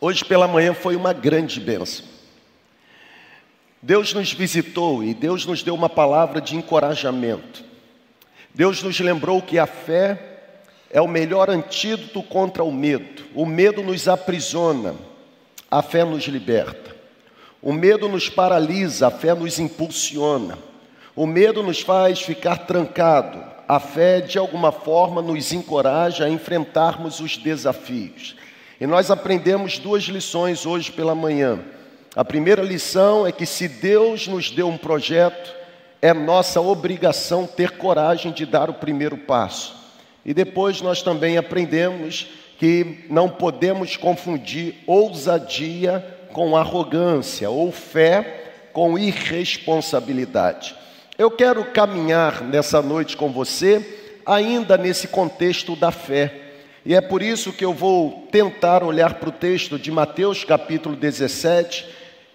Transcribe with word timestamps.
Hoje 0.00 0.24
pela 0.24 0.46
manhã 0.46 0.74
foi 0.74 0.94
uma 0.94 1.12
grande 1.12 1.58
bênção. 1.58 2.04
Deus 3.82 4.12
nos 4.12 4.32
visitou 4.32 5.02
e 5.02 5.12
Deus 5.12 5.44
nos 5.44 5.62
deu 5.62 5.74
uma 5.74 5.88
palavra 5.88 6.40
de 6.40 6.54
encorajamento. 6.54 7.64
Deus 8.54 8.82
nos 8.82 8.98
lembrou 9.00 9.42
que 9.42 9.58
a 9.58 9.66
fé 9.66 10.18
é 10.90 11.00
o 11.00 11.08
melhor 11.08 11.50
antídoto 11.50 12.22
contra 12.22 12.62
o 12.62 12.72
medo. 12.72 13.24
O 13.34 13.44
medo 13.44 13.82
nos 13.82 14.08
aprisiona, 14.08 14.94
a 15.70 15.82
fé 15.82 16.04
nos 16.04 16.24
liberta. 16.24 16.96
O 17.60 17.72
medo 17.72 18.08
nos 18.08 18.28
paralisa, 18.28 19.08
a 19.08 19.10
fé 19.10 19.34
nos 19.34 19.58
impulsiona. 19.58 20.58
O 21.14 21.26
medo 21.26 21.60
nos 21.62 21.80
faz 21.80 22.22
ficar 22.22 22.58
trancado, 22.58 23.44
a 23.66 23.80
fé 23.80 24.20
de 24.20 24.38
alguma 24.38 24.70
forma 24.70 25.20
nos 25.20 25.52
encoraja 25.52 26.24
a 26.24 26.30
enfrentarmos 26.30 27.18
os 27.18 27.36
desafios. 27.36 28.36
E 28.80 28.86
nós 28.86 29.10
aprendemos 29.10 29.78
duas 29.78 30.04
lições 30.04 30.64
hoje 30.64 30.92
pela 30.92 31.14
manhã. 31.14 31.58
A 32.14 32.24
primeira 32.24 32.62
lição 32.62 33.26
é 33.26 33.32
que 33.32 33.44
se 33.44 33.66
Deus 33.66 34.28
nos 34.28 34.50
deu 34.50 34.68
um 34.68 34.78
projeto, 34.78 35.52
é 36.00 36.14
nossa 36.14 36.60
obrigação 36.60 37.46
ter 37.46 37.72
coragem 37.72 38.30
de 38.30 38.46
dar 38.46 38.70
o 38.70 38.74
primeiro 38.74 39.16
passo. 39.16 39.76
E 40.24 40.32
depois 40.32 40.80
nós 40.80 41.02
também 41.02 41.36
aprendemos 41.36 42.28
que 42.58 43.04
não 43.10 43.28
podemos 43.28 43.96
confundir 43.96 44.76
ousadia 44.86 46.04
com 46.32 46.56
arrogância 46.56 47.50
ou 47.50 47.72
fé 47.72 48.52
com 48.72 48.96
irresponsabilidade. 48.98 50.76
Eu 51.18 51.32
quero 51.32 51.64
caminhar 51.72 52.42
nessa 52.42 52.80
noite 52.80 53.16
com 53.16 53.32
você, 53.32 54.20
ainda 54.24 54.76
nesse 54.76 55.08
contexto 55.08 55.74
da 55.74 55.90
fé. 55.90 56.47
E 56.88 56.94
é 56.94 57.02
por 57.02 57.20
isso 57.20 57.52
que 57.52 57.62
eu 57.62 57.74
vou 57.74 58.26
tentar 58.32 58.82
olhar 58.82 59.12
para 59.12 59.28
o 59.28 59.32
texto 59.32 59.78
de 59.78 59.92
Mateus 59.92 60.42
capítulo 60.42 60.96
17 60.96 61.86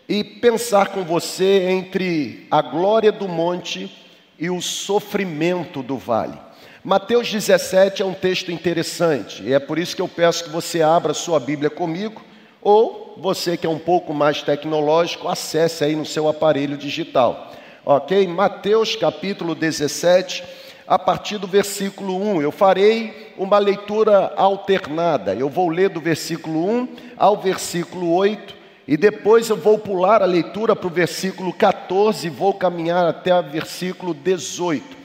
e 0.07 0.23
pensar 0.23 0.89
com 0.89 1.03
você 1.03 1.69
entre 1.71 2.45
a 2.51 2.61
glória 2.61 3.11
do 3.11 3.27
monte 3.27 3.91
e 4.37 4.51
o 4.51 4.61
sofrimento 4.61 5.81
do 5.81 5.97
vale. 5.97 6.37
Mateus 6.83 7.31
17 7.31 8.03
é 8.03 8.05
um 8.05 8.13
texto 8.13 8.51
interessante, 8.51 9.41
e 9.41 9.51
é 9.51 9.57
por 9.57 9.79
isso 9.79 9.95
que 9.95 10.03
eu 10.03 10.07
peço 10.07 10.43
que 10.43 10.51
você 10.51 10.83
abra 10.83 11.15
sua 11.15 11.39
Bíblia 11.39 11.71
comigo, 11.71 12.21
ou 12.61 13.15
você 13.17 13.57
que 13.57 13.65
é 13.65 13.69
um 13.71 13.79
pouco 13.79 14.13
mais 14.13 14.43
tecnológico, 14.43 15.29
acesse 15.29 15.83
aí 15.83 15.95
no 15.95 16.05
seu 16.05 16.27
aparelho 16.27 16.77
digital. 16.77 17.51
Ok? 17.83 18.27
Mateus 18.27 18.95
capítulo 18.95 19.55
17 19.55 20.43
a 20.85 20.99
partir 20.99 21.39
do 21.39 21.47
versículo 21.47 22.21
1. 22.21 22.43
Eu 22.43 22.51
farei 22.51 23.22
uma 23.37 23.57
leitura 23.57 24.33
alternada. 24.35 25.33
Eu 25.33 25.49
vou 25.49 25.69
ler 25.69 25.89
do 25.89 25.99
versículo 25.99 26.67
1 26.69 26.87
ao 27.17 27.37
versículo 27.37 28.13
8 28.13 28.55
e 28.87 28.97
depois 28.97 29.49
eu 29.49 29.55
vou 29.55 29.77
pular 29.77 30.21
a 30.21 30.25
leitura 30.25 30.75
para 30.75 30.87
o 30.87 30.89
versículo 30.89 31.53
14 31.53 32.27
e 32.27 32.29
vou 32.29 32.53
caminhar 32.53 33.05
até 33.05 33.37
o 33.37 33.43
versículo 33.43 34.13
18. 34.13 34.97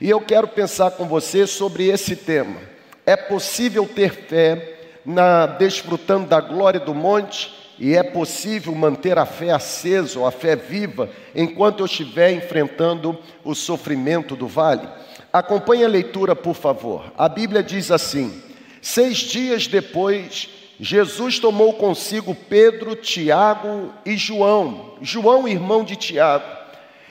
E 0.00 0.08
eu 0.08 0.20
quero 0.20 0.48
pensar 0.48 0.92
com 0.92 1.06
você 1.06 1.46
sobre 1.46 1.88
esse 1.88 2.16
tema. 2.16 2.60
É 3.04 3.16
possível 3.16 3.86
ter 3.86 4.10
fé 4.10 4.74
na 5.04 5.46
desfrutando 5.46 6.26
da 6.26 6.40
glória 6.40 6.80
do 6.80 6.94
monte? 6.94 7.65
E 7.78 7.94
é 7.94 8.02
possível 8.02 8.74
manter 8.74 9.18
a 9.18 9.26
fé 9.26 9.50
acesa 9.50 10.26
a 10.26 10.30
fé 10.30 10.56
viva 10.56 11.10
enquanto 11.34 11.80
eu 11.80 11.86
estiver 11.86 12.32
enfrentando 12.32 13.18
o 13.44 13.54
sofrimento 13.54 14.34
do 14.34 14.46
vale? 14.46 14.88
Acompanhe 15.32 15.84
a 15.84 15.88
leitura, 15.88 16.34
por 16.34 16.54
favor. 16.54 17.12
A 17.18 17.28
Bíblia 17.28 17.62
diz 17.62 17.90
assim: 17.90 18.42
Seis 18.80 19.18
dias 19.18 19.66
depois, 19.66 20.48
Jesus 20.80 21.38
tomou 21.38 21.74
consigo 21.74 22.34
Pedro, 22.34 22.96
Tiago 22.96 23.92
e 24.04 24.16
João, 24.16 24.94
João, 25.02 25.46
irmão 25.46 25.84
de 25.84 25.96
Tiago, 25.96 26.44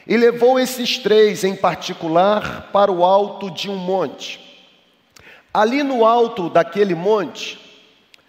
e 0.07 0.17
levou 0.17 0.59
esses 0.59 0.97
três 0.97 1.44
em 1.44 1.55
particular 1.55 2.69
para 2.72 2.91
o 2.91 3.03
alto 3.03 3.51
de 3.51 3.69
um 3.69 3.75
monte. 3.75 4.39
Ali 5.53 5.84
no 5.84 6.03
alto 6.06 6.50
daquele 6.50 6.95
monte, 6.95 7.59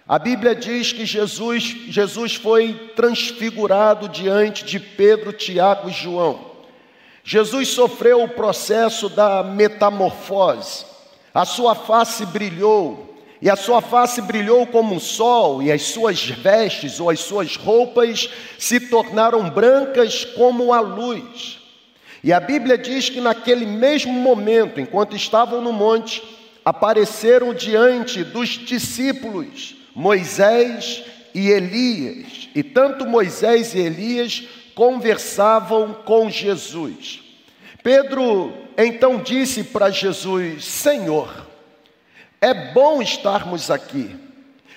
a 0.09 0.21
Bíblia 0.21 0.55
diz 0.55 0.93
que 0.93 1.05
Jesus, 1.05 1.65
Jesus 1.89 2.37
foi 2.37 2.93
transfigurado 2.95 4.09
diante 4.09 4.65
de 4.65 4.79
Pedro, 4.79 5.33
Tiago 5.33 5.89
e 5.89 5.93
João. 5.93 6.53
Jesus 7.25 7.69
sofreu 7.69 8.23
o 8.23 8.29
processo 8.29 9.09
da 9.09 9.43
metamorfose. 9.43 10.85
A 11.35 11.45
sua 11.45 11.75
face 11.75 12.25
brilhou, 12.25 13.17
e 13.43 13.51
a 13.51 13.57
sua 13.57 13.81
face 13.81 14.23
brilhou 14.23 14.65
como 14.69 14.95
um 14.95 15.01
sol, 15.01 15.61
e 15.61 15.73
as 15.73 15.83
suas 15.83 16.25
vestes 16.25 17.01
ou 17.01 17.11
as 17.11 17.19
suas 17.19 17.57
roupas 17.57 18.31
se 18.57 18.79
tornaram 18.79 19.51
brancas 19.51 20.25
como 20.25 20.73
a 20.73 20.79
luz. 20.79 21.59
E 22.23 22.33
a 22.33 22.39
Bíblia 22.39 22.79
diz 22.79 23.09
que 23.09 23.21
naquele 23.21 23.67
mesmo 23.67 24.13
momento, 24.13 24.81
enquanto 24.81 25.17
estavam 25.17 25.61
no 25.61 25.73
monte, 25.73 26.23
apareceram 26.65 27.53
diante 27.53 28.23
dos 28.23 28.51
discípulos 28.51 29.76
Moisés 29.97 31.03
e 31.35 31.49
Elias. 31.49 32.51
E 32.55 32.63
tanto 32.63 33.07
Moisés 33.07 33.75
e 33.75 33.79
Elias 33.79 34.47
conversavam 34.75 35.95
com 36.05 36.29
Jesus. 36.29 37.23
Pedro 37.83 38.53
então 38.77 39.17
disse 39.17 39.65
para 39.65 39.89
Jesus: 39.89 40.67
Senhor, 40.67 41.47
é 42.43 42.53
bom 42.75 43.01
estarmos 43.01 43.71
aqui. 43.71 44.15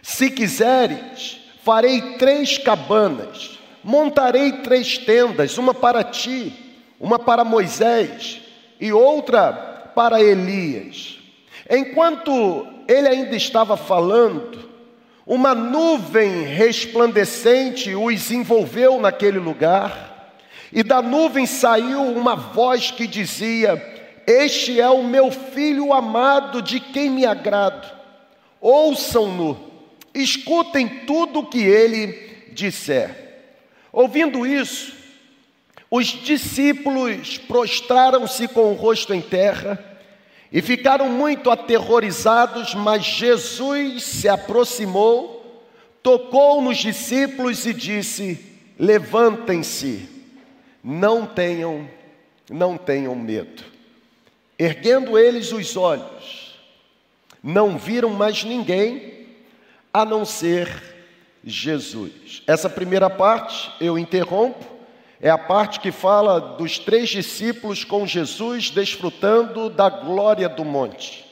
Se 0.01 0.29
quiseres, 0.29 1.37
farei 1.65 2.13
três 2.13 2.57
cabanas, 2.57 3.59
montarei 3.83 4.53
três 4.63 4.97
tendas, 4.97 5.57
uma 5.57 5.73
para 5.73 6.01
ti, 6.01 6.53
uma 6.97 7.19
para 7.19 7.43
Moisés 7.43 8.39
e 8.79 8.93
outra 8.93 9.51
para 9.93 10.23
Elias. 10.23 11.19
Enquanto 11.69 12.65
ele 12.87 13.09
ainda 13.09 13.35
estava 13.35 13.75
falando, 13.75 14.68
uma 15.29 15.53
nuvem 15.53 16.41
resplandecente 16.41 17.93
os 17.93 18.31
envolveu 18.31 18.99
naquele 18.99 19.37
lugar, 19.37 20.33
e 20.73 20.81
da 20.81 21.03
nuvem 21.03 21.45
saiu 21.45 22.01
uma 22.01 22.35
voz 22.35 22.89
que 22.89 23.05
dizia: 23.05 23.79
Este 24.25 24.81
é 24.81 24.89
o 24.89 25.03
meu 25.03 25.29
filho 25.29 25.93
amado, 25.93 26.63
de 26.63 26.79
quem 26.79 27.11
me 27.11 27.27
agrado. 27.27 27.87
Ouçam-no, 28.59 29.71
escutem 30.15 30.87
tudo 31.05 31.41
o 31.41 31.45
que 31.45 31.59
ele 31.59 32.47
disser. 32.51 33.43
Ouvindo 33.93 34.47
isso, 34.47 34.93
os 35.91 36.07
discípulos 36.07 37.37
prostraram-se 37.37 38.47
com 38.47 38.71
o 38.71 38.75
rosto 38.75 39.13
em 39.13 39.21
terra 39.21 39.88
e 40.51 40.61
ficaram 40.61 41.09
muito 41.09 41.51
aterrorizados, 41.51 42.73
mas 42.73 43.03
Jesus 43.03 44.03
se 44.03 44.27
aproximou, 44.27 45.63
tocou 46.01 46.61
nos 46.61 46.77
discípulos 46.77 47.65
e 47.65 47.73
disse: 47.73 48.39
Levantem-se, 48.77 50.09
não 50.83 51.25
tenham, 51.25 51.87
não 52.49 52.77
tenham 52.77 53.15
medo. 53.15 53.63
Erguendo 54.57 55.17
eles 55.17 55.51
os 55.51 55.77
olhos, 55.77 56.59
não 57.43 57.77
viram 57.77 58.09
mais 58.09 58.43
ninguém 58.43 59.27
a 59.93 60.03
não 60.03 60.25
ser 60.25 60.67
Jesus. 61.43 62.41
Essa 62.47 62.69
primeira 62.69 63.09
parte 63.09 63.71
eu 63.79 63.97
interrompo 63.97 64.78
é 65.21 65.29
a 65.29 65.37
parte 65.37 65.79
que 65.79 65.91
fala 65.91 66.39
dos 66.39 66.79
três 66.79 67.09
discípulos 67.09 67.83
com 67.83 68.07
Jesus 68.07 68.69
desfrutando 68.69 69.69
da 69.69 69.89
glória 69.89 70.47
do 70.47 70.63
monte. 70.63 71.25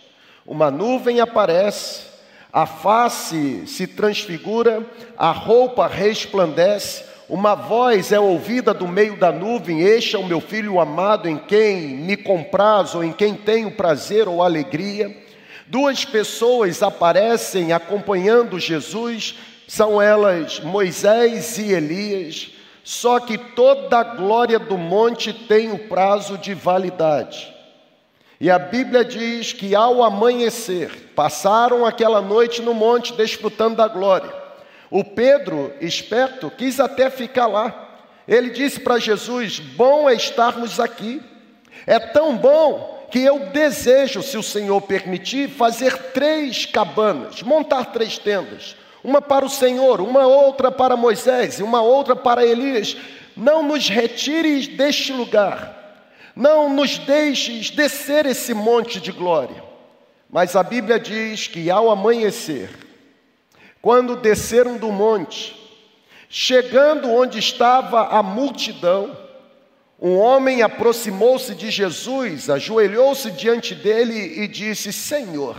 Uma 0.45 0.69
nuvem 0.69 1.21
aparece, 1.21 2.01
a 2.51 2.65
face 2.65 3.65
se 3.65 3.87
transfigura, 3.87 4.85
a 5.17 5.31
roupa 5.31 5.87
resplandece, 5.87 7.05
uma 7.29 7.55
voz 7.55 8.11
é 8.11 8.19
ouvida 8.19 8.73
do 8.73 8.87
meio 8.87 9.17
da 9.17 9.31
nuvem: 9.31 9.81
Este 9.81 10.15
é 10.15 10.19
o 10.19 10.25
meu 10.25 10.41
filho 10.41 10.79
amado, 10.79 11.27
em 11.27 11.37
quem 11.37 11.87
me 11.87 12.15
compraz, 12.17 12.95
ou 12.95 13.03
em 13.03 13.11
quem 13.11 13.35
tenho 13.35 13.71
prazer 13.71 14.27
ou 14.27 14.41
alegria. 14.41 15.15
Duas 15.65 16.05
pessoas 16.05 16.81
aparecem 16.81 17.73
acompanhando 17.73 18.57
Jesus, 18.57 19.35
são 19.67 20.01
elas 20.01 20.61
Moisés 20.61 21.57
e 21.57 21.73
Elias. 21.73 22.56
Só 22.87 23.19
que 23.19 23.37
toda 23.37 23.99
a 23.99 24.03
glória 24.15 24.57
do 24.57 24.77
monte 24.77 25.33
tem 25.33 25.73
o 25.73 25.89
prazo 25.89 26.37
de 26.37 26.53
validade. 26.53 27.53
E 28.39 28.49
a 28.49 28.57
Bíblia 28.57 29.03
diz 29.03 29.51
que 29.51 29.75
ao 29.75 30.01
amanhecer, 30.01 31.11
passaram 31.13 31.85
aquela 31.85 32.21
noite 32.21 32.61
no 32.61 32.73
monte 32.73 33.11
desfrutando 33.11 33.75
da 33.75 33.89
glória. 33.89 34.33
O 34.89 35.03
Pedro, 35.03 35.73
esperto, 35.81 36.49
quis 36.49 36.79
até 36.79 37.09
ficar 37.09 37.47
lá. 37.47 38.05
Ele 38.25 38.51
disse 38.51 38.79
para 38.79 38.97
Jesus: 38.99 39.59
Bom 39.59 40.09
é 40.09 40.13
estarmos 40.13 40.79
aqui. 40.79 41.21
É 41.85 41.99
tão 41.99 42.37
bom 42.37 43.05
que 43.11 43.19
eu 43.19 43.47
desejo, 43.47 44.23
se 44.23 44.37
o 44.37 44.43
Senhor 44.43 44.79
permitir, 44.83 45.49
fazer 45.49 45.93
três 46.13 46.65
cabanas, 46.65 47.43
montar 47.43 47.91
três 47.91 48.17
tendas 48.17 48.77
uma 49.03 49.21
para 49.21 49.45
o 49.45 49.49
Senhor, 49.49 50.01
uma 50.01 50.25
outra 50.25 50.71
para 50.71 50.97
Moisés 50.97 51.59
e 51.59 51.63
uma 51.63 51.81
outra 51.81 52.15
para 52.15 52.45
Elias. 52.45 52.97
Não 53.35 53.61
nos 53.61 53.87
retires 53.87 54.67
deste 54.67 55.13
lugar, 55.13 56.05
não 56.35 56.73
nos 56.73 56.97
deixes 56.97 57.69
descer 57.69 58.25
esse 58.25 58.53
monte 58.53 58.99
de 58.99 59.11
glória. 59.11 59.63
Mas 60.29 60.55
a 60.55 60.63
Bíblia 60.63 60.99
diz 60.99 61.47
que 61.47 61.69
ao 61.69 61.89
amanhecer, 61.89 62.69
quando 63.81 64.15
desceram 64.15 64.77
do 64.77 64.91
monte, 64.91 65.55
chegando 66.29 67.09
onde 67.09 67.39
estava 67.39 68.07
a 68.07 68.21
multidão, 68.21 69.15
um 69.99 70.17
homem 70.17 70.61
aproximou-se 70.61 71.55
de 71.55 71.71
Jesus, 71.71 72.49
ajoelhou-se 72.49 73.31
diante 73.31 73.73
dele 73.73 74.43
e 74.43 74.47
disse: 74.47 74.93
Senhor, 74.93 75.55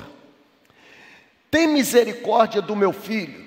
tem 1.50 1.67
misericórdia 1.67 2.61
do 2.61 2.77
meu 2.77 2.93
filho. 2.93 3.47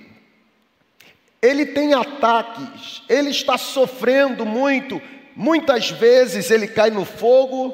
Ele 1.42 1.66
tem 1.66 1.94
ataques, 1.94 3.02
ele 3.10 3.30
está 3.30 3.58
sofrendo 3.58 4.46
muito. 4.46 5.02
Muitas 5.36 5.90
vezes 5.90 6.52
ele 6.52 6.68
cai 6.68 6.92
no 6.92 7.06
fogo 7.06 7.74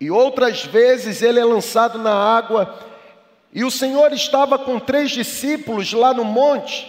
e 0.00 0.10
outras 0.10 0.64
vezes 0.64 1.22
ele 1.22 1.38
é 1.38 1.44
lançado 1.44 1.98
na 1.98 2.12
água. 2.12 2.78
E 3.52 3.64
o 3.64 3.70
Senhor 3.70 4.12
estava 4.12 4.58
com 4.58 4.78
três 4.78 5.10
discípulos 5.10 5.92
lá 5.92 6.14
no 6.14 6.24
monte, 6.24 6.86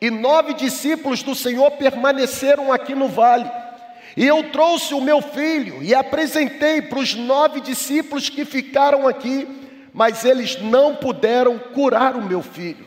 e 0.00 0.10
nove 0.10 0.54
discípulos 0.54 1.22
do 1.22 1.34
Senhor 1.34 1.72
permaneceram 1.72 2.72
aqui 2.72 2.94
no 2.94 3.08
vale. 3.08 3.50
E 4.16 4.24
eu 4.24 4.50
trouxe 4.50 4.94
o 4.94 5.00
meu 5.00 5.20
filho 5.20 5.82
e 5.82 5.94
apresentei 5.94 6.80
para 6.80 7.00
os 7.00 7.14
nove 7.14 7.60
discípulos 7.60 8.28
que 8.28 8.44
ficaram 8.44 9.08
aqui, 9.08 9.48
mas 9.94 10.24
eles 10.24 10.60
não 10.60 10.96
puderam 10.96 11.56
curar 11.56 12.16
o 12.16 12.24
meu 12.24 12.42
filho. 12.42 12.84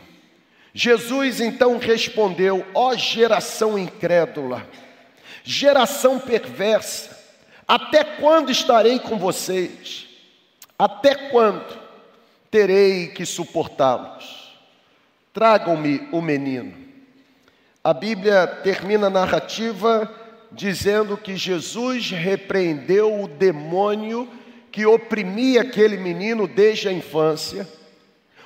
Jesus 0.74 1.40
então 1.40 1.78
respondeu: 1.78 2.64
Ó 2.74 2.90
oh, 2.90 2.96
geração 2.96 3.78
incrédula, 3.78 4.64
geração 5.42 6.18
perversa, 6.20 7.18
até 7.66 8.04
quando 8.04 8.52
estarei 8.52 8.98
com 8.98 9.18
vocês? 9.18 10.06
Até 10.78 11.14
quando 11.14 11.64
terei 12.50 13.08
que 13.08 13.24
suportá-los? 13.24 14.54
Tragam-me 15.32 16.06
o 16.12 16.20
menino. 16.20 16.74
A 17.82 17.94
Bíblia 17.94 18.46
termina 18.46 19.06
a 19.06 19.10
narrativa 19.10 20.14
dizendo 20.52 21.16
que 21.16 21.36
Jesus 21.36 22.10
repreendeu 22.10 23.22
o 23.22 23.28
demônio 23.28 24.28
que 24.78 24.86
oprimia 24.86 25.62
aquele 25.62 25.96
menino 25.96 26.46
desde 26.46 26.86
a 26.86 26.92
infância. 26.92 27.66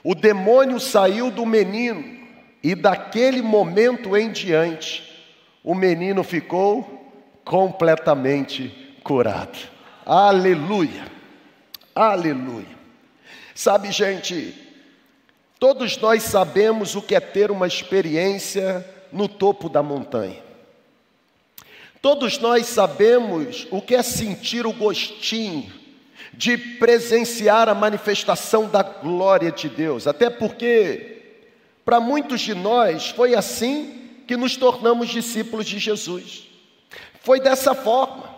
O 0.03 0.15
demônio 0.15 0.81
saiu 0.81 1.31
do 1.31 1.45
menino 1.45 2.27
e 2.63 2.75
daquele 2.75 3.43
momento 3.43 4.17
em 4.17 4.33
diante, 4.33 5.31
o 5.63 5.75
menino 5.75 6.25
ficou 6.25 7.13
completamente 7.45 8.97
curado. 9.05 9.59
Aleluia, 10.07 11.05
aleluia. 11.95 12.79
Sabe, 13.55 13.93
gente, 13.93 14.55
todos 15.59 15.99
nós 15.99 16.23
sabemos 16.23 16.97
o 16.97 17.03
que 17.03 17.15
é 17.15 17.21
ter 17.21 17.51
uma 17.51 17.67
experiência 17.67 18.83
no 19.13 19.29
topo 19.29 19.69
da 19.69 19.83
montanha. 19.83 20.43
Todos 22.01 22.39
nós 22.39 22.65
sabemos 22.69 23.69
o 23.71 23.83
que 23.83 23.95
é 23.95 24.03
sentir 24.03 24.67
o 24.67 24.73
gostinho 24.73 25.82
de 26.33 26.57
presenciar 26.57 27.69
a 27.69 27.75
manifestação 27.75 28.69
da 28.69 28.83
glória 28.83 29.53
de 29.53 29.69
Deus, 29.69 30.07
até 30.07 30.31
porque, 30.31 31.41
para 31.85 32.01
muitos 32.01 32.41
de 32.41 32.55
nós, 32.55 33.11
foi 33.11 33.35
assim 33.35 34.03
que 34.27 34.37
nos 34.37 34.57
tornamos 34.57 35.09
discípulos 35.09 35.67
de 35.67 35.79
Jesus. 35.79 36.49
Foi 37.21 37.41
dessa 37.41 37.75
forma. 37.75 38.33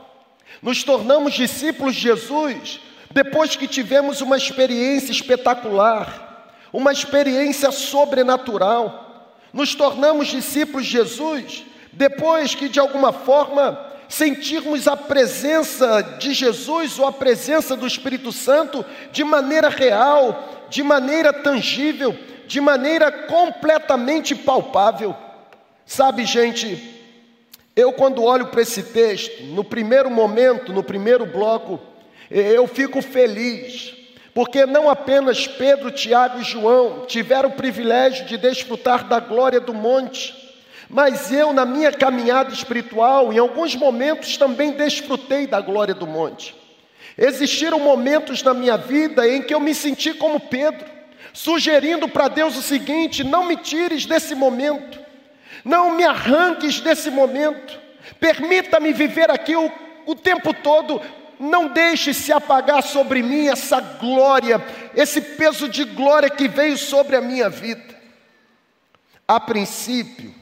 Nos 0.61 0.82
tornamos 0.82 1.35
discípulos 1.35 1.94
de 1.94 2.02
Jesus 2.02 2.81
depois 3.11 3.55
que 3.55 3.69
tivemos 3.69 4.20
uma 4.20 4.37
experiência 4.37 5.12
espetacular, 5.12 6.52
uma 6.73 6.91
experiência 6.91 7.70
sobrenatural. 7.70 9.31
Nos 9.52 9.75
tornamos 9.75 10.29
discípulos 10.29 10.87
de 10.87 10.93
Jesus 10.93 11.64
depois 11.93 12.55
que 12.55 12.69
de 12.69 12.81
alguma 12.81 13.12
forma 13.12 13.94
sentirmos 14.15 14.87
a 14.87 14.97
presença 14.97 16.01
de 16.21 16.33
Jesus 16.33 17.01
ou 17.01 17.07
a 17.07 17.13
presença 17.13 17.75
do 17.75 17.85
Espírito 17.85 18.31
Santo 18.31 18.85
de 19.11 19.25
maneira 19.25 19.69
real, 19.69 20.67
de 20.71 20.85
maneira 20.85 21.33
tangível, 21.33 22.17
de 22.47 22.61
maneira 22.61 23.11
completamente 23.11 24.33
palpável. 24.33 25.17
Sabe, 25.85 26.25
gente, 26.25 26.81
eu 27.75 27.93
quando 27.93 28.23
olho 28.23 28.47
para 28.47 28.63
esse 28.63 28.85
texto, 28.85 29.43
no 29.47 29.65
primeiro 29.65 30.09
momento, 30.09 30.73
no 30.73 30.85
primeiro 30.85 31.27
bloco, 31.27 31.81
eu 32.31 32.69
fico 32.69 33.03
feliz, 33.03 33.95
porque 34.33 34.65
não 34.65 34.89
apenas 34.89 35.49
Pedro, 35.49 35.91
Tiago 35.91 36.39
e 36.39 36.45
João 36.45 37.05
tiveram 37.07 37.49
o 37.49 37.55
privilégio 37.55 38.27
de 38.27 38.37
desfrutar 38.37 39.09
da 39.09 39.19
glória 39.19 39.59
do 39.59 39.75
monte, 39.75 40.44
mas 40.89 41.33
eu, 41.33 41.53
na 41.53 41.65
minha 41.65 41.93
caminhada 41.93 42.53
espiritual, 42.53 43.33
em 43.33 43.39
alguns 43.39 43.75
momentos 43.75 44.37
também 44.37 44.73
desfrutei 44.73 45.47
da 45.47 45.61
glória 45.61 45.95
do 45.95 46.07
monte. 46.07 46.55
Existiram 47.17 47.79
momentos 47.79 48.43
na 48.43 48.53
minha 48.53 48.77
vida 48.77 49.27
em 49.29 49.43
que 49.43 49.55
eu 49.55 49.61
me 49.61 49.75
senti 49.75 50.13
como 50.15 50.41
Pedro, 50.41 50.85
sugerindo 51.33 52.09
para 52.09 52.29
Deus 52.29 52.57
o 52.57 52.63
seguinte: 52.63 53.23
não 53.23 53.45
me 53.45 53.57
tires 53.57 54.05
desse 54.05 54.35
momento, 54.35 54.99
não 55.65 55.97
me 55.97 56.05
arranques 56.05 56.81
desse 56.81 57.11
momento, 57.11 57.79
permita-me 58.19 58.93
viver 58.93 59.31
aqui 59.31 59.55
o, 59.55 59.71
o 60.07 60.15
tempo 60.15 60.53
todo, 60.53 61.01
não 61.39 61.69
deixe 61.69 62.13
se 62.13 62.33
apagar 62.33 62.83
sobre 62.83 63.23
mim 63.23 63.47
essa 63.47 63.81
glória, 63.81 64.63
esse 64.95 65.21
peso 65.21 65.69
de 65.69 65.85
glória 65.85 66.29
que 66.29 66.49
veio 66.49 66.77
sobre 66.77 67.17
a 67.17 67.21
minha 67.21 67.49
vida. 67.49 67.95
A 69.27 69.41
princípio, 69.41 70.35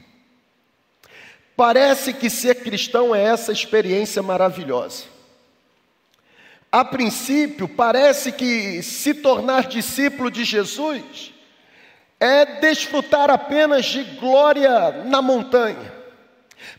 Parece 1.55 2.13
que 2.13 2.29
ser 2.29 2.55
cristão 2.55 3.15
é 3.15 3.23
essa 3.23 3.51
experiência 3.51 4.21
maravilhosa. 4.23 5.05
A 6.71 6.83
princípio, 6.83 7.67
parece 7.67 8.31
que 8.31 8.81
se 8.81 9.13
tornar 9.13 9.67
discípulo 9.67 10.31
de 10.31 10.43
Jesus 10.43 11.31
é 12.19 12.59
desfrutar 12.59 13.29
apenas 13.29 13.85
de 13.85 14.03
glória 14.03 15.03
na 15.05 15.21
montanha. 15.21 15.93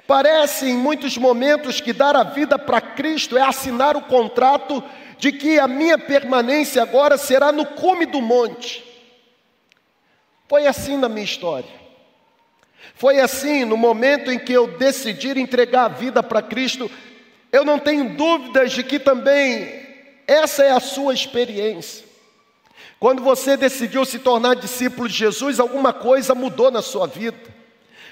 Parece 0.06 0.68
em 0.68 0.74
muitos 0.74 1.16
momentos 1.16 1.80
que 1.80 1.92
dar 1.92 2.16
a 2.16 2.24
vida 2.24 2.58
para 2.58 2.80
Cristo 2.80 3.38
é 3.38 3.42
assinar 3.42 3.96
o 3.96 4.02
contrato 4.02 4.82
de 5.18 5.30
que 5.30 5.58
a 5.58 5.68
minha 5.68 5.96
permanência 5.96 6.82
agora 6.82 7.16
será 7.16 7.52
no 7.52 7.64
cume 7.64 8.04
do 8.04 8.20
monte. 8.20 8.84
Foi 10.48 10.66
assim 10.66 10.96
na 10.96 11.08
minha 11.08 11.24
história. 11.24 11.83
Foi 12.94 13.18
assim, 13.18 13.64
no 13.64 13.76
momento 13.76 14.30
em 14.30 14.38
que 14.38 14.52
eu 14.52 14.66
decidi 14.66 15.28
entregar 15.38 15.86
a 15.86 15.88
vida 15.88 16.22
para 16.22 16.40
Cristo, 16.40 16.90
eu 17.52 17.64
não 17.64 17.78
tenho 17.78 18.16
dúvidas 18.16 18.72
de 18.72 18.82
que 18.82 18.98
também 18.98 19.84
essa 20.26 20.62
é 20.62 20.70
a 20.70 20.80
sua 20.80 21.12
experiência. 21.12 22.04
Quando 22.98 23.22
você 23.22 23.56
decidiu 23.56 24.04
se 24.04 24.18
tornar 24.18 24.54
discípulo 24.54 25.08
de 25.08 25.14
Jesus, 25.14 25.60
alguma 25.60 25.92
coisa 25.92 26.34
mudou 26.34 26.70
na 26.70 26.80
sua 26.80 27.06
vida. 27.06 27.36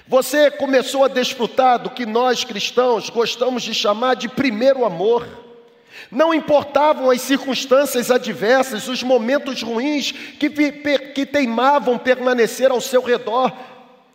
Você 0.07 0.51
começou 0.51 1.05
a 1.05 1.07
desfrutar 1.07 1.79
do 1.79 1.89
que 1.89 2.05
nós 2.05 2.43
cristãos 2.43 3.09
gostamos 3.09 3.63
de 3.63 3.73
chamar 3.73 4.15
de 4.15 4.27
primeiro 4.27 4.85
amor. 4.85 5.25
Não 6.11 6.33
importavam 6.33 7.09
as 7.09 7.21
circunstâncias 7.21 8.11
adversas, 8.11 8.87
os 8.87 9.01
momentos 9.01 9.63
ruins 9.63 10.11
que, 10.11 10.49
que 10.49 11.25
teimavam 11.25 11.97
permanecer 11.97 12.69
ao 12.69 12.81
seu 12.81 13.01
redor, 13.01 13.51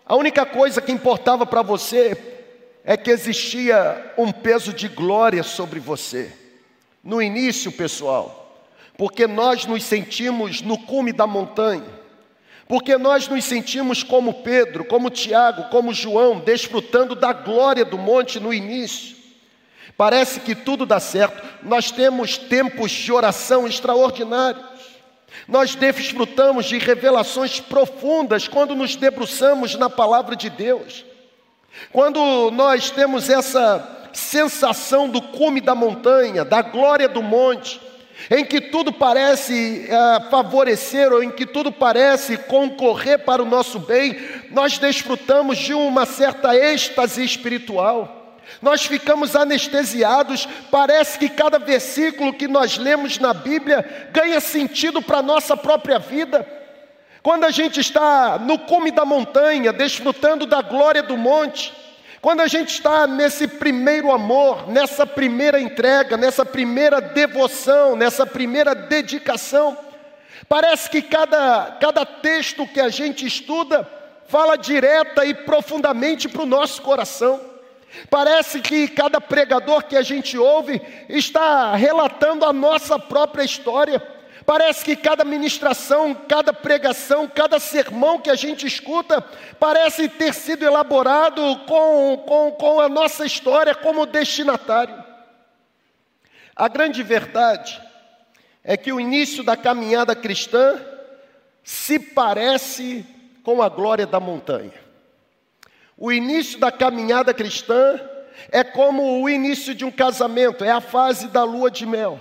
a 0.09 0.17
única 0.17 0.47
coisa 0.47 0.81
que 0.81 0.91
importava 0.91 1.45
para 1.45 1.61
você 1.61 2.17
é 2.83 2.97
que 2.97 3.11
existia 3.11 4.15
um 4.17 4.33
peso 4.33 4.73
de 4.73 4.88
glória 4.88 5.43
sobre 5.43 5.79
você. 5.79 6.33
No 7.05 7.21
início, 7.21 7.71
pessoal, 7.71 8.65
porque 8.97 9.27
nós 9.27 9.67
nos 9.67 9.85
sentimos 9.85 10.62
no 10.62 10.79
cume 10.79 11.12
da 11.12 11.27
montanha, 11.27 11.85
porque 12.67 12.97
nós 12.97 13.29
nos 13.29 13.45
sentimos 13.45 14.03
como 14.03 14.43
Pedro, 14.43 14.83
como 14.83 15.11
Tiago, 15.11 15.65
como 15.65 15.93
João, 15.93 16.41
desfrutando 16.41 17.15
da 17.15 17.35
glória 17.35 17.85
do 17.85 17.99
monte 17.99 18.41
no 18.41 18.55
início. 18.55 19.15
Parece 19.95 20.41
que 20.41 20.55
tudo 20.55 20.87
dá 20.87 20.99
certo, 20.99 21.47
nós 21.62 21.91
temos 21.91 22.38
tempos 22.38 22.91
de 22.93 23.12
oração 23.12 23.67
extraordinários. 23.67 24.65
Nós 25.47 25.75
desfrutamos 25.75 26.67
de 26.67 26.79
revelações 26.79 27.61
profundas 27.61 28.49
quando 28.49 28.75
nos 28.75 28.97
debruçamos 28.97 29.75
na 29.77 29.89
palavra 29.89 30.35
de 30.35 30.51
Deus. 30.51 31.05
Quando 31.93 32.51
nós 32.51 32.91
temos 32.91 33.29
essa 33.29 34.09
sensação 34.13 35.09
do 35.09 35.23
cume 35.23 35.61
da 35.61 35.75
montanha, 35.75 36.45
da 36.45 36.63
glória 36.63 37.09
do 37.09 37.23
monte, 37.23 37.81
em 38.31 38.45
que 38.45 38.61
tudo 38.61 38.93
parece 38.93 39.87
uh, 39.89 40.31
favorecer 40.31 41.13
ou 41.13 41.23
em 41.23 41.31
que 41.31 41.47
tudo 41.47 41.71
parece 41.71 42.37
concorrer 42.37 43.21
para 43.21 43.43
o 43.43 43.47
nosso 43.47 43.79
bem, 43.79 44.19
nós 44.51 44.77
desfrutamos 44.77 45.57
de 45.57 45.73
uma 45.73 46.05
certa 46.05 46.55
êxtase 46.57 47.25
espiritual. 47.25 48.18
Nós 48.61 48.85
ficamos 48.85 49.37
anestesiados, 49.37 50.49
parece 50.71 51.19
que 51.19 51.28
cada 51.28 51.59
versículo 51.59 52.33
que 52.33 52.49
nós 52.49 52.76
lemos 52.76 53.19
na 53.19 53.33
Bíblia 53.33 54.09
ganha 54.12 54.40
sentido 54.40 55.00
para 55.00 55.19
a 55.19 55.23
nossa 55.23 55.57
própria 55.57 55.99
vida. 55.99 56.47
Quando 57.23 57.45
a 57.45 57.50
gente 57.50 57.81
está 57.81 58.38
no 58.38 58.59
cume 58.59 58.90
da 58.90 59.05
montanha, 59.05 59.73
desfrutando 59.73 60.47
da 60.47 60.62
glória 60.62 61.02
do 61.02 61.17
monte, 61.17 61.73
quando 62.21 62.40
a 62.40 62.49
gente 62.49 62.71
está 62.71 63.07
nesse 63.07 63.47
primeiro 63.47 64.11
amor, 64.11 64.69
nessa 64.69 65.07
primeira 65.07 65.61
entrega, 65.61 66.17
nessa 66.17 66.45
primeira 66.45 67.00
devoção, 67.00 67.95
nessa 67.95 68.26
primeira 68.26 68.75
dedicação, 68.75 69.78
parece 70.49 70.90
que 70.90 71.00
cada, 71.00 71.76
cada 71.81 72.05
texto 72.05 72.67
que 72.67 72.81
a 72.81 72.88
gente 72.88 73.25
estuda 73.25 73.88
fala 74.26 74.57
direta 74.57 75.25
e 75.25 75.33
profundamente 75.33 76.28
para 76.28 76.43
o 76.43 76.47
nosso 76.47 76.83
coração. 76.83 77.40
Parece 78.11 78.61
que 78.61 78.88
cada 78.88 79.21
pregador 79.21 79.85
que 79.85 79.97
a 79.97 80.02
gente 80.02 80.38
ouve 80.38 80.80
está 81.09 81.75
relatando 81.75 82.45
a 82.45 82.52
nossa 82.52 82.99
própria 82.99 83.42
história. 83.42 84.00
Parece 84.45 84.85
que 84.85 84.97
cada 84.97 85.25
ministração, 85.25 86.14
cada 86.14 86.52
pregação, 86.52 87.28
cada 87.28 87.59
sermão 87.59 88.18
que 88.18 88.30
a 88.30 88.35
gente 88.35 88.66
escuta, 88.66 89.21
parece 89.61 90.09
ter 90.09 90.33
sido 90.33 90.64
elaborado 90.64 91.42
com, 91.66 92.23
com, 92.26 92.52
com 92.52 92.80
a 92.80 92.88
nossa 92.88 93.26
história 93.26 93.75
como 93.75 94.07
destinatário. 94.07 95.04
A 96.57 96.66
grande 96.66 97.02
verdade 97.02 97.80
é 98.64 98.76
que 98.76 98.92
o 98.92 98.99
início 98.99 99.42
da 99.42 99.57
caminhada 99.57 100.16
cristã 100.16 100.80
se 101.62 101.99
parece 101.99 103.04
com 103.42 103.62
a 103.62 103.68
glória 103.68 104.07
da 104.07 104.18
montanha. 104.18 104.88
O 105.99 106.11
início 106.11 106.59
da 106.59 106.73
caminhada 106.73 107.35
cristã 107.35 108.00
é 108.50 108.64
como 108.64 109.21
o 109.21 109.28
início 109.28 109.75
de 109.75 109.85
um 109.85 109.90
casamento, 109.90 110.64
é 110.64 110.71
a 110.71 110.81
fase 110.81 111.28
da 111.28 111.45
lua 111.45 111.71
de 111.71 111.85
mel 111.85 112.21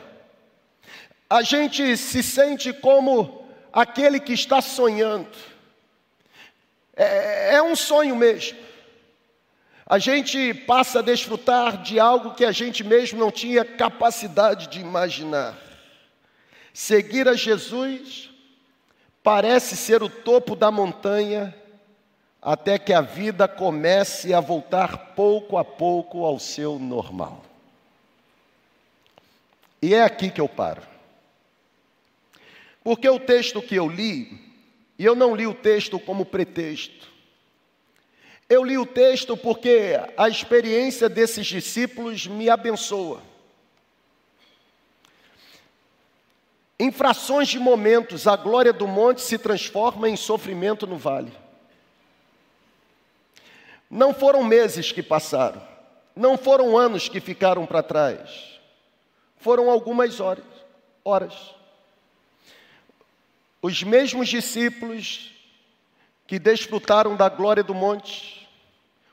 a 1.30 1.42
gente 1.42 1.98
se 1.98 2.24
sente 2.24 2.72
como 2.72 3.46
aquele 3.72 4.20
que 4.20 4.34
está 4.34 4.62
sonhando. 4.62 5.28
É, 6.96 7.56
é, 7.56 7.62
um 7.62 7.76
sonho 7.76 8.16
mesmo. 8.16 8.58
A 9.86 10.00
gente 10.00 10.54
passa 10.54 11.00
a 11.00 11.02
desfrutar 11.02 11.82
de 11.82 12.00
algo 12.00 12.34
que 12.34 12.44
a 12.44 12.52
gente 12.52 12.84
mesmo 12.84 13.20
não 13.20 13.32
tinha 13.32 13.64
capacidade 13.64 14.68
de 14.68 14.80
imaginar. 14.80 15.58
Seguir 16.74 17.28
a 17.28 17.34
Jesus 17.34 18.30
parece 19.22 19.76
ser 19.76 20.02
o 20.02 20.10
topo 20.10 20.56
da 20.56 20.72
montanha, 20.72 21.54
até 22.48 22.80
que 22.80 22.94
a 22.94 23.02
vida 23.02 23.46
comece 23.46 24.34
a 24.34 24.40
voltar 24.40 25.14
pouco 25.16 25.58
a 25.58 25.66
pouco 25.66 26.24
ao 26.24 26.40
seu 26.40 26.80
normal. 26.80 27.44
E 29.82 29.94
é 29.94 30.02
aqui 30.02 30.30
que 30.30 30.40
eu 30.40 30.48
paro. 30.48 30.82
Porque 32.82 33.10
o 33.10 33.20
texto 33.20 33.62
que 33.62 33.76
eu 33.76 33.90
li, 33.90 34.40
e 34.98 35.04
eu 35.04 35.14
não 35.14 35.36
li 35.36 35.46
o 35.46 35.54
texto 35.54 36.00
como 36.00 36.24
pretexto, 36.24 37.12
eu 38.48 38.64
li 38.64 38.78
o 38.78 38.86
texto 38.86 39.36
porque 39.36 40.00
a 40.16 40.30
experiência 40.30 41.10
desses 41.10 41.46
discípulos 41.46 42.28
me 42.28 42.50
abençoa. 42.50 43.22
Em 46.80 46.94
frações 46.94 47.50
de 47.50 47.60
momentos, 47.60 48.26
a 48.26 48.38
glória 48.38 48.72
do 48.72 48.88
monte 48.88 49.20
se 49.20 49.38
transforma 49.38 50.08
em 50.08 50.16
sofrimento 50.16 50.88
no 50.88 50.96
vale. 50.96 51.34
Não 53.90 54.14
foram 54.14 54.44
meses 54.44 54.92
que 54.92 55.02
passaram, 55.02 55.62
não 56.16 56.38
foram 56.38 56.78
anos 56.78 57.08
que 57.08 57.20
ficaram 57.20 57.66
para 57.66 57.82
trás, 57.82 58.60
foram 59.38 59.70
algumas 59.70 60.20
horas. 60.20 60.46
horas. 61.04 61.56
Os 63.62 63.82
mesmos 63.84 64.28
discípulos 64.28 65.34
que 66.26 66.38
desfrutaram 66.38 67.16
da 67.16 67.30
glória 67.30 67.64
do 67.64 67.74
monte, 67.74 68.48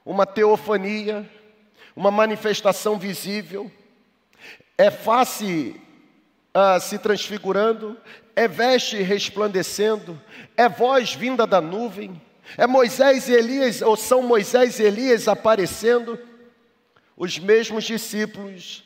uma 0.05 0.27
teofania, 0.27 1.29
uma 1.95 2.11
manifestação 2.11 2.99
visível, 2.99 3.71
é 4.77 4.91
face 4.91 5.81
uh, 6.55 6.81
se 6.81 6.99
transfigurando, 6.99 7.97
é 8.35 8.49
veste 8.49 8.97
resplandecendo, 8.97 10.21
é 10.57 10.69
voz 10.69 11.15
vinda 11.15 11.47
da 11.47 11.61
nuvem, 11.61 12.21
é 12.57 12.67
Moisés 12.67 13.29
e 13.29 13.33
Elias, 13.33 13.83
ou 13.83 13.97
são 13.97 14.23
Moisés 14.23 14.79
e 14.79 14.85
Elias 14.85 15.29
aparecendo, 15.29 16.19
os 17.17 17.39
mesmos 17.39 17.85
discípulos, 17.85 18.85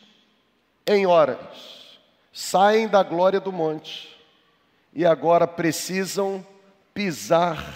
em 0.86 1.06
horas, 1.06 1.98
saem 2.32 2.88
da 2.88 3.02
glória 3.02 3.40
do 3.40 3.52
monte 3.52 4.16
e 4.94 5.04
agora 5.04 5.46
precisam 5.46 6.46
pisar 6.94 7.74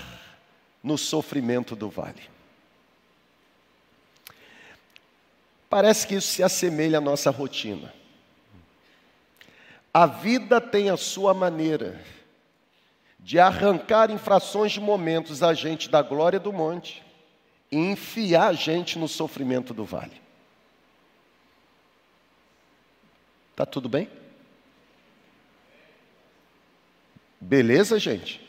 no 0.83 0.97
sofrimento 0.97 1.77
do 1.77 1.89
vale. 1.89 2.23
Parece 5.69 6.07
que 6.07 6.17
isso 6.17 6.29
se 6.29 6.43
assemelha 6.43 6.99
à 6.99 7.01
nossa 7.01 7.31
rotina. 7.31 7.93
A 9.93 10.07
vida 10.07 10.61
tem 10.61 10.91
a 10.91 10.97
sua 10.97 11.33
maneira 11.33 12.01
de 13.23 13.39
arrancar 13.39 14.11
em 14.11 14.19
frações 14.19 14.73
de 14.73 14.81
momentos 14.81 15.43
a 15.43 15.55
gente 15.55 15.89
da 15.89 16.03
glória 16.03 16.41
do 16.41 16.53
monte 16.53 17.03
e 17.71 17.77
enfiar 17.77 18.49
a 18.49 18.53
gente 18.53 18.99
no 18.99 19.07
sofrimento 19.07 19.73
do 19.73 19.85
vale. 19.85 20.21
Tá 23.55 23.65
tudo 23.65 23.89
bem? 23.89 24.11
Beleza, 27.41 27.99
gente? 27.99 28.41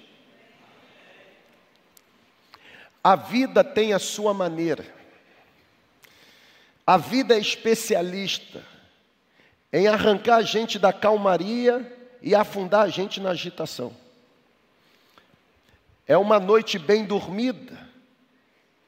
A 3.04 3.16
vida 3.16 3.64
tem 3.64 3.94
a 3.94 4.00
sua 4.00 4.34
maneira. 4.34 4.86
A 6.86 6.98
vida 6.98 7.36
é 7.36 7.40
especialista 7.40 8.64
em 9.72 9.88
arrancar 9.88 10.38
a 10.38 10.42
gente 10.42 10.80
da 10.80 10.92
calmaria 10.92 11.92
e 12.22 12.34
afundar 12.34 12.82
a 12.82 12.90
gente 12.90 13.20
na 13.20 13.32
agitação. 13.32 14.03
É 16.08 16.18
uma 16.18 16.40
noite 16.40 16.78
bem 16.78 17.06
dormida, 17.06 17.78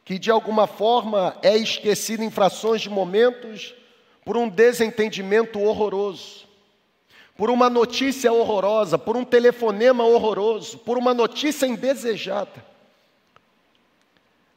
que 0.03 0.19
de 0.19 0.29
alguma 0.29 0.67
forma 0.67 1.37
é 1.41 1.55
esquecida 1.57 2.23
em 2.23 2.29
frações 2.29 2.81
de 2.81 2.89
momentos 2.89 3.73
por 4.23 4.37
um 4.37 4.49
desentendimento 4.49 5.59
horroroso 5.59 6.45
por 7.37 7.49
uma 7.49 7.69
notícia 7.69 8.31
horrorosa, 8.31 8.97
por 8.97 9.17
um 9.17 9.25
telefonema 9.25 10.05
horroroso, 10.05 10.77
por 10.79 10.97
uma 10.97 11.13
notícia 11.13 11.65
indesejada. 11.65 12.65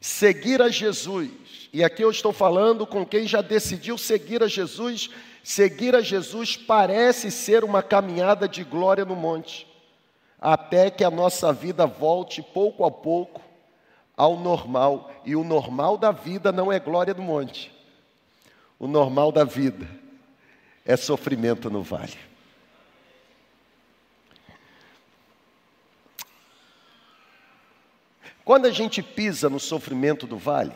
Seguir 0.01 0.63
a 0.63 0.69
Jesus, 0.69 1.31
e 1.73 1.83
aqui 1.83 2.03
eu 2.03 2.11
estou 2.11 2.33
falando 2.33 2.87
com 2.87 3.05
quem 3.05 3.27
já 3.27 3.43
decidiu 3.43 3.99
seguir 3.99 4.45
a 4.45 4.47
Jesus, 4.47 5.11
seguir 5.43 5.97
a 5.97 6.01
Jesus 6.01 6.57
parece 6.57 7.33
ser 7.33 7.65
uma 7.65 7.83
caminhada 7.83 8.47
de 8.47 8.63
glória 8.63 9.05
no 9.05 9.17
monte, 9.17 9.67
até 10.41 10.91
que 10.91 11.03
a 11.03 11.11
nossa 11.11 11.53
vida 11.53 11.87
volte 11.87 12.43
pouco 12.43 12.85
a 12.85 12.91
pouco 12.91 13.41
ao 14.17 14.37
normal, 14.37 15.11
e 15.25 15.37
o 15.37 15.45
normal 15.45 15.97
da 15.97 16.11
vida 16.11 16.51
não 16.51 16.73
é 16.73 16.81
glória 16.81 17.15
no 17.15 17.23
monte, 17.23 17.73
o 18.79 18.89
normal 18.89 19.31
da 19.31 19.45
vida 19.45 19.89
é 20.85 20.97
sofrimento 20.97 21.71
no 21.71 21.83
vale. 21.83 22.19
Quando 28.45 28.67
a 28.67 28.71
gente 28.71 29.03
pisa 29.03 29.51
no 29.51 29.61
sofrimento 29.61 30.27
do 30.27 30.39
vale, 30.39 30.75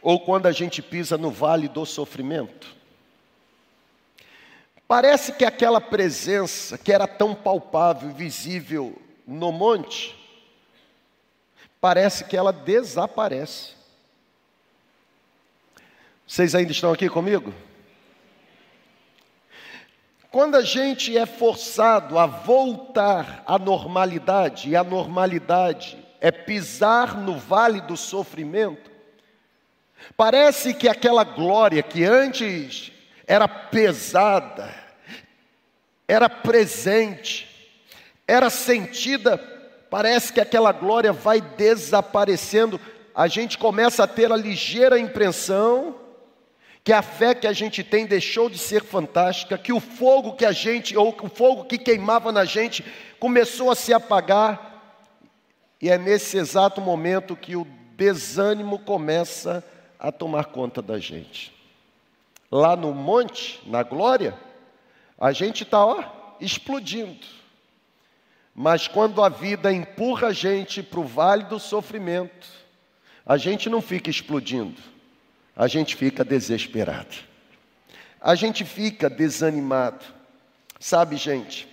ou 0.00 0.18
quando 0.18 0.46
a 0.46 0.52
gente 0.52 0.80
pisa 0.80 1.18
no 1.18 1.30
vale 1.30 1.68
do 1.68 1.84
sofrimento, 1.84 2.79
parece 4.90 5.34
que 5.34 5.44
aquela 5.44 5.80
presença 5.80 6.76
que 6.76 6.92
era 6.92 7.06
tão 7.06 7.32
palpável 7.32 8.10
e 8.10 8.12
visível 8.12 9.00
no 9.24 9.52
monte, 9.52 10.18
parece 11.80 12.24
que 12.24 12.36
ela 12.36 12.52
desaparece. 12.52 13.74
Vocês 16.26 16.56
ainda 16.56 16.72
estão 16.72 16.92
aqui 16.92 17.08
comigo? 17.08 17.54
Quando 20.28 20.56
a 20.56 20.62
gente 20.62 21.16
é 21.16 21.24
forçado 21.24 22.18
a 22.18 22.26
voltar 22.26 23.44
à 23.46 23.60
normalidade, 23.60 24.70
e 24.70 24.74
a 24.74 24.82
normalidade 24.82 25.96
é 26.20 26.32
pisar 26.32 27.16
no 27.16 27.38
vale 27.38 27.80
do 27.80 27.96
sofrimento, 27.96 28.90
parece 30.16 30.74
que 30.74 30.88
aquela 30.88 31.22
glória 31.22 31.80
que 31.80 32.02
antes 32.02 32.90
era 33.30 33.46
pesada, 33.46 34.74
era 36.08 36.28
presente, 36.28 37.48
era 38.26 38.50
sentida. 38.50 39.38
Parece 39.88 40.32
que 40.32 40.40
aquela 40.40 40.72
glória 40.72 41.12
vai 41.12 41.40
desaparecendo. 41.40 42.80
A 43.14 43.28
gente 43.28 43.56
começa 43.56 44.02
a 44.02 44.08
ter 44.08 44.32
a 44.32 44.36
ligeira 44.36 44.98
impressão 44.98 45.94
que 46.82 46.92
a 46.92 47.02
fé 47.02 47.32
que 47.32 47.46
a 47.46 47.52
gente 47.52 47.84
tem 47.84 48.04
deixou 48.04 48.50
de 48.50 48.58
ser 48.58 48.82
fantástica, 48.82 49.56
que 49.56 49.72
o 49.72 49.78
fogo 49.78 50.34
que 50.34 50.44
a 50.44 50.50
gente, 50.50 50.96
ou 50.96 51.16
o 51.22 51.28
fogo 51.28 51.66
que 51.66 51.78
queimava 51.78 52.32
na 52.32 52.44
gente, 52.44 52.84
começou 53.20 53.70
a 53.70 53.76
se 53.76 53.94
apagar. 53.94 54.98
E 55.80 55.88
é 55.88 55.96
nesse 55.96 56.36
exato 56.36 56.80
momento 56.80 57.36
que 57.36 57.54
o 57.54 57.64
desânimo 57.94 58.80
começa 58.80 59.62
a 60.00 60.10
tomar 60.10 60.46
conta 60.46 60.82
da 60.82 60.98
gente. 60.98 61.59
Lá 62.50 62.74
no 62.74 62.92
monte, 62.92 63.60
na 63.66 63.82
glória, 63.82 64.36
a 65.18 65.32
gente 65.32 65.62
está, 65.62 65.84
ó, 65.84 66.02
explodindo. 66.40 67.26
Mas 68.54 68.88
quando 68.88 69.22
a 69.22 69.28
vida 69.28 69.72
empurra 69.72 70.28
a 70.28 70.32
gente 70.32 70.82
para 70.82 71.00
o 71.00 71.04
vale 71.04 71.44
do 71.44 71.58
sofrimento, 71.58 72.48
a 73.24 73.36
gente 73.36 73.68
não 73.68 73.80
fica 73.80 74.10
explodindo, 74.10 74.80
a 75.54 75.68
gente 75.68 75.94
fica 75.94 76.24
desesperado. 76.24 77.14
A 78.20 78.34
gente 78.34 78.64
fica 78.64 79.08
desanimado. 79.08 80.04
Sabe, 80.78 81.16
gente, 81.16 81.66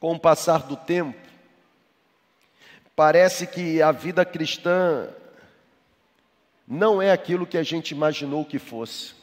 com 0.00 0.12
o 0.12 0.18
passar 0.18 0.62
do 0.62 0.76
tempo, 0.76 1.18
parece 2.96 3.46
que 3.46 3.82
a 3.82 3.92
vida 3.92 4.24
cristã 4.24 5.08
não 6.66 7.02
é 7.02 7.10
aquilo 7.10 7.46
que 7.46 7.58
a 7.58 7.62
gente 7.62 7.90
imaginou 7.90 8.44
que 8.44 8.58
fosse. 8.58 9.17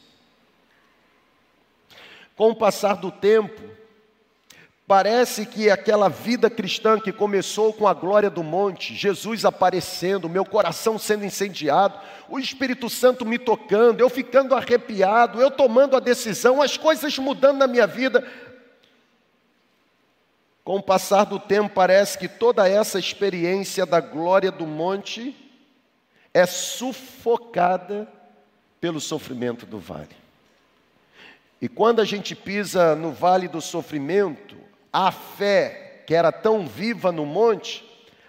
Com 2.36 2.50
o 2.50 2.54
passar 2.54 2.96
do 2.96 3.10
tempo, 3.10 3.62
parece 4.86 5.46
que 5.46 5.70
aquela 5.70 6.08
vida 6.08 6.50
cristã 6.50 7.00
que 7.00 7.10
começou 7.10 7.72
com 7.72 7.88
a 7.88 7.94
glória 7.94 8.28
do 8.28 8.44
monte, 8.44 8.94
Jesus 8.94 9.46
aparecendo, 9.46 10.28
meu 10.28 10.44
coração 10.44 10.98
sendo 10.98 11.24
incendiado, 11.24 11.98
o 12.28 12.38
Espírito 12.38 12.90
Santo 12.90 13.24
me 13.24 13.38
tocando, 13.38 14.00
eu 14.00 14.10
ficando 14.10 14.54
arrepiado, 14.54 15.40
eu 15.40 15.50
tomando 15.50 15.96
a 15.96 16.00
decisão, 16.00 16.60
as 16.60 16.76
coisas 16.76 17.18
mudando 17.18 17.56
na 17.56 17.66
minha 17.66 17.86
vida. 17.86 18.22
Com 20.62 20.76
o 20.76 20.82
passar 20.82 21.24
do 21.24 21.38
tempo, 21.38 21.70
parece 21.74 22.18
que 22.18 22.28
toda 22.28 22.68
essa 22.68 22.98
experiência 22.98 23.86
da 23.86 24.00
glória 24.00 24.50
do 24.50 24.66
monte 24.66 25.34
é 26.34 26.44
sufocada 26.44 28.06
pelo 28.78 29.00
sofrimento 29.00 29.64
do 29.64 29.78
vale. 29.78 30.25
E 31.60 31.68
quando 31.68 32.00
a 32.00 32.04
gente 32.04 32.34
pisa 32.34 32.94
no 32.94 33.12
vale 33.12 33.48
do 33.48 33.60
sofrimento, 33.60 34.56
a 34.92 35.10
fé 35.10 36.02
que 36.06 36.14
era 36.14 36.30
tão 36.30 36.66
viva 36.66 37.10
no 37.10 37.26
monte, 37.26 37.84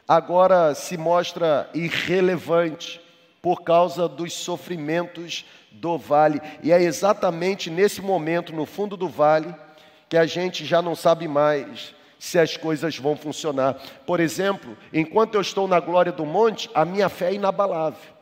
agora 0.08 0.74
se 0.74 0.98
mostra 0.98 1.70
irrelevante 1.74 3.02
por 3.42 3.62
causa 3.62 4.08
dos 4.08 4.34
sofrimentos 4.34 5.46
do 5.72 5.98
vale. 5.98 6.42
E 6.64 6.72
é 6.72 6.82
exatamente 6.82 7.70
nesse 7.70 8.02
momento, 8.02 8.54
no 8.54 8.66
fundo 8.66 8.98
do 8.98 9.08
vale, 9.08 9.54
que 10.10 10.18
a 10.18 10.26
gente 10.26 10.66
já 10.66 10.82
não 10.82 10.96
sabe 10.96 11.28
mais 11.28 11.94
se 12.18 12.40
as 12.40 12.58
coisas 12.58 12.98
vão 12.98 13.16
funcionar. 13.16 13.76
Por 14.06 14.20
exemplo, 14.20 14.76
enquanto 14.92 15.36
eu 15.36 15.42
estou 15.42 15.68
na 15.68 15.80
glória 15.80 16.12
do 16.12 16.26
monte, 16.26 16.70
a 16.74 16.84
minha 16.84 17.10
fé 17.10 17.30
é 17.30 17.36
inabalável. 17.36 18.18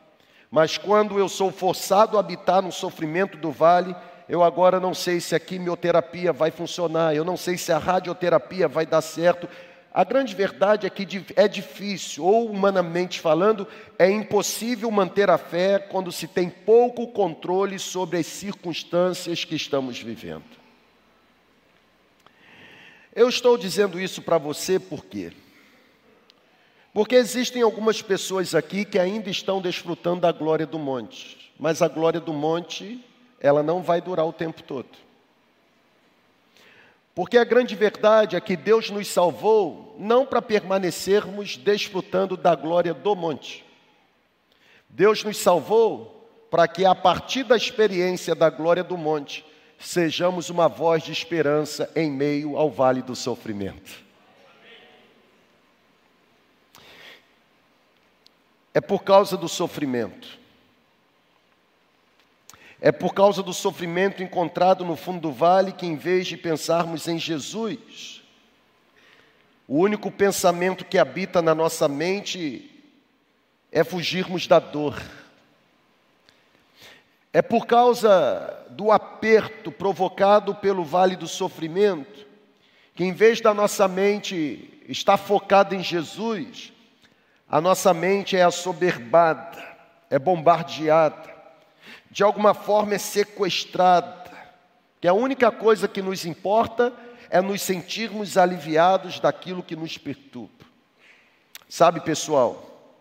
Mas 0.50 0.76
quando 0.76 1.18
eu 1.18 1.28
sou 1.28 1.50
forçado 1.50 2.16
a 2.16 2.20
habitar 2.20 2.62
no 2.62 2.70
sofrimento 2.70 3.36
do 3.36 3.50
vale, 3.50 3.96
eu 4.28 4.42
agora 4.42 4.80
não 4.80 4.92
sei 4.92 5.20
se 5.20 5.34
a 5.34 5.40
quimioterapia 5.40 6.32
vai 6.32 6.50
funcionar, 6.50 7.14
eu 7.14 7.24
não 7.24 7.36
sei 7.36 7.56
se 7.56 7.70
a 7.70 7.78
radioterapia 7.78 8.66
vai 8.66 8.84
dar 8.84 9.00
certo. 9.00 9.48
A 9.94 10.04
grande 10.04 10.34
verdade 10.34 10.86
é 10.86 10.90
que 10.90 11.06
é 11.36 11.48
difícil, 11.48 12.24
ou 12.24 12.50
humanamente 12.50 13.20
falando, 13.20 13.66
é 13.98 14.10
impossível 14.10 14.90
manter 14.90 15.30
a 15.30 15.38
fé 15.38 15.78
quando 15.78 16.12
se 16.12 16.26
tem 16.26 16.50
pouco 16.50 17.06
controle 17.08 17.78
sobre 17.78 18.18
as 18.18 18.26
circunstâncias 18.26 19.44
que 19.44 19.54
estamos 19.54 19.98
vivendo. 19.98 20.44
Eu 23.14 23.28
estou 23.28 23.56
dizendo 23.56 23.98
isso 23.98 24.20
para 24.20 24.36
você 24.36 24.78
por 24.78 25.06
quê? 25.06 25.32
Porque 26.92 27.14
existem 27.14 27.62
algumas 27.62 28.02
pessoas 28.02 28.54
aqui 28.54 28.84
que 28.84 28.98
ainda 28.98 29.30
estão 29.30 29.62
desfrutando 29.62 30.22
da 30.22 30.32
glória 30.32 30.66
do 30.66 30.78
monte, 30.78 31.52
mas 31.58 31.80
a 31.80 31.88
glória 31.88 32.20
do 32.20 32.32
monte, 32.34 33.02
ela 33.40 33.62
não 33.62 33.82
vai 33.82 34.00
durar 34.00 34.26
o 34.26 34.32
tempo 34.32 34.62
todo. 34.62 35.06
Porque 37.14 37.38
a 37.38 37.44
grande 37.44 37.74
verdade 37.74 38.36
é 38.36 38.40
que 38.40 38.56
Deus 38.56 38.90
nos 38.90 39.08
salvou 39.08 39.96
não 39.98 40.26
para 40.26 40.42
permanecermos 40.42 41.56
desfrutando 41.56 42.36
da 42.36 42.54
glória 42.54 42.92
do 42.92 43.16
monte. 43.16 43.64
Deus 44.88 45.24
nos 45.24 45.38
salvou 45.38 46.28
para 46.50 46.68
que 46.68 46.84
a 46.84 46.94
partir 46.94 47.42
da 47.42 47.56
experiência 47.56 48.34
da 48.34 48.50
glória 48.50 48.84
do 48.84 48.96
monte, 48.96 49.44
sejamos 49.78 50.50
uma 50.50 50.68
voz 50.68 51.02
de 51.02 51.12
esperança 51.12 51.90
em 51.94 52.10
meio 52.10 52.56
ao 52.56 52.70
vale 52.70 53.02
do 53.02 53.14
sofrimento. 53.14 54.04
É 58.72 58.80
por 58.80 59.02
causa 59.02 59.38
do 59.38 59.48
sofrimento. 59.48 60.38
É 62.80 62.92
por 62.92 63.14
causa 63.14 63.42
do 63.42 63.54
sofrimento 63.54 64.22
encontrado 64.22 64.84
no 64.84 64.96
fundo 64.96 65.20
do 65.20 65.32
vale 65.32 65.72
que, 65.72 65.86
em 65.86 65.96
vez 65.96 66.26
de 66.26 66.36
pensarmos 66.36 67.08
em 67.08 67.18
Jesus, 67.18 68.22
o 69.66 69.78
único 69.78 70.10
pensamento 70.10 70.84
que 70.84 70.98
habita 70.98 71.40
na 71.40 71.54
nossa 71.54 71.88
mente 71.88 72.70
é 73.72 73.82
fugirmos 73.82 74.46
da 74.46 74.58
dor. 74.58 75.00
É 77.32 77.42
por 77.42 77.66
causa 77.66 78.64
do 78.70 78.92
aperto 78.92 79.72
provocado 79.72 80.54
pelo 80.54 80.84
vale 80.84 81.16
do 81.16 81.26
sofrimento, 81.26 82.26
que 82.94 83.04
em 83.04 83.12
vez 83.12 83.40
da 83.40 83.52
nossa 83.52 83.88
mente 83.88 84.82
estar 84.88 85.16
focada 85.16 85.74
em 85.74 85.82
Jesus, 85.82 86.72
a 87.48 87.60
nossa 87.60 87.92
mente 87.92 88.36
é 88.36 88.42
assoberbada, 88.42 89.62
é 90.08 90.18
bombardeada, 90.18 91.35
de 92.16 92.22
alguma 92.22 92.54
forma 92.54 92.94
é 92.94 92.98
sequestrada, 92.98 94.24
que 95.02 95.06
a 95.06 95.12
única 95.12 95.50
coisa 95.50 95.86
que 95.86 96.00
nos 96.00 96.24
importa 96.24 96.90
é 97.28 97.42
nos 97.42 97.60
sentirmos 97.60 98.38
aliviados 98.38 99.20
daquilo 99.20 99.62
que 99.62 99.76
nos 99.76 99.98
perturba. 99.98 100.64
Sabe, 101.68 102.00
pessoal, 102.00 102.96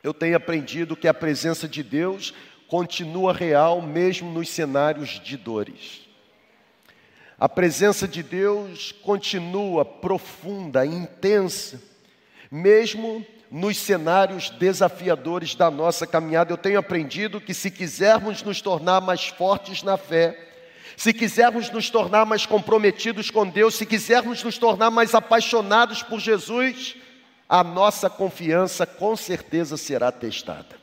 eu 0.00 0.14
tenho 0.14 0.36
aprendido 0.36 0.94
que 0.94 1.08
a 1.08 1.12
presença 1.12 1.66
de 1.66 1.82
Deus 1.82 2.32
continua 2.68 3.32
real 3.32 3.82
mesmo 3.82 4.30
nos 4.30 4.48
cenários 4.48 5.18
de 5.18 5.36
dores. 5.36 6.08
A 7.36 7.48
presença 7.48 8.06
de 8.06 8.22
Deus 8.22 8.92
continua 8.92 9.84
profunda, 9.84 10.86
intensa, 10.86 11.82
mesmo 12.48 13.26
nos 13.52 13.76
cenários 13.76 14.48
desafiadores 14.48 15.54
da 15.54 15.70
nossa 15.70 16.06
caminhada. 16.06 16.50
Eu 16.50 16.56
tenho 16.56 16.78
aprendido 16.78 17.38
que 17.38 17.52
se 17.52 17.70
quisermos 17.70 18.42
nos 18.42 18.62
tornar 18.62 19.02
mais 19.02 19.28
fortes 19.28 19.82
na 19.82 19.98
fé, 19.98 20.48
se 20.96 21.12
quisermos 21.12 21.70
nos 21.70 21.90
tornar 21.90 22.24
mais 22.24 22.46
comprometidos 22.46 23.30
com 23.30 23.46
Deus, 23.46 23.74
se 23.74 23.84
quisermos 23.84 24.42
nos 24.42 24.56
tornar 24.56 24.90
mais 24.90 25.14
apaixonados 25.14 26.02
por 26.02 26.18
Jesus, 26.18 26.96
a 27.46 27.62
nossa 27.62 28.08
confiança 28.08 28.86
com 28.86 29.14
certeza 29.14 29.76
será 29.76 30.10
testada. 30.10 30.80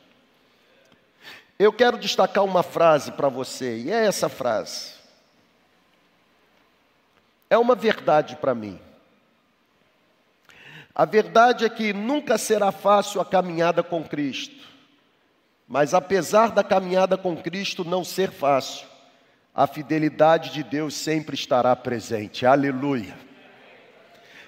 Eu 1.58 1.72
quero 1.72 1.98
destacar 1.98 2.44
uma 2.44 2.62
frase 2.62 3.10
para 3.10 3.28
você, 3.28 3.78
e 3.78 3.90
é 3.90 4.06
essa 4.06 4.28
frase. 4.28 4.92
É 7.50 7.58
uma 7.58 7.74
verdade 7.74 8.36
para 8.36 8.54
mim. 8.54 8.78
A 10.94 11.04
verdade 11.04 11.64
é 11.64 11.68
que 11.68 11.92
nunca 11.92 12.36
será 12.36 12.72
fácil 12.72 13.20
a 13.20 13.24
caminhada 13.24 13.82
com 13.82 14.02
Cristo, 14.02 14.68
mas 15.66 15.94
apesar 15.94 16.50
da 16.50 16.64
caminhada 16.64 17.16
com 17.16 17.36
Cristo 17.36 17.84
não 17.84 18.04
ser 18.04 18.30
fácil, 18.30 18.86
a 19.54 19.66
fidelidade 19.66 20.50
de 20.50 20.62
Deus 20.62 20.94
sempre 20.94 21.34
estará 21.34 21.74
presente. 21.76 22.44
Aleluia. 22.44 23.16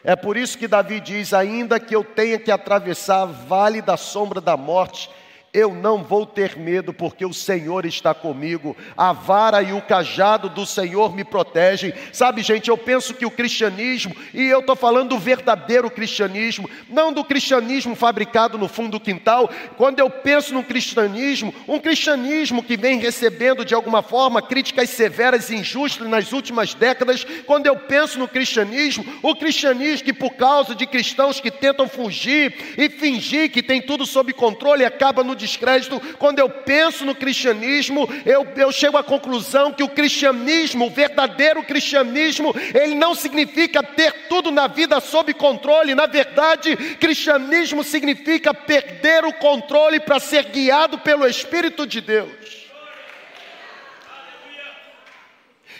É 0.05 0.17
por 0.17 0.37
isso 0.37 0.59
que 0.59 0.67
Davi 0.67 1.01
diz: 1.01 1.33
ainda 1.33 1.79
que 1.79 1.95
eu 1.95 2.03
tenha 2.03 2.39
que 2.39 2.51
atravessar 2.51 3.27
vale 3.27 3.81
da 3.81 3.97
sombra 3.97 4.41
da 4.41 4.57
morte, 4.57 5.09
Eu 5.55 5.75
não 5.75 6.03
vou 6.03 6.25
ter 6.25 6.57
medo, 6.57 6.95
porque 6.95 7.27
o 7.27 7.35
Senhor 7.35 7.85
está 7.85 8.15
comigo, 8.15 8.75
a 8.97 9.13
vara 9.13 9.61
e 9.61 9.75
o 9.75 9.83
cajado 9.83 10.49
do 10.49 10.65
Senhor 10.65 11.15
me 11.15 11.25
protegem. 11.25 11.93
Sabe, 12.11 12.41
gente, 12.41 12.71
eu 12.71 12.79
penso 12.79 13.13
que 13.13 13.27
o 13.27 13.31
cristianismo, 13.31 14.17
e 14.33 14.45
eu 14.45 14.61
estou 14.61 14.75
falando 14.75 15.11
do 15.11 15.19
verdadeiro 15.19 15.91
cristianismo, 15.91 16.71
não 16.89 17.13
do 17.13 17.23
cristianismo 17.23 17.95
fabricado 17.95 18.57
no 18.57 18.67
fundo 18.67 18.93
do 18.93 19.01
quintal. 19.01 19.51
Quando 19.77 19.99
eu 19.99 20.09
penso 20.09 20.55
no 20.55 20.65
cristianismo, 20.65 21.55
um 21.69 21.79
cristianismo 21.79 22.63
que 22.63 22.79
vem 22.79 22.99
recebendo 22.99 23.63
de 23.63 23.75
alguma 23.75 24.01
forma 24.01 24.41
críticas 24.41 24.89
severas 24.89 25.51
e 25.51 25.57
injustas 25.57 26.09
nas 26.09 26.33
últimas 26.33 26.73
décadas, 26.73 27.27
quando 27.45 27.67
eu 27.67 27.77
penso 27.77 28.19
no 28.19 28.27
cristianismo, 28.27 29.05
o 29.23 29.37
cristianismo 29.37 30.07
que, 30.07 30.15
por 30.15 30.31
causa 30.31 30.75
de 30.75 30.87
cristãos 30.87 31.41
que 31.41 31.51
tentam 31.51 31.87
fugir 31.87 32.55
e 32.79 32.89
fingir 32.89 33.51
que 33.51 33.63
tem 33.63 33.83
tudo 33.83 34.07
sob 34.07 34.33
controle, 34.33 34.83
acaba 34.83 35.23
no 35.23 35.42
descrédito. 35.43 36.01
Quando 36.19 36.39
eu 36.39 36.49
penso 36.49 37.05
no 37.05 37.15
cristianismo, 37.15 38.09
eu, 38.25 38.47
eu 38.57 38.73
chego 38.73 38.97
à 38.97 39.03
conclusão 39.03 39.73
que 39.73 39.83
o 39.83 39.89
cristianismo, 39.89 40.87
o 40.87 40.91
verdadeiro 40.91 41.63
cristianismo, 41.65 42.55
ele 42.75 42.95
não 42.95 43.15
significa 43.15 43.83
ter 43.83 44.29
tudo 44.29 44.51
na 44.51 44.67
vida 44.67 45.01
sob 45.01 45.35
controle. 45.35 45.95
Na 45.95 46.07
verdade, 46.07 46.77
cristianismo 46.97 47.83
significa 47.83 48.55
perder 48.55 49.25
o 49.25 49.33
controle 49.35 50.01
para 50.01 50.21
ser 50.21 50.45
guiado 50.45 50.99
pelo 50.99 51.27
Espírito 51.27 51.87
de 51.87 52.01
Deus. 52.01 52.62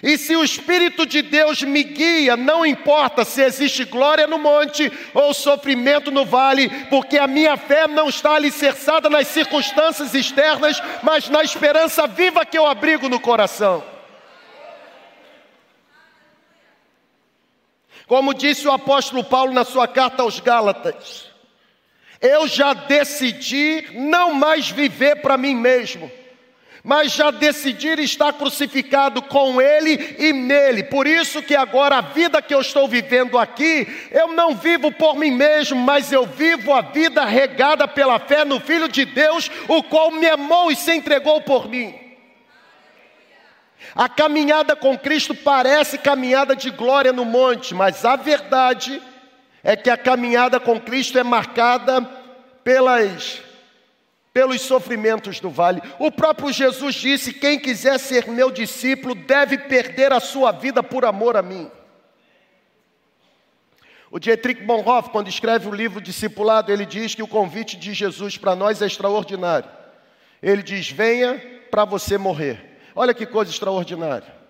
E 0.03 0.19
se 0.19 0.35
o 0.35 0.43
Espírito 0.43 1.07
de 1.07 1.23
Deus 1.23 1.63
me 1.63 1.85
guia, 1.85 2.37
não 2.37 2.67
importa 2.67 3.25
se 3.25 3.41
existe 3.41 3.85
glória 3.85 4.27
no 4.27 4.37
monte 4.37 4.91
ou 5.15 5.33
sofrimento 5.33 6.11
no 6.11 6.27
vale, 6.27 6.69
porque 6.91 7.17
a 7.17 7.29
minha 7.29 7.57
fé 7.57 7.87
não 7.87 8.09
está 8.09 8.33
alicerçada 8.33 9.09
nas 9.09 9.29
circunstâncias 9.29 10.13
externas, 10.13 10.83
mas 11.05 11.29
na 11.29 11.45
esperança 11.45 12.05
viva 12.09 12.45
que 12.45 12.59
eu 12.59 12.67
abrigo 12.67 13.09
no 13.09 13.21
coração. 13.21 13.85
Como 18.09 18.35
disse 18.35 18.67
o 18.67 18.73
apóstolo 18.73 19.23
Paulo 19.23 19.53
na 19.53 19.65
sua 19.65 19.87
carta 19.87 20.25
aos 20.25 20.41
Gálatas, 20.41 21.31
eu 22.21 22.49
já 22.49 22.75
decidi 22.75 23.87
não 23.93 24.35
mais 24.35 24.69
viver 24.69 25.23
para 25.23 25.39
mim 25.39 25.55
mesmo 25.55 26.11
mas 26.85 27.13
já 27.13 27.31
decidir 27.31 27.99
estar 28.01 28.33
crucificado 28.33 29.23
com 29.23 29.61
Ele 29.61 30.17
e 30.19 30.33
nele. 30.33 30.83
Por 30.83 31.07
isso 31.07 31.41
que 31.41 31.55
agora 31.55 31.99
a 31.99 32.01
vida 32.01 32.43
que 32.43 32.53
eu 32.53 32.61
estou 32.61 32.89
vivendo 32.89 33.39
aqui, 33.39 33.87
eu 34.11 34.29
não 34.29 34.55
vivo 34.55 34.91
por 34.91 35.17
mim 35.17 35.31
mesmo, 35.31 35.79
mas 35.79 36.13
eu 36.13 36.27
vivo 36.27 36.73
a 36.73 36.81
vida 36.81 37.25
regada 37.25 37.87
pela 37.87 38.19
fé 38.19 38.45
no 38.45 38.59
Filho 38.59 38.89
de 38.89 39.05
Deus, 39.05 39.51
o 39.69 39.83
qual 39.83 40.11
me 40.11 40.27
amou 40.27 40.73
e 40.73 40.77
se 40.77 40.93
entregou 40.93 41.41
por 41.43 41.69
mim. 41.69 41.95
A 43.95 44.09
caminhada 44.09 44.75
com 44.75 44.99
Cristo 44.99 45.35
parece 45.35 45.99
caminhada 45.99 46.57
de 46.57 46.71
glória 46.71 47.13
no 47.13 47.25
monte, 47.25 47.75
mas 47.75 48.05
a 48.05 48.17
verdade 48.17 49.01
é 49.63 49.77
que 49.77 49.91
a 49.91 49.97
caminhada 49.97 50.59
com 50.59 50.81
Cristo 50.81 51.19
é 51.19 51.23
marcada 51.23 52.03
pelas 52.65 53.41
pelos 54.33 54.63
sofrimentos 54.63 55.41
do 55.41 55.51
vale. 55.51 55.83
O 55.99 56.11
próprio 56.11 56.53
Jesus 56.53 56.95
disse: 56.95 57.35
Quem 57.35 57.59
quiser 57.59 57.99
ser 57.99 58.29
meu 58.29 58.51
discípulo 58.51 59.15
deve 59.15 59.59
perder 59.59 60.13
a 60.13 60.21
sua 60.21 60.53
vida 60.53 60.83
por 60.83 61.05
amor 61.05 61.37
a 61.37 61.43
mim. 61.43 61.71
O 64.11 64.19
Dietrich 64.19 64.63
Bonhoeffer, 64.63 65.11
quando 65.11 65.29
escreve 65.29 65.69
o 65.69 65.75
livro 65.75 66.01
Discipulado, 66.01 66.71
ele 66.71 66.85
diz 66.85 67.15
que 67.15 67.23
o 67.23 67.29
convite 67.29 67.77
de 67.77 67.95
Jesus 67.95 68.37
para 68.37 68.55
nós 68.55 68.83
é 68.83 68.87
extraordinário. 68.87 69.69
Ele 70.43 70.63
diz: 70.63 70.91
Venha 70.91 71.39
para 71.71 71.85
você 71.85 72.19
morrer. 72.19 72.79
Olha 72.95 73.15
que 73.15 73.25
coisa 73.27 73.51
extraordinária. 73.51 74.43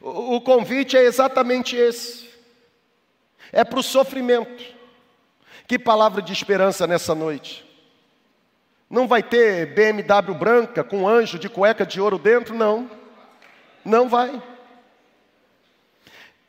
O, 0.00 0.36
o 0.36 0.40
convite 0.40 0.96
é 0.96 1.02
exatamente 1.02 1.76
esse: 1.76 2.28
é 3.52 3.64
para 3.64 3.78
o 3.78 3.82
sofrimento. 3.82 4.81
Que 5.72 5.78
palavra 5.78 6.20
de 6.20 6.34
esperança 6.34 6.86
nessa 6.86 7.14
noite. 7.14 7.64
Não 8.90 9.08
vai 9.08 9.22
ter 9.22 9.72
BMW 9.74 10.34
branca 10.34 10.84
com 10.84 11.08
anjo 11.08 11.38
de 11.38 11.48
cueca 11.48 11.86
de 11.86 11.98
ouro 11.98 12.18
dentro? 12.18 12.54
Não. 12.54 12.90
Não 13.82 14.06
vai. 14.06 14.42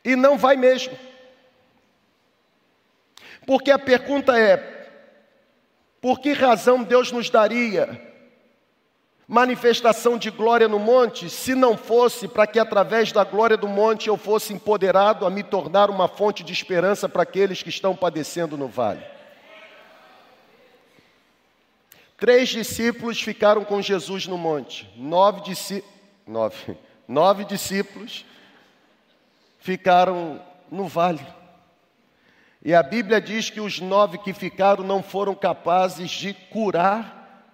E 0.04 0.14
não 0.14 0.36
vai 0.36 0.56
mesmo. 0.56 0.94
Porque 3.46 3.70
a 3.70 3.78
pergunta 3.78 4.38
é: 4.38 4.58
por 6.02 6.20
que 6.20 6.34
razão 6.34 6.82
Deus 6.82 7.10
nos 7.10 7.30
daria 7.30 7.98
manifestação 9.26 10.18
de 10.18 10.30
glória 10.30 10.68
no 10.68 10.78
monte, 10.78 11.30
se 11.30 11.54
não 11.54 11.78
fosse 11.78 12.28
para 12.28 12.46
que 12.46 12.58
através 12.58 13.10
da 13.10 13.24
glória 13.24 13.56
do 13.56 13.66
monte 13.66 14.08
eu 14.08 14.18
fosse 14.18 14.52
empoderado 14.52 15.24
a 15.24 15.30
me 15.30 15.42
tornar 15.42 15.88
uma 15.88 16.08
fonte 16.08 16.44
de 16.44 16.52
esperança 16.52 17.08
para 17.08 17.22
aqueles 17.22 17.62
que 17.62 17.70
estão 17.70 17.96
padecendo 17.96 18.58
no 18.58 18.68
vale. 18.68 19.13
Três 22.24 22.48
discípulos 22.48 23.20
ficaram 23.20 23.66
com 23.66 23.82
Jesus 23.82 24.26
no 24.26 24.38
monte, 24.38 24.90
nove, 24.96 25.42
nove, 26.26 26.74
nove 27.06 27.44
discípulos 27.44 28.24
ficaram 29.58 30.40
no 30.70 30.88
vale. 30.88 31.20
E 32.64 32.72
a 32.74 32.82
Bíblia 32.82 33.20
diz 33.20 33.50
que 33.50 33.60
os 33.60 33.78
nove 33.78 34.16
que 34.16 34.32
ficaram 34.32 34.82
não 34.82 35.02
foram 35.02 35.34
capazes 35.34 36.10
de 36.10 36.32
curar 36.32 37.52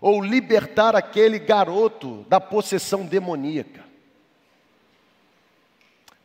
ou 0.00 0.22
libertar 0.22 0.94
aquele 0.94 1.40
garoto 1.40 2.24
da 2.28 2.38
possessão 2.38 3.04
demoníaca. 3.04 3.84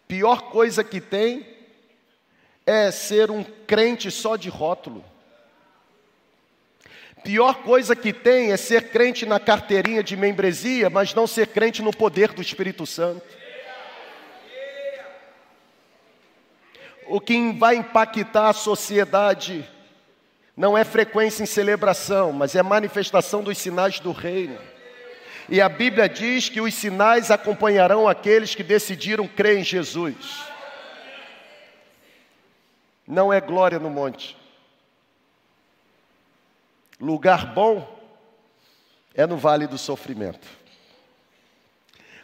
Pior 0.07 0.51
coisa 0.51 0.83
que 0.83 1.01
tem 1.01 1.47
é 2.63 2.91
ser 2.91 3.31
um 3.31 3.43
crente 3.43 4.11
só 4.11 4.35
de 4.35 4.49
rótulo. 4.49 5.03
Pior 7.23 7.55
coisa 7.63 7.95
que 7.95 8.11
tem 8.11 8.51
é 8.51 8.57
ser 8.57 8.89
crente 8.89 9.25
na 9.25 9.39
carteirinha 9.39 10.01
de 10.01 10.17
membresia, 10.17 10.89
mas 10.89 11.13
não 11.13 11.27
ser 11.27 11.47
crente 11.47 11.81
no 11.81 11.91
poder 11.91 12.33
do 12.33 12.41
Espírito 12.41 12.85
Santo. 12.85 13.23
O 17.07 17.19
que 17.19 17.51
vai 17.51 17.75
impactar 17.75 18.49
a 18.49 18.53
sociedade 18.53 19.67
não 20.57 20.77
é 20.77 20.83
frequência 20.83 21.43
em 21.43 21.45
celebração, 21.45 22.31
mas 22.31 22.55
é 22.55 22.63
manifestação 22.63 23.43
dos 23.43 23.57
sinais 23.57 23.99
do 23.99 24.11
reino. 24.11 24.57
E 25.49 25.59
a 25.59 25.67
Bíblia 25.67 26.07
diz 26.07 26.49
que 26.49 26.61
os 26.61 26.73
sinais 26.73 27.29
acompanharão 27.29 28.07
aqueles 28.07 28.55
que 28.55 28.63
decidiram 28.63 29.27
crer 29.27 29.59
em 29.59 29.63
Jesus. 29.63 30.15
Não 33.07 33.31
é 33.31 33.41
glória 33.41 33.77
no 33.77 33.89
monte. 33.89 34.37
Lugar 37.01 37.51
bom 37.55 37.99
é 39.15 39.25
no 39.25 39.35
vale 39.35 39.65
do 39.65 39.75
sofrimento. 39.75 40.47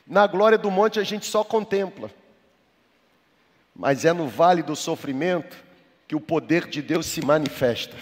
Na 0.06 0.28
glória 0.28 0.56
do 0.56 0.70
monte 0.70 1.00
a 1.00 1.04
gente 1.04 1.26
só 1.26 1.44
contempla, 1.44 2.12
mas 3.76 4.06
é 4.06 4.14
no 4.14 4.28
vale 4.28 4.62
do 4.62 4.76
sofrimento 4.76 5.58
que 6.08 6.16
o 6.16 6.22
poder 6.22 6.68
de 6.68 6.84
Deus 6.84 7.08
se 7.08 7.26
manifesta. 7.26 7.98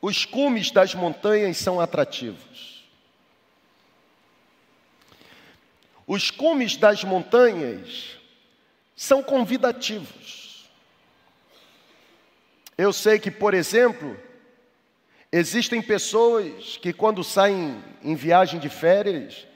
Os 0.00 0.24
cumes 0.24 0.70
das 0.70 0.94
montanhas 0.94 1.58
são 1.58 1.78
atrativos. 1.78 2.88
Os 6.06 6.30
cumes 6.30 6.74
das 6.74 7.04
montanhas 7.04 8.16
são 8.96 9.22
convidativos. 9.22 10.51
Eu 12.76 12.92
sei 12.92 13.18
que, 13.18 13.30
por 13.30 13.54
exemplo, 13.54 14.18
existem 15.30 15.82
pessoas 15.82 16.76
que, 16.76 16.92
quando 16.92 17.22
saem 17.22 17.82
em 18.02 18.14
viagem 18.14 18.58
de 18.58 18.68
férias, 18.68 19.46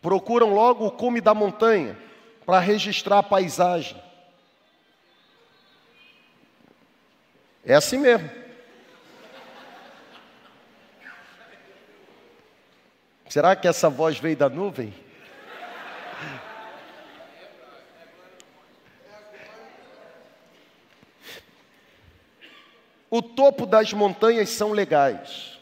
procuram 0.00 0.54
logo 0.54 0.86
o 0.86 0.90
cume 0.90 1.20
da 1.20 1.34
montanha 1.34 1.96
para 2.44 2.60
registrar 2.60 3.18
a 3.18 3.22
paisagem. 3.22 4.00
É 7.64 7.74
assim 7.74 7.98
mesmo. 7.98 8.30
Será 13.28 13.56
que 13.56 13.66
essa 13.66 13.90
voz 13.90 14.18
veio 14.18 14.36
da 14.36 14.48
nuvem? 14.48 14.94
O 23.10 23.22
topo 23.22 23.66
das 23.66 23.92
montanhas 23.92 24.50
são 24.50 24.72
legais. 24.72 25.58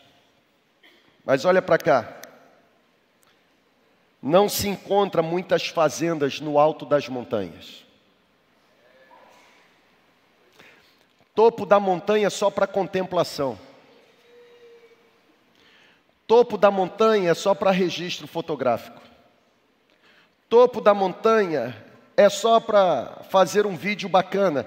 Mas 1.24 1.44
olha 1.44 1.62
para 1.62 1.78
cá. 1.78 2.20
Não 4.22 4.48
se 4.48 4.68
encontra 4.68 5.22
muitas 5.22 5.68
fazendas 5.68 6.40
no 6.40 6.59
alto 6.59 6.87
das 6.87 7.09
montanhas. 7.09 7.85
Topo 11.35 11.66
da 11.66 11.80
montanha 11.80 12.30
só 12.30 12.48
para 12.48 12.66
contemplação. 12.66 13.59
Topo 16.26 16.57
da 16.57 16.70
montanha 16.70 17.33
é 17.33 17.35
só 17.35 17.54
para 17.54 17.70
registro 17.70 18.26
fotográfico. 18.26 19.02
Topo 20.48 20.80
da 20.80 20.94
montanha 20.94 21.76
é 22.16 22.28
só 22.28 22.61
para 22.61 23.24
fazer 23.28 23.66
um 23.66 23.76
vídeo 23.76 24.09
bacana. 24.09 24.64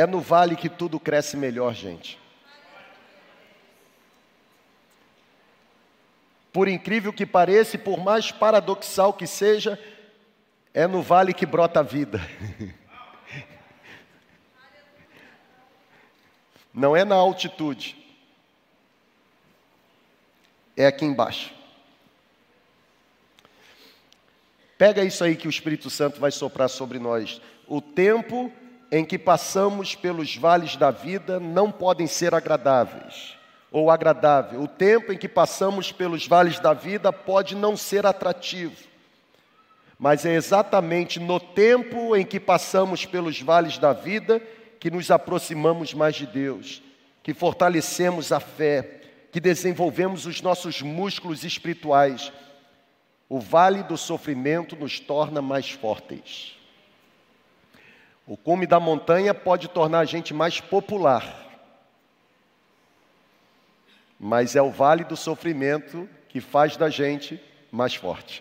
É 0.00 0.06
no 0.06 0.18
vale 0.18 0.56
que 0.56 0.70
tudo 0.70 0.98
cresce 0.98 1.36
melhor, 1.36 1.74
gente. 1.74 2.18
Por 6.50 6.68
incrível 6.68 7.12
que 7.12 7.26
pareça, 7.26 7.76
e 7.76 7.78
por 7.78 7.98
mais 7.98 8.32
paradoxal 8.32 9.12
que 9.12 9.26
seja, 9.26 9.78
é 10.72 10.86
no 10.86 11.02
vale 11.02 11.34
que 11.34 11.44
brota 11.44 11.80
a 11.80 11.82
vida. 11.82 12.18
Não 16.72 16.96
é 16.96 17.04
na 17.04 17.16
altitude, 17.16 17.94
é 20.78 20.86
aqui 20.86 21.04
embaixo. 21.04 21.52
Pega 24.78 25.04
isso 25.04 25.22
aí 25.22 25.36
que 25.36 25.46
o 25.46 25.50
Espírito 25.50 25.90
Santo 25.90 26.18
vai 26.18 26.30
soprar 26.30 26.70
sobre 26.70 26.98
nós. 26.98 27.38
O 27.68 27.82
tempo 27.82 28.50
em 28.90 29.04
que 29.04 29.18
passamos 29.18 29.94
pelos 29.94 30.36
vales 30.36 30.76
da 30.76 30.90
vida 30.90 31.38
não 31.38 31.70
podem 31.70 32.06
ser 32.06 32.34
agradáveis 32.34 33.36
ou 33.70 33.90
agradável. 33.90 34.62
O 34.62 34.68
tempo 34.68 35.12
em 35.12 35.16
que 35.16 35.28
passamos 35.28 35.92
pelos 35.92 36.26
vales 36.26 36.58
da 36.58 36.72
vida 36.72 37.12
pode 37.12 37.54
não 37.54 37.76
ser 37.76 38.04
atrativo, 38.04 38.76
mas 39.98 40.24
é 40.24 40.34
exatamente 40.34 41.20
no 41.20 41.38
tempo 41.38 42.16
em 42.16 42.24
que 42.24 42.40
passamos 42.40 43.06
pelos 43.06 43.40
vales 43.40 43.78
da 43.78 43.92
vida 43.92 44.42
que 44.80 44.90
nos 44.90 45.10
aproximamos 45.10 45.92
mais 45.92 46.16
de 46.16 46.26
Deus, 46.26 46.82
que 47.22 47.34
fortalecemos 47.34 48.32
a 48.32 48.40
fé, 48.40 49.02
que 49.30 49.38
desenvolvemos 49.38 50.26
os 50.26 50.40
nossos 50.40 50.80
músculos 50.80 51.44
espirituais. 51.44 52.32
O 53.28 53.38
vale 53.38 53.82
do 53.82 53.96
sofrimento 53.96 54.74
nos 54.74 54.98
torna 54.98 55.40
mais 55.40 55.70
fortes. 55.70 56.59
O 58.30 58.36
cume 58.36 58.64
da 58.64 58.78
montanha 58.78 59.34
pode 59.34 59.66
tornar 59.66 59.98
a 59.98 60.04
gente 60.04 60.32
mais 60.32 60.60
popular, 60.60 61.50
mas 64.20 64.54
é 64.54 64.62
o 64.62 64.70
vale 64.70 65.02
do 65.02 65.16
sofrimento 65.16 66.08
que 66.28 66.40
faz 66.40 66.76
da 66.76 66.88
gente 66.88 67.42
mais 67.72 67.92
forte. 67.92 68.40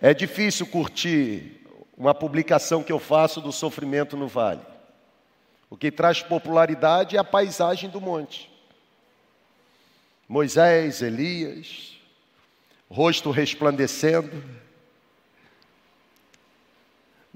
É 0.00 0.14
difícil 0.14 0.68
curtir 0.68 1.66
uma 1.96 2.14
publicação 2.14 2.84
que 2.84 2.92
eu 2.92 3.00
faço 3.00 3.40
do 3.40 3.50
sofrimento 3.50 4.16
no 4.16 4.28
vale. 4.28 4.62
O 5.68 5.76
que 5.76 5.90
traz 5.90 6.22
popularidade 6.22 7.16
é 7.16 7.18
a 7.18 7.24
paisagem 7.24 7.90
do 7.90 8.00
monte. 8.00 8.48
Moisés, 10.28 11.02
Elias, 11.02 11.98
rosto 12.88 13.32
resplandecendo. 13.32 14.67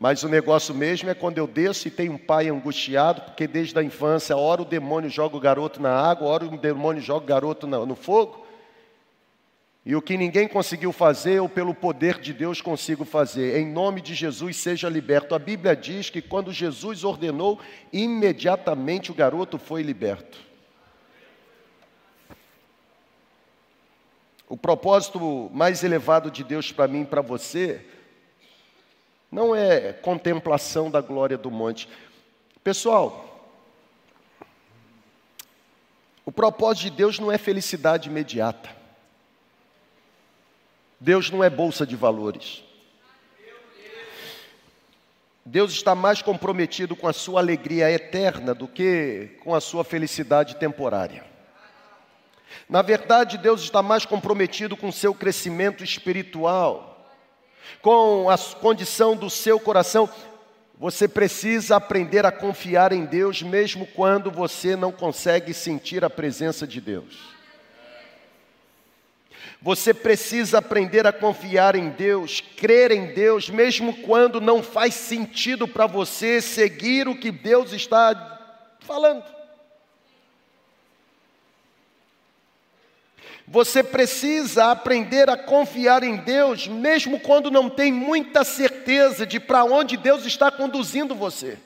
Mas 0.02 0.24
o 0.24 0.28
negócio 0.28 0.74
mesmo 0.74 1.10
é 1.10 1.14
quando 1.14 1.38
eu 1.38 1.46
desço 1.46 1.86
e 1.86 1.90
tem 1.90 2.08
um 2.08 2.18
pai 2.18 2.48
angustiado, 2.48 3.20
porque 3.20 3.46
desde 3.46 3.78
a 3.78 3.84
infância, 3.84 4.36
hora 4.36 4.60
o 4.60 4.64
demônio 4.64 5.08
joga 5.08 5.36
o 5.36 5.40
garoto 5.40 5.80
na 5.80 5.94
água, 5.94 6.26
hora 6.26 6.44
o 6.44 6.58
demônio 6.58 7.00
joga 7.00 7.22
o 7.22 7.28
garoto 7.28 7.68
no 7.68 7.94
fogo. 7.94 8.44
E 9.86 9.94
o 9.94 10.02
que 10.02 10.16
ninguém 10.16 10.48
conseguiu 10.48 10.90
fazer, 10.90 11.34
eu 11.34 11.48
pelo 11.48 11.72
poder 11.72 12.18
de 12.18 12.32
Deus 12.32 12.60
consigo 12.60 13.04
fazer. 13.04 13.60
Em 13.60 13.64
nome 13.64 14.00
de 14.00 14.12
Jesus, 14.12 14.56
seja 14.56 14.88
liberto. 14.88 15.36
A 15.36 15.38
Bíblia 15.38 15.76
diz 15.76 16.10
que 16.10 16.20
quando 16.20 16.52
Jesus 16.52 17.04
ordenou, 17.04 17.60
imediatamente 17.92 19.12
o 19.12 19.14
garoto 19.14 19.56
foi 19.56 19.82
liberto. 19.82 20.36
O 24.48 24.56
propósito 24.56 25.48
mais 25.54 25.84
elevado 25.84 26.28
de 26.28 26.42
Deus 26.42 26.72
para 26.72 26.88
mim 26.88 27.02
e 27.02 27.06
para 27.06 27.22
você 27.22 27.86
não 29.32 29.56
é 29.56 29.94
contemplação 29.94 30.90
da 30.90 31.00
glória 31.00 31.38
do 31.38 31.50
monte. 31.50 31.88
Pessoal, 32.62 33.50
o 36.22 36.30
propósito 36.30 36.82
de 36.84 36.90
Deus 36.90 37.18
não 37.18 37.32
é 37.32 37.38
felicidade 37.38 38.10
imediata. 38.10 38.68
Deus 41.00 41.30
não 41.30 41.42
é 41.42 41.48
bolsa 41.48 41.86
de 41.86 41.96
valores. 41.96 42.62
Deus 45.44 45.72
está 45.72 45.94
mais 45.94 46.22
comprometido 46.22 46.94
com 46.94 47.08
a 47.08 47.12
sua 47.12 47.40
alegria 47.40 47.90
eterna 47.90 48.54
do 48.54 48.68
que 48.68 49.30
com 49.42 49.54
a 49.54 49.60
sua 49.60 49.82
felicidade 49.82 50.56
temporária. 50.56 51.24
Na 52.68 52.82
verdade, 52.82 53.38
Deus 53.38 53.62
está 53.62 53.82
mais 53.82 54.04
comprometido 54.04 54.76
com 54.76 54.88
o 54.88 54.92
seu 54.92 55.14
crescimento 55.14 55.82
espiritual, 55.82 56.91
com 57.80 58.28
a 58.28 58.36
condição 58.36 59.16
do 59.16 59.28
seu 59.28 59.58
coração. 59.58 60.08
Você 60.78 61.06
precisa 61.06 61.76
aprender 61.76 62.26
a 62.26 62.32
confiar 62.32 62.92
em 62.92 63.04
Deus, 63.04 63.42
mesmo 63.42 63.86
quando 63.86 64.30
você 64.30 64.74
não 64.74 64.90
consegue 64.90 65.54
sentir 65.54 66.04
a 66.04 66.10
presença 66.10 66.66
de 66.66 66.80
Deus. 66.80 67.32
Você 69.60 69.94
precisa 69.94 70.58
aprender 70.58 71.06
a 71.06 71.12
confiar 71.12 71.76
em 71.76 71.90
Deus, 71.90 72.40
crer 72.40 72.90
em 72.90 73.14
Deus, 73.14 73.48
mesmo 73.48 73.98
quando 73.98 74.40
não 74.40 74.60
faz 74.60 74.94
sentido 74.94 75.68
para 75.68 75.86
você 75.86 76.40
seguir 76.40 77.06
o 77.06 77.16
que 77.16 77.30
Deus 77.30 77.72
está 77.72 78.76
falando. 78.80 79.41
Você 83.46 83.82
precisa 83.82 84.70
aprender 84.70 85.28
a 85.28 85.36
confiar 85.36 86.02
em 86.02 86.16
Deus, 86.16 86.68
mesmo 86.68 87.18
quando 87.20 87.50
não 87.50 87.68
tem 87.68 87.92
muita 87.92 88.44
certeza 88.44 89.26
de 89.26 89.40
para 89.40 89.64
onde 89.64 89.96
Deus 89.96 90.24
está 90.24 90.50
conduzindo 90.50 91.14
você. 91.14 91.58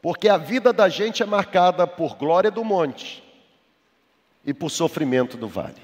Porque 0.00 0.28
a 0.28 0.36
vida 0.36 0.72
da 0.72 0.88
gente 0.88 1.22
é 1.22 1.26
marcada 1.26 1.86
por 1.86 2.16
glória 2.16 2.50
do 2.50 2.64
monte 2.64 3.22
e 4.44 4.54
por 4.54 4.70
sofrimento 4.70 5.36
do 5.36 5.48
vale. 5.48 5.82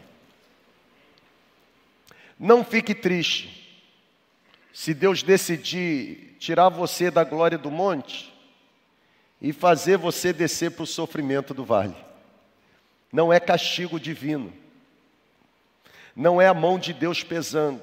Não 2.38 2.64
fique 2.64 2.94
triste 2.94 3.64
se 4.72 4.92
Deus 4.94 5.22
decidir 5.22 6.37
tirar 6.38 6.68
você 6.68 7.11
da 7.11 7.24
glória 7.24 7.57
do 7.57 7.70
monte 7.70 8.34
e 9.40 9.53
fazer 9.53 9.97
você 9.97 10.33
descer 10.33 10.70
para 10.70 10.85
o 10.85 10.87
sofrimento 10.87 11.53
do 11.53 11.64
vale. 11.64 11.97
Não 13.12 13.33
é 13.33 13.38
castigo 13.38 14.01
divino, 14.01 14.53
não 16.16 16.40
é 16.40 16.47
a 16.47 16.55
mão 16.55 16.79
de 16.79 16.92
Deus 16.92 17.23
pesando, 17.23 17.83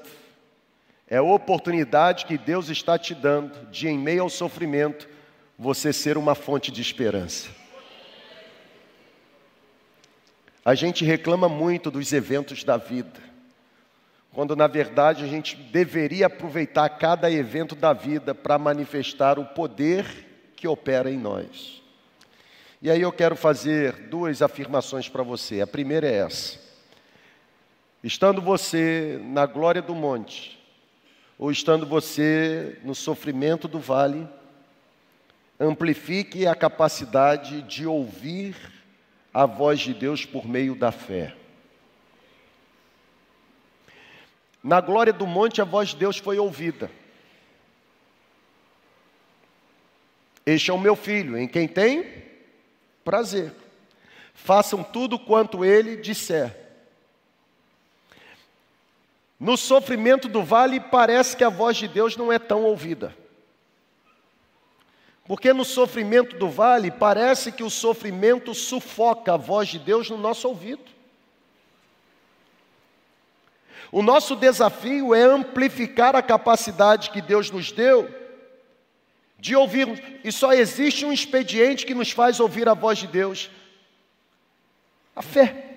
é 1.08 1.18
a 1.18 1.22
oportunidade 1.22 2.26
que 2.26 2.36
Deus 2.36 2.68
está 2.68 2.98
te 2.98 3.14
dando 3.14 3.66
de, 3.70 3.88
em 3.88 3.98
meio 3.98 4.22
ao 4.22 4.30
sofrimento, 4.30 5.08
você 5.58 5.92
ser 5.92 6.18
uma 6.18 6.34
fonte 6.34 6.70
de 6.70 6.80
esperança. 6.80 7.48
A 10.64 10.74
gente 10.74 11.04
reclama 11.04 11.48
muito 11.48 11.90
dos 11.90 12.12
eventos 12.12 12.62
da 12.62 12.76
vida, 12.76 13.20
quando 14.32 14.54
na 14.54 14.66
verdade 14.66 15.24
a 15.24 15.26
gente 15.26 15.56
deveria 15.56 16.26
aproveitar 16.26 16.88
cada 16.88 17.30
evento 17.30 17.74
da 17.74 17.92
vida 17.92 18.34
para 18.34 18.58
manifestar 18.58 19.38
o 19.38 19.44
poder 19.44 20.31
que 20.62 20.68
opera 20.68 21.10
em 21.10 21.18
nós. 21.18 21.82
E 22.80 22.88
aí 22.88 23.00
eu 23.00 23.10
quero 23.10 23.34
fazer 23.34 23.94
duas 24.06 24.40
afirmações 24.40 25.08
para 25.08 25.24
você. 25.24 25.60
A 25.60 25.66
primeira 25.66 26.06
é 26.06 26.18
essa: 26.18 26.56
estando 28.00 28.40
você 28.40 29.20
na 29.24 29.44
glória 29.44 29.82
do 29.82 29.92
monte, 29.92 30.56
ou 31.36 31.50
estando 31.50 31.84
você 31.84 32.78
no 32.84 32.94
sofrimento 32.94 33.66
do 33.66 33.80
vale, 33.80 34.24
amplifique 35.58 36.46
a 36.46 36.54
capacidade 36.54 37.62
de 37.62 37.84
ouvir 37.84 38.54
a 39.34 39.46
voz 39.46 39.80
de 39.80 39.92
Deus 39.92 40.24
por 40.24 40.46
meio 40.46 40.76
da 40.76 40.92
fé. 40.92 41.34
Na 44.62 44.80
glória 44.80 45.12
do 45.12 45.26
monte, 45.26 45.60
a 45.60 45.64
voz 45.64 45.88
de 45.88 45.96
Deus 45.96 46.18
foi 46.18 46.38
ouvida. 46.38 46.88
Este 50.44 50.70
é 50.70 50.74
o 50.74 50.78
meu 50.78 50.96
filho, 50.96 51.36
em 51.38 51.46
quem 51.46 51.68
tem 51.68 52.22
prazer. 53.04 53.52
Façam 54.34 54.82
tudo 54.82 55.18
quanto 55.18 55.64
ele 55.64 55.96
disser. 55.96 56.56
No 59.38 59.56
sofrimento 59.56 60.28
do 60.28 60.42
vale, 60.42 60.80
parece 60.80 61.36
que 61.36 61.44
a 61.44 61.48
voz 61.48 61.76
de 61.76 61.88
Deus 61.88 62.16
não 62.16 62.32
é 62.32 62.38
tão 62.38 62.62
ouvida. 62.62 63.14
Porque 65.24 65.52
no 65.52 65.64
sofrimento 65.64 66.36
do 66.36 66.48
vale, 66.48 66.90
parece 66.90 67.52
que 67.52 67.62
o 67.62 67.70
sofrimento 67.70 68.54
sufoca 68.54 69.34
a 69.34 69.36
voz 69.36 69.68
de 69.68 69.78
Deus 69.78 70.10
no 70.10 70.16
nosso 70.16 70.48
ouvido. 70.48 70.90
O 73.92 74.02
nosso 74.02 74.34
desafio 74.34 75.14
é 75.14 75.22
amplificar 75.22 76.16
a 76.16 76.22
capacidade 76.22 77.10
que 77.10 77.20
Deus 77.20 77.50
nos 77.50 77.70
deu 77.70 78.21
de 79.42 79.56
ouvirmos. 79.56 79.98
E 80.22 80.30
só 80.30 80.52
existe 80.52 81.04
um 81.04 81.12
expediente 81.12 81.84
que 81.84 81.94
nos 81.94 82.12
faz 82.12 82.38
ouvir 82.38 82.68
a 82.68 82.74
voz 82.74 82.98
de 82.98 83.08
Deus: 83.08 83.50
a 85.16 85.20
fé. 85.20 85.68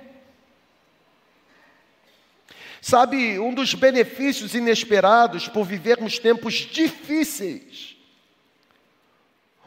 Sabe, 2.80 3.39
um 3.39 3.51
dos 3.51 3.73
benefícios 3.73 4.54
inesperados 4.54 5.47
por 5.47 5.65
vivermos 5.65 6.19
tempos 6.19 6.54
difíceis, 6.54 7.97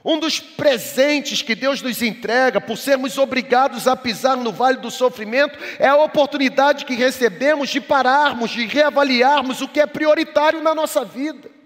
um 0.05 0.21
dos 0.21 0.39
presentes 0.39 1.43
que 1.43 1.57
Deus 1.57 1.83
nos 1.83 2.01
entrega 2.01 2.61
por 2.61 2.79
sermos 2.79 3.19
obrigados 3.19 3.89
a 3.89 3.97
pisar 3.97 4.37
no 4.37 4.53
vale 4.53 4.79
do 4.79 4.93
sofrimento 4.93 5.59
é 5.81 5.89
a 5.89 5.97
oportunidade 5.97 6.85
que 6.85 6.95
recebemos 6.95 7.71
de 7.71 7.81
pararmos, 7.81 8.53
de 8.53 8.65
reavaliarmos 8.65 9.61
o 9.61 9.67
que 9.67 9.81
é 9.81 9.87
prioritário 9.87 10.63
na 10.63 10.73
nossa 10.73 11.05
vida. 11.05 11.58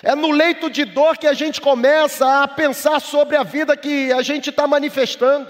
É 0.00 0.14
no 0.14 0.30
leito 0.30 0.70
de 0.70 0.84
dor 0.84 1.18
que 1.18 1.26
a 1.26 1.32
gente 1.32 1.60
começa 1.60 2.42
a 2.42 2.48
pensar 2.48 3.00
sobre 3.00 3.36
a 3.36 3.42
vida 3.42 3.76
que 3.76 4.12
a 4.12 4.22
gente 4.22 4.50
está 4.50 4.66
manifestando. 4.66 5.48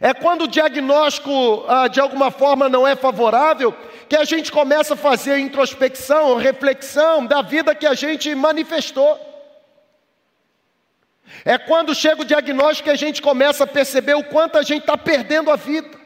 É 0.00 0.12
quando 0.12 0.42
o 0.42 0.48
diagnóstico 0.48 1.64
ah, 1.66 1.88
de 1.88 2.00
alguma 2.00 2.30
forma 2.30 2.68
não 2.68 2.86
é 2.86 2.94
favorável 2.94 3.74
que 4.08 4.16
a 4.16 4.24
gente 4.24 4.52
começa 4.52 4.94
a 4.94 4.96
fazer 4.96 5.38
introspecção, 5.38 6.36
reflexão 6.36 7.24
da 7.24 7.40
vida 7.42 7.74
que 7.74 7.86
a 7.86 7.94
gente 7.94 8.34
manifestou. 8.34 9.18
É 11.44 11.56
quando 11.56 11.94
chega 11.94 12.22
o 12.22 12.24
diagnóstico 12.24 12.84
que 12.84 12.94
a 12.94 12.96
gente 12.96 13.22
começa 13.22 13.64
a 13.64 13.66
perceber 13.66 14.14
o 14.14 14.24
quanto 14.24 14.58
a 14.58 14.62
gente 14.62 14.82
está 14.82 14.96
perdendo 14.96 15.50
a 15.50 15.56
vida. 15.56 16.03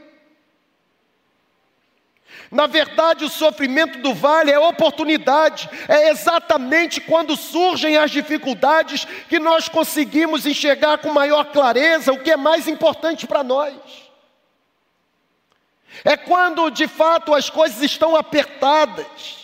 Na 2.50 2.66
verdade, 2.66 3.24
o 3.24 3.28
sofrimento 3.28 3.98
do 3.98 4.14
vale 4.14 4.50
é 4.50 4.58
oportunidade, 4.58 5.68
é 5.87 6.08
exatamente 6.08 7.00
quando 7.00 7.37
surgem 7.37 7.98
as 7.98 8.11
dificuldades 8.11 9.06
que 9.28 9.38
nós 9.38 9.68
conseguimos 9.68 10.46
enxergar 10.46 10.98
com 10.98 11.12
maior 11.12 11.44
clareza 11.52 12.12
o 12.12 12.20
que 12.20 12.30
é 12.30 12.37
mais 12.37 12.66
importante 12.66 13.26
para 13.26 13.44
nós. 13.44 13.74
É 16.04 16.16
quando 16.16 16.70
de 16.70 16.87
fato 16.87 17.34
as 17.34 17.50
coisas 17.50 17.82
estão 17.82 18.16
apertadas, 18.16 19.38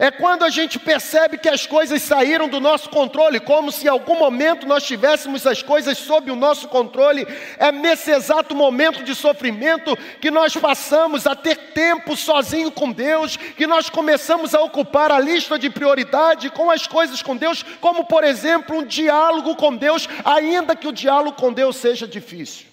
é 0.00 0.10
quando 0.10 0.44
a 0.44 0.48
gente 0.48 0.78
percebe 0.78 1.36
que 1.36 1.46
as 1.46 1.66
coisas 1.66 2.00
saíram 2.00 2.48
do 2.48 2.58
nosso 2.58 2.88
controle, 2.88 3.38
como 3.38 3.70
se 3.70 3.84
em 3.84 3.90
algum 3.90 4.18
momento 4.18 4.66
nós 4.66 4.82
tivéssemos 4.82 5.46
as 5.46 5.62
coisas 5.62 5.98
sob 5.98 6.30
o 6.30 6.34
nosso 6.36 6.68
controle. 6.68 7.26
É 7.58 7.70
nesse 7.70 8.10
exato 8.10 8.54
momento 8.54 9.04
de 9.04 9.14
sofrimento 9.14 9.94
que 10.18 10.30
nós 10.30 10.56
passamos 10.56 11.26
a 11.26 11.36
ter 11.36 11.54
tempo 11.74 12.16
sozinho 12.16 12.70
com 12.70 12.90
Deus, 12.90 13.36
que 13.36 13.66
nós 13.66 13.90
começamos 13.90 14.54
a 14.54 14.62
ocupar 14.62 15.12
a 15.12 15.20
lista 15.20 15.58
de 15.58 15.68
prioridade 15.68 16.48
com 16.48 16.70
as 16.70 16.86
coisas 16.86 17.20
com 17.20 17.36
Deus, 17.36 17.62
como 17.78 18.06
por 18.06 18.24
exemplo 18.24 18.78
um 18.78 18.86
diálogo 18.86 19.54
com 19.54 19.76
Deus, 19.76 20.08
ainda 20.24 20.74
que 20.74 20.88
o 20.88 20.92
diálogo 20.92 21.36
com 21.36 21.52
Deus 21.52 21.76
seja 21.76 22.08
difícil. 22.08 22.68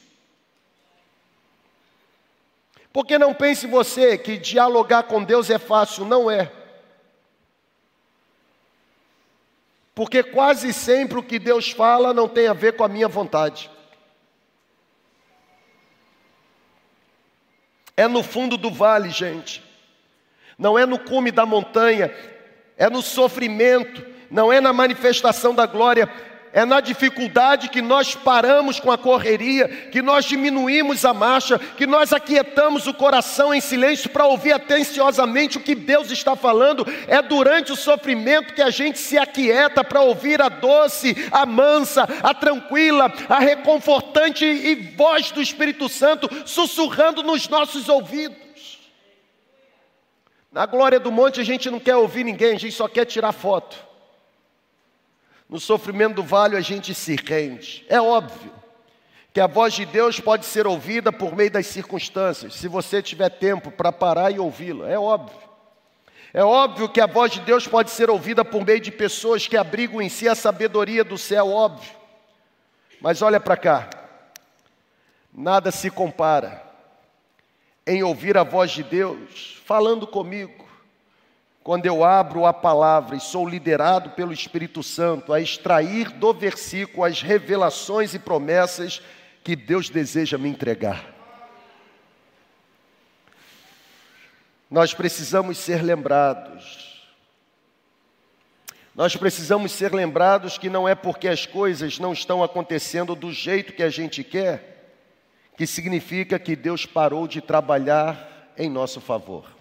Porque 2.93 3.17
não 3.17 3.33
pense 3.33 3.67
você 3.67 4.17
que 4.17 4.37
dialogar 4.37 5.03
com 5.03 5.21
Deus 5.21 5.49
é 5.49 5.59
fácil, 5.59 6.05
não 6.05 6.31
é. 6.31 6.49
Porque 9.97 10.21
quase 10.21 10.71
sempre 10.73 11.17
o 11.17 11.23
que 11.23 11.39
Deus 11.39 11.71
fala 11.71 12.13
não 12.13 12.29
tem 12.29 12.45
a 12.45 12.53
ver 12.53 12.73
com 12.73 12.83
a 12.83 12.87
minha 12.87 13.07
vontade. 13.07 13.67
É 17.95 18.07
no 18.07 18.21
fundo 18.21 18.57
do 18.57 18.69
vale, 18.69 19.09
gente. 19.09 19.63
Não 20.55 20.77
é 20.77 20.85
no 20.85 20.99
cume 20.99 21.31
da 21.31 21.47
montanha, 21.47 22.13
é 22.77 22.87
no 22.91 23.01
sofrimento, 23.01 24.05
não 24.29 24.53
é 24.53 24.61
na 24.61 24.71
manifestação 24.71 25.55
da 25.55 25.65
glória, 25.65 26.07
é 26.57 26.65
na 26.65 26.81
dificuldade 26.81 27.69
que 27.69 27.83
nós 27.83 28.15
paramos 28.15 28.79
com 28.79 28.91
a 28.91 28.97
correria, 28.97 29.67
que 29.67 30.01
nós 30.01 30.25
diminuímos 30.25 31.05
a 31.05 31.13
marcha, 31.13 31.59
que 31.59 31.85
nós 31.85 32.11
aquietamos 32.11 32.87
o 32.87 32.95
coração 32.95 33.53
em 33.53 33.61
silêncio 33.61 34.09
para 34.09 34.25
ouvir 34.25 34.53
atenciosamente 34.53 35.59
o 35.59 35.61
que 35.61 35.75
Deus 35.75 36.09
está 36.09 36.35
falando. 36.35 36.83
É 37.07 37.21
durante 37.21 37.71
o 37.71 37.75
sofrimento 37.75 38.55
que 38.55 38.61
a 38.63 38.71
gente 38.71 38.97
se 38.97 39.19
aquieta 39.19 39.83
para 39.83 40.01
ouvir 40.01 40.41
a 40.41 40.49
doce, 40.49 41.15
a 41.31 41.45
mansa, 41.45 42.09
a 42.23 42.33
tranquila, 42.33 43.13
a 43.29 43.37
reconfortante 43.37 44.43
e 44.43 44.73
voz 44.95 45.29
do 45.29 45.39
Espírito 45.39 45.87
Santo 45.87 46.27
sussurrando 46.43 47.21
nos 47.21 47.47
nossos 47.47 47.87
ouvidos. 47.87 48.79
Na 50.51 50.65
glória 50.65 50.99
do 50.99 51.11
monte 51.11 51.39
a 51.39 51.45
gente 51.45 51.69
não 51.69 51.79
quer 51.79 51.97
ouvir 51.97 52.23
ninguém, 52.23 52.55
a 52.55 52.59
gente 52.59 52.73
só 52.73 52.87
quer 52.87 53.05
tirar 53.05 53.31
foto. 53.31 53.86
No 55.49 55.59
sofrimento 55.59 56.15
do 56.15 56.23
vale 56.23 56.57
a 56.57 56.61
gente 56.61 56.93
se 56.93 57.15
rende. 57.15 57.85
É 57.87 58.01
óbvio 58.01 58.51
que 59.33 59.39
a 59.39 59.47
voz 59.47 59.73
de 59.73 59.85
Deus 59.85 60.19
pode 60.19 60.45
ser 60.45 60.67
ouvida 60.67 61.11
por 61.11 61.35
meio 61.35 61.51
das 61.51 61.67
circunstâncias, 61.67 62.55
se 62.55 62.67
você 62.67 63.01
tiver 63.01 63.29
tempo 63.29 63.71
para 63.71 63.91
parar 63.91 64.31
e 64.31 64.39
ouvi-la. 64.39 64.89
É 64.89 64.97
óbvio. 64.97 65.47
É 66.33 66.43
óbvio 66.43 66.89
que 66.89 66.99
a 66.99 67.07
voz 67.07 67.31
de 67.31 67.39
Deus 67.41 67.67
pode 67.67 67.91
ser 67.91 68.09
ouvida 68.09 68.43
por 68.43 68.65
meio 68.65 68.79
de 68.79 68.91
pessoas 68.91 69.47
que 69.47 69.55
abrigam 69.55 70.01
em 70.01 70.09
si 70.09 70.27
a 70.27 70.35
sabedoria 70.35 71.03
do 71.03 71.17
céu, 71.17 71.49
óbvio. 71.49 71.91
Mas 72.99 73.21
olha 73.21 73.39
para 73.39 73.55
cá. 73.55 73.89
Nada 75.33 75.71
se 75.71 75.89
compara 75.89 76.63
em 77.85 78.03
ouvir 78.03 78.37
a 78.37 78.43
voz 78.43 78.71
de 78.71 78.83
Deus 78.83 79.61
falando 79.65 80.05
comigo 80.05 80.66
quando 81.67 81.85
eu 81.85 82.01
abro 82.01 82.45
a 82.45 82.53
palavra 82.53 83.17
e 83.17 83.19
sou 83.19 83.45
liderado 83.45 84.11
pelo 84.11 84.31
Espírito 84.31 84.81
Santo 84.81 85.33
a 85.33 85.41
extrair 85.41 86.11
do 86.11 86.33
versículo 86.33 87.03
as 87.03 87.21
revelações 87.21 88.13
e 88.13 88.19
promessas 88.19 89.01
que 89.43 89.53
Deus 89.53 89.89
deseja 89.89 90.37
me 90.37 90.47
entregar. 90.47 91.13
Nós 94.71 94.93
precisamos 94.93 95.57
ser 95.57 95.83
lembrados. 95.83 97.05
Nós 98.95 99.17
precisamos 99.17 99.73
ser 99.73 99.93
lembrados 99.93 100.57
que 100.57 100.69
não 100.69 100.87
é 100.87 100.95
porque 100.95 101.27
as 101.27 101.45
coisas 101.45 101.99
não 101.99 102.13
estão 102.13 102.41
acontecendo 102.41 103.13
do 103.13 103.33
jeito 103.33 103.73
que 103.73 103.83
a 103.83 103.89
gente 103.89 104.23
quer, 104.23 105.01
que 105.57 105.67
significa 105.67 106.39
que 106.39 106.55
Deus 106.55 106.85
parou 106.85 107.27
de 107.27 107.41
trabalhar 107.41 108.53
em 108.57 108.69
nosso 108.69 109.01
favor. 109.01 109.56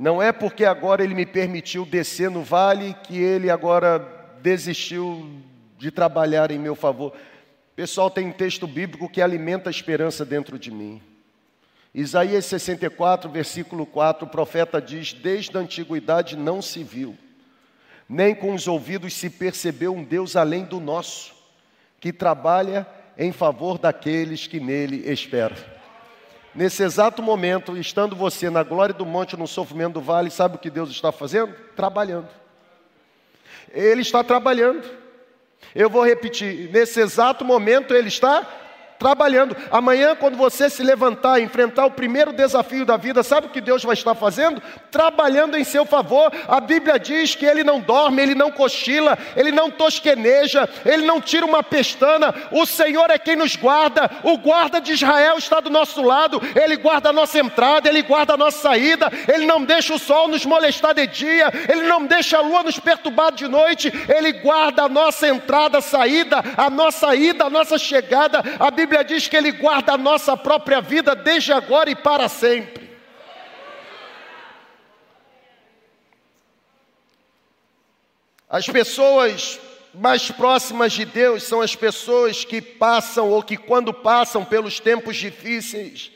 Não 0.00 0.22
é 0.22 0.32
porque 0.32 0.64
agora 0.64 1.04
ele 1.04 1.14
me 1.14 1.26
permitiu 1.26 1.84
descer 1.84 2.30
no 2.30 2.42
vale 2.42 2.96
que 3.02 3.18
ele 3.18 3.50
agora 3.50 3.98
desistiu 4.40 5.30
de 5.76 5.90
trabalhar 5.90 6.50
em 6.50 6.58
meu 6.58 6.74
favor. 6.74 7.12
Pessoal, 7.76 8.10
tem 8.10 8.26
um 8.26 8.32
texto 8.32 8.66
bíblico 8.66 9.10
que 9.10 9.20
alimenta 9.20 9.68
a 9.68 9.70
esperança 9.70 10.24
dentro 10.24 10.58
de 10.58 10.70
mim. 10.70 11.02
Isaías 11.94 12.46
64, 12.46 13.30
versículo 13.30 13.84
4, 13.84 14.24
o 14.24 14.30
profeta 14.30 14.80
diz: 14.80 15.12
Desde 15.12 15.54
a 15.58 15.60
antiguidade 15.60 16.34
não 16.34 16.62
se 16.62 16.82
viu, 16.82 17.14
nem 18.08 18.34
com 18.34 18.54
os 18.54 18.66
ouvidos 18.66 19.12
se 19.12 19.28
percebeu 19.28 19.94
um 19.94 20.02
Deus 20.02 20.34
além 20.34 20.64
do 20.64 20.80
nosso, 20.80 21.34
que 22.00 22.10
trabalha 22.10 22.86
em 23.18 23.32
favor 23.32 23.76
daqueles 23.76 24.46
que 24.46 24.60
nele 24.60 25.06
esperam. 25.12 25.58
Nesse 26.54 26.82
exato 26.82 27.22
momento, 27.22 27.76
estando 27.76 28.16
você 28.16 28.50
na 28.50 28.62
glória 28.62 28.94
do 28.94 29.06
monte, 29.06 29.36
no 29.36 29.46
sofrimento 29.46 29.94
do 29.94 30.00
vale, 30.00 30.30
sabe 30.30 30.56
o 30.56 30.58
que 30.58 30.68
Deus 30.68 30.90
está 30.90 31.12
fazendo? 31.12 31.54
Trabalhando. 31.76 32.28
Ele 33.72 34.02
está 34.02 34.24
trabalhando. 34.24 34.84
Eu 35.74 35.88
vou 35.88 36.04
repetir: 36.04 36.70
nesse 36.72 37.00
exato 37.00 37.44
momento, 37.44 37.94
Ele 37.94 38.08
está 38.08 38.46
trabalhando. 39.00 39.56
Amanhã, 39.70 40.14
quando 40.14 40.36
você 40.36 40.68
se 40.68 40.82
levantar 40.82 41.40
enfrentar 41.40 41.86
o 41.86 41.90
primeiro 41.90 42.34
desafio 42.34 42.84
da 42.84 42.98
vida, 42.98 43.22
sabe 43.22 43.46
o 43.46 43.50
que 43.50 43.60
Deus 43.60 43.82
vai 43.82 43.94
estar 43.94 44.14
fazendo? 44.14 44.62
Trabalhando 44.90 45.56
em 45.56 45.64
seu 45.64 45.86
favor. 45.86 46.30
A 46.46 46.60
Bíblia 46.60 46.98
diz 46.98 47.34
que 47.34 47.46
Ele 47.46 47.64
não 47.64 47.80
dorme, 47.80 48.20
Ele 48.20 48.34
não 48.34 48.50
cochila, 48.50 49.18
Ele 49.34 49.50
não 49.50 49.70
tosqueneja, 49.70 50.68
Ele 50.84 51.06
não 51.06 51.18
tira 51.18 51.46
uma 51.46 51.62
pestana. 51.62 52.34
O 52.52 52.66
Senhor 52.66 53.10
é 53.10 53.18
quem 53.18 53.36
nos 53.36 53.56
guarda. 53.56 54.10
O 54.22 54.36
guarda 54.36 54.80
de 54.80 54.92
Israel 54.92 55.38
está 55.38 55.60
do 55.60 55.70
nosso 55.70 56.02
lado. 56.02 56.40
Ele 56.54 56.76
guarda 56.76 57.08
a 57.08 57.12
nossa 57.12 57.38
entrada, 57.38 57.88
Ele 57.88 58.02
guarda 58.02 58.34
a 58.34 58.36
nossa 58.36 58.58
saída. 58.58 59.10
Ele 59.32 59.46
não 59.46 59.64
deixa 59.64 59.94
o 59.94 59.98
sol 59.98 60.28
nos 60.28 60.44
molestar 60.44 60.94
de 60.94 61.06
dia, 61.06 61.50
Ele 61.70 61.82
não 61.88 62.04
deixa 62.04 62.36
a 62.36 62.42
lua 62.42 62.62
nos 62.62 62.78
perturbar 62.78 63.32
de 63.32 63.48
noite. 63.48 63.90
Ele 64.14 64.32
guarda 64.32 64.82
a 64.82 64.88
nossa 64.90 65.26
entrada, 65.26 65.80
saída, 65.80 66.44
a 66.54 66.68
nossa 66.68 67.14
ida, 67.14 67.46
a 67.46 67.50
nossa 67.50 67.78
chegada. 67.78 68.42
A 68.58 68.70
Bíblia 68.70 68.89
Bíblia 68.90 69.04
diz 69.04 69.28
que 69.28 69.36
Ele 69.36 69.52
guarda 69.52 69.92
a 69.92 69.96
nossa 69.96 70.36
própria 70.36 70.80
vida 70.80 71.14
desde 71.14 71.52
agora 71.52 71.88
e 71.88 71.94
para 71.94 72.28
sempre. 72.28 72.90
As 78.48 78.66
pessoas 78.66 79.60
mais 79.94 80.32
próximas 80.32 80.92
de 80.92 81.04
Deus 81.04 81.44
são 81.44 81.60
as 81.60 81.76
pessoas 81.76 82.44
que 82.44 82.60
passam 82.60 83.30
ou 83.30 83.44
que, 83.44 83.56
quando 83.56 83.94
passam 83.94 84.44
pelos 84.44 84.80
tempos 84.80 85.16
difíceis, 85.16 86.10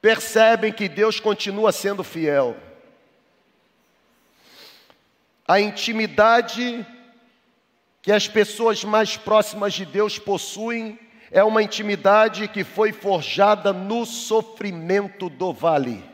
percebem 0.00 0.72
que 0.72 0.88
Deus 0.88 1.20
continua 1.20 1.70
sendo 1.70 2.02
fiel. 2.02 2.56
A 5.46 5.60
intimidade 5.60 6.84
que 8.02 8.10
as 8.10 8.26
pessoas 8.26 8.82
mais 8.82 9.16
próximas 9.16 9.72
de 9.72 9.86
Deus 9.86 10.18
possuem 10.18 10.98
é 11.32 11.42
uma 11.42 11.62
intimidade 11.62 12.46
que 12.46 12.62
foi 12.62 12.92
forjada 12.92 13.72
no 13.72 14.04
sofrimento 14.04 15.30
do 15.30 15.50
vale. 15.50 16.04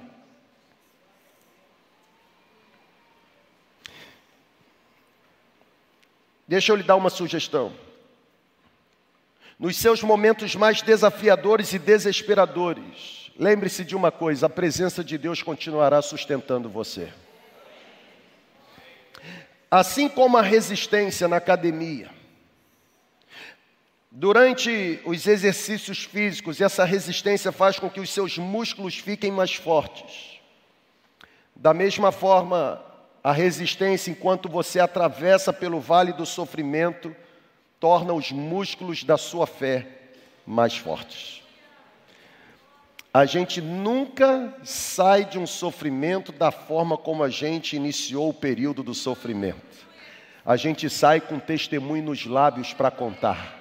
Deixa 6.47 6.71
eu 6.71 6.77
lhe 6.77 6.85
dar 6.85 6.95
uma 6.95 7.11
sugestão. 7.11 7.73
Nos 9.59 9.77
seus 9.77 10.05
momentos 10.05 10.55
mais 10.55 10.83
desafiadores 10.83 11.73
e 11.73 11.81
desesperadores, 11.81 13.33
lembre-se 13.37 13.85
de 13.85 13.97
uma 13.97 14.13
coisa: 14.13 14.47
a 14.47 14.49
presença 14.49 15.03
de 15.03 15.19
Deus 15.19 15.43
continuará 15.43 16.01
sustentando 16.01 16.71
você. 16.71 17.13
Assim 19.69 20.09
como 20.09 20.39
a 20.39 20.43
resistência 20.43 21.27
na 21.27 21.37
academia, 21.37 22.09
durante 24.19 25.01
os 25.05 25.29
exercícios 25.29 26.03
físicos, 26.03 26.61
essa 26.61 26.85
resistência 26.85 27.53
faz 27.53 27.79
com 27.79 27.89
que 27.89 28.01
os 28.01 28.11
seus 28.11 28.37
músculos 28.37 28.99
fiquem 28.99 29.31
mais 29.31 29.55
fortes. 29.55 30.41
Da 31.55 31.73
mesma 31.73 32.11
forma, 32.11 32.83
a 33.23 33.31
resistência, 33.31 34.11
enquanto 34.11 34.49
você 34.49 34.81
atravessa 34.81 35.53
pelo 35.53 35.79
vale 35.79 36.13
do 36.13 36.27
sofrimento, 36.27 37.15
torna 37.79 38.13
os 38.13 38.33
músculos 38.33 39.05
da 39.05 39.17
sua 39.17 39.47
fé 39.47 39.87
mais 40.45 40.77
fortes. 40.77 41.41
A 43.15 43.25
gente 43.25 43.61
nunca 43.61 44.53
sai 44.65 45.27
de 45.27 45.39
um 45.39 45.47
sofrimento 45.47 46.33
da 46.33 46.51
forma 46.51 46.97
como 46.97 47.23
a 47.23 47.31
gente 47.31 47.77
iniciou 47.77 48.31
o 48.31 48.35
período 48.35 48.83
do 48.83 48.95
sofrimento. 48.95 49.87
A 50.45 50.57
gente 50.57 50.91
sai 50.91 51.21
com 51.21 51.39
testemunho 51.39 52.03
nos 52.03 52.27
lábios 52.27 52.73
para 52.73 52.91
contar. 52.91 53.58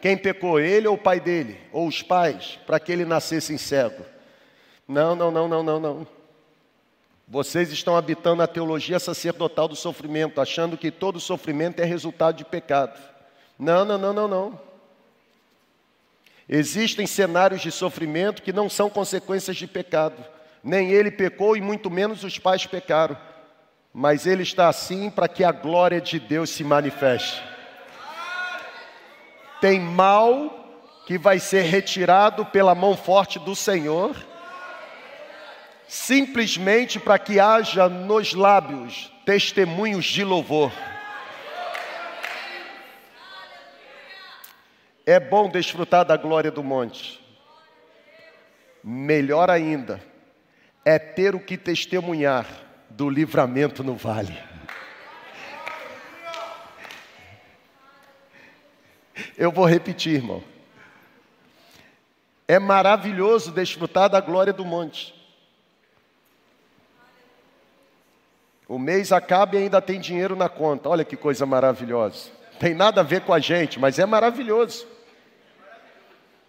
Quem 0.00 0.16
pecou, 0.16 0.60
ele 0.60 0.86
ou 0.86 0.94
o 0.94 0.98
pai 0.98 1.18
dele, 1.18 1.58
ou 1.72 1.88
os 1.88 2.02
pais, 2.02 2.58
para 2.66 2.78
que 2.78 2.92
ele 2.92 3.04
nascesse 3.04 3.56
cego? 3.58 4.04
Não, 4.86 5.14
não, 5.14 5.30
não, 5.30 5.48
não, 5.48 5.62
não, 5.62 5.80
não. 5.80 6.06
Vocês 7.26 7.70
estão 7.70 7.96
habitando 7.96 8.42
a 8.42 8.46
teologia 8.46 8.98
sacerdotal 8.98 9.68
do 9.68 9.76
sofrimento, 9.76 10.40
achando 10.40 10.78
que 10.78 10.90
todo 10.90 11.20
sofrimento 11.20 11.80
é 11.80 11.84
resultado 11.84 12.36
de 12.36 12.44
pecado. 12.44 12.98
Não, 13.58 13.84
não, 13.84 13.98
não, 13.98 14.12
não, 14.12 14.28
não. 14.28 14.60
Existem 16.48 17.06
cenários 17.06 17.60
de 17.60 17.70
sofrimento 17.70 18.40
que 18.40 18.52
não 18.52 18.70
são 18.70 18.88
consequências 18.88 19.56
de 19.56 19.66
pecado. 19.66 20.24
Nem 20.64 20.90
ele 20.90 21.10
pecou 21.10 21.56
e 21.56 21.60
muito 21.60 21.90
menos 21.90 22.24
os 22.24 22.38
pais 22.38 22.64
pecaram. 22.64 23.18
Mas 23.92 24.26
ele 24.26 24.42
está 24.42 24.68
assim 24.68 25.10
para 25.10 25.28
que 25.28 25.44
a 25.44 25.52
glória 25.52 26.00
de 26.00 26.18
Deus 26.18 26.48
se 26.48 26.64
manifeste. 26.64 27.42
Tem 29.60 29.80
mal 29.80 30.58
que 31.06 31.16
vai 31.18 31.38
ser 31.38 31.62
retirado 31.62 32.44
pela 32.44 32.74
mão 32.74 32.96
forte 32.96 33.38
do 33.38 33.56
Senhor, 33.56 34.14
simplesmente 35.86 37.00
para 37.00 37.18
que 37.18 37.40
haja 37.40 37.88
nos 37.88 38.34
lábios 38.34 39.10
testemunhos 39.24 40.04
de 40.04 40.22
louvor. 40.22 40.72
É 45.06 45.18
bom 45.18 45.48
desfrutar 45.48 46.04
da 46.04 46.16
glória 46.18 46.50
do 46.50 46.62
monte. 46.62 47.18
Melhor 48.84 49.50
ainda 49.50 50.00
é 50.84 50.98
ter 50.98 51.34
o 51.34 51.40
que 51.40 51.56
testemunhar 51.56 52.46
do 52.90 53.08
livramento 53.08 53.82
no 53.82 53.94
vale. 53.94 54.47
Eu 59.38 59.52
vou 59.52 59.64
repetir, 59.64 60.14
irmão. 60.14 60.42
É 62.48 62.58
maravilhoso 62.58 63.52
desfrutar 63.52 64.10
da 64.10 64.20
glória 64.20 64.52
do 64.52 64.64
monte. 64.64 65.14
O 68.66 68.80
mês 68.80 69.12
acaba 69.12 69.54
e 69.54 69.58
ainda 69.60 69.80
tem 69.80 70.00
dinheiro 70.00 70.34
na 70.34 70.48
conta. 70.48 70.88
Olha 70.88 71.04
que 71.04 71.16
coisa 71.16 71.46
maravilhosa. 71.46 72.30
Tem 72.58 72.74
nada 72.74 73.00
a 73.00 73.04
ver 73.04 73.20
com 73.20 73.32
a 73.32 73.38
gente, 73.38 73.78
mas 73.78 74.00
é 74.00 74.04
maravilhoso. 74.04 74.84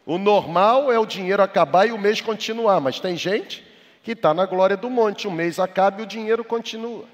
O 0.04 0.18
normal 0.18 0.92
é 0.92 0.98
o 0.98 1.06
dinheiro 1.06 1.44
acabar 1.44 1.88
e 1.88 1.92
o 1.92 1.98
mês 1.98 2.20
continuar, 2.20 2.82
mas 2.82 3.00
tem 3.00 3.16
gente 3.16 3.64
que 4.02 4.14
está 4.14 4.34
na 4.34 4.48
glória 4.48 4.76
do 4.76 4.90
monte. 4.90 5.28
O 5.28 5.32
mês 5.32 5.60
acaba 5.60 6.02
e 6.02 6.04
o 6.06 6.08
dinheiro 6.08 6.44
continua. 6.44 7.06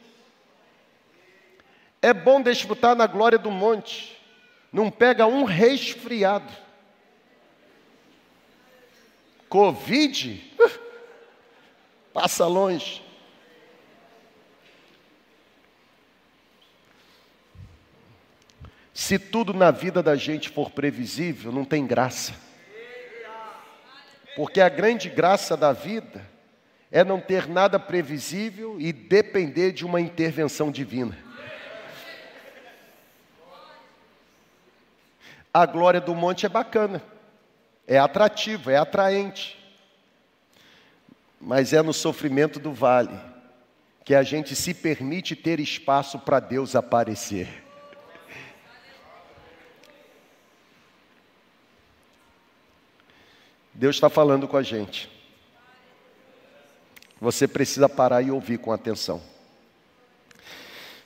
É 2.01 2.13
bom 2.13 2.41
desfrutar 2.41 2.95
na 2.95 3.07
glória 3.07 3.37
do 3.37 3.51
monte 3.51 4.14
não 4.75 4.91
pega 4.91 5.25
um 5.25 5.45
resfriado. 5.45 6.51
Covid, 9.47 10.53
uh, 10.59 10.79
passa 12.11 12.45
longe. 12.45 13.01
Se 18.93 19.17
tudo 19.17 19.53
na 19.53 19.71
vida 19.71 20.03
da 20.03 20.17
gente 20.17 20.49
for 20.49 20.69
previsível, 20.69 21.53
não 21.53 21.63
tem 21.63 21.87
graça. 21.87 22.35
Porque 24.35 24.59
a 24.59 24.67
grande 24.67 25.09
graça 25.09 25.55
da 25.55 25.71
vida 25.71 26.29
é 26.91 27.01
não 27.01 27.21
ter 27.21 27.47
nada 27.47 27.79
previsível 27.79 28.75
e 28.77 28.91
depender 28.91 29.71
de 29.71 29.85
uma 29.85 30.01
intervenção 30.01 30.69
divina. 30.69 31.24
A 35.55 35.65
glória 35.65 36.01
do 36.01 36.13
monte 36.13 36.45
é 36.45 36.49
bacana, 36.49 37.01
é 37.87 37.97
atrativo, 37.97 38.69
é 38.69 38.75
atraente. 38.75 39.57
Mas 41.39 41.71
é 41.71 41.81
no 41.81 41.93
sofrimento 41.93 42.59
do 42.59 42.73
vale 42.73 43.17
que 44.03 44.13
a 44.13 44.21
gente 44.21 44.53
se 44.53 44.73
permite 44.73 45.33
ter 45.33 45.61
espaço 45.61 46.19
para 46.19 46.41
Deus 46.41 46.75
aparecer. 46.75 47.63
Deus 53.73 53.95
está 53.95 54.09
falando 54.09 54.49
com 54.49 54.57
a 54.57 54.61
gente. 54.61 55.09
Você 57.21 57.47
precisa 57.47 57.87
parar 57.87 58.21
e 58.21 58.29
ouvir 58.29 58.57
com 58.57 58.73
atenção. 58.73 59.23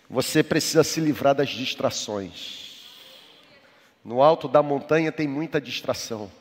Você 0.10 0.42
precisa 0.42 0.84
se 0.84 1.00
livrar 1.00 1.36
das 1.36 1.50
distrações. 1.50 2.69
No 4.10 4.24
alto 4.24 4.48
da 4.48 4.64
montanha 4.64 5.12
tem 5.12 5.28
muita 5.28 5.62
distração. 5.62 6.32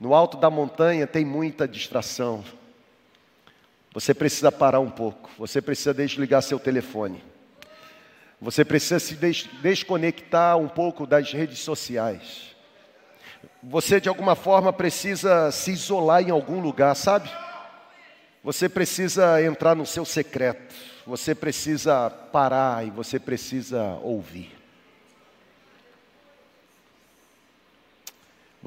No 0.00 0.12
alto 0.12 0.36
da 0.36 0.50
montanha 0.50 1.06
tem 1.06 1.24
muita 1.24 1.68
distração. 1.68 2.42
Você 3.94 4.12
precisa 4.12 4.50
parar 4.50 4.80
um 4.80 4.90
pouco. 4.90 5.30
Você 5.38 5.62
precisa 5.62 5.94
desligar 5.94 6.42
seu 6.42 6.58
telefone. 6.58 7.22
Você 8.40 8.64
precisa 8.64 8.98
se 8.98 9.14
des 9.14 9.44
desconectar 9.62 10.58
um 10.58 10.66
pouco 10.66 11.06
das 11.06 11.32
redes 11.32 11.60
sociais. 11.60 12.56
Você 13.62 14.00
de 14.00 14.08
alguma 14.08 14.34
forma 14.34 14.72
precisa 14.72 15.52
se 15.52 15.70
isolar 15.70 16.24
em 16.24 16.32
algum 16.32 16.60
lugar, 16.60 16.96
sabe? 16.96 17.30
Você 18.42 18.68
precisa 18.68 19.40
entrar 19.40 19.76
no 19.76 19.86
seu 19.86 20.04
secreto. 20.04 20.74
Você 21.06 21.36
precisa 21.36 22.10
parar 22.10 22.84
e 22.84 22.90
você 22.90 23.20
precisa 23.20 23.96
ouvir. 24.02 24.57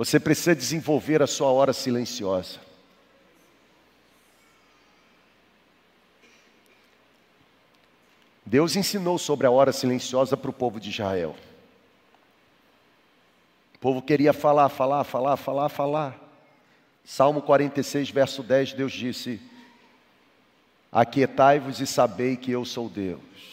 Você 0.03 0.19
precisa 0.19 0.55
desenvolver 0.55 1.21
a 1.21 1.27
sua 1.27 1.51
hora 1.51 1.71
silenciosa. 1.71 2.59
Deus 8.43 8.75
ensinou 8.75 9.19
sobre 9.19 9.45
a 9.45 9.51
hora 9.51 9.71
silenciosa 9.71 10.35
para 10.35 10.49
o 10.49 10.53
povo 10.53 10.79
de 10.79 10.89
Israel. 10.89 11.35
O 13.75 13.77
povo 13.77 14.01
queria 14.01 14.33
falar, 14.33 14.69
falar, 14.69 15.03
falar, 15.03 15.37
falar, 15.37 15.69
falar. 15.69 16.19
Salmo 17.05 17.39
46, 17.39 18.09
verso 18.09 18.41
10, 18.41 18.73
Deus 18.73 18.93
disse: 18.93 19.39
Aquietai-vos 20.91 21.79
e 21.79 21.85
sabei 21.85 22.35
que 22.35 22.49
eu 22.49 22.65
sou 22.65 22.89
Deus. 22.89 23.50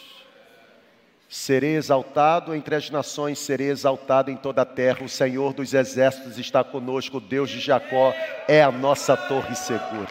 Serei 1.29 1.77
exaltado 1.77 2.55
entre 2.55 2.75
as 2.75 2.89
nações, 2.89 3.39
serei 3.39 3.69
exaltado 3.69 4.31
em 4.31 4.37
toda 4.37 4.63
a 4.63 4.67
terra. 4.67 5.05
O 5.05 5.09
Senhor 5.09 5.53
dos 5.53 5.75
exércitos 5.75 6.39
está 6.39 6.65
conosco, 6.65 7.19
o 7.19 7.21
Deus 7.21 7.51
de 7.51 7.61
Jacó 7.61 8.15
é 8.49 8.63
a 8.63 8.73
nossa 8.73 9.15
torre 9.15 9.55
segura. 9.55 10.09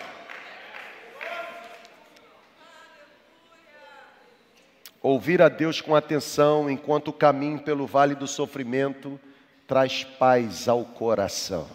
Ouvir 5.01 5.41
a 5.41 5.49
Deus 5.49 5.81
com 5.81 5.95
atenção 5.95 6.69
enquanto 6.69 7.13
caminho 7.13 7.59
pelo 7.59 7.87
vale 7.87 8.13
do 8.13 8.27
sofrimento 8.27 9.19
traz 9.65 10.03
paz 10.03 10.67
ao 10.67 10.85
coração. 10.85 11.67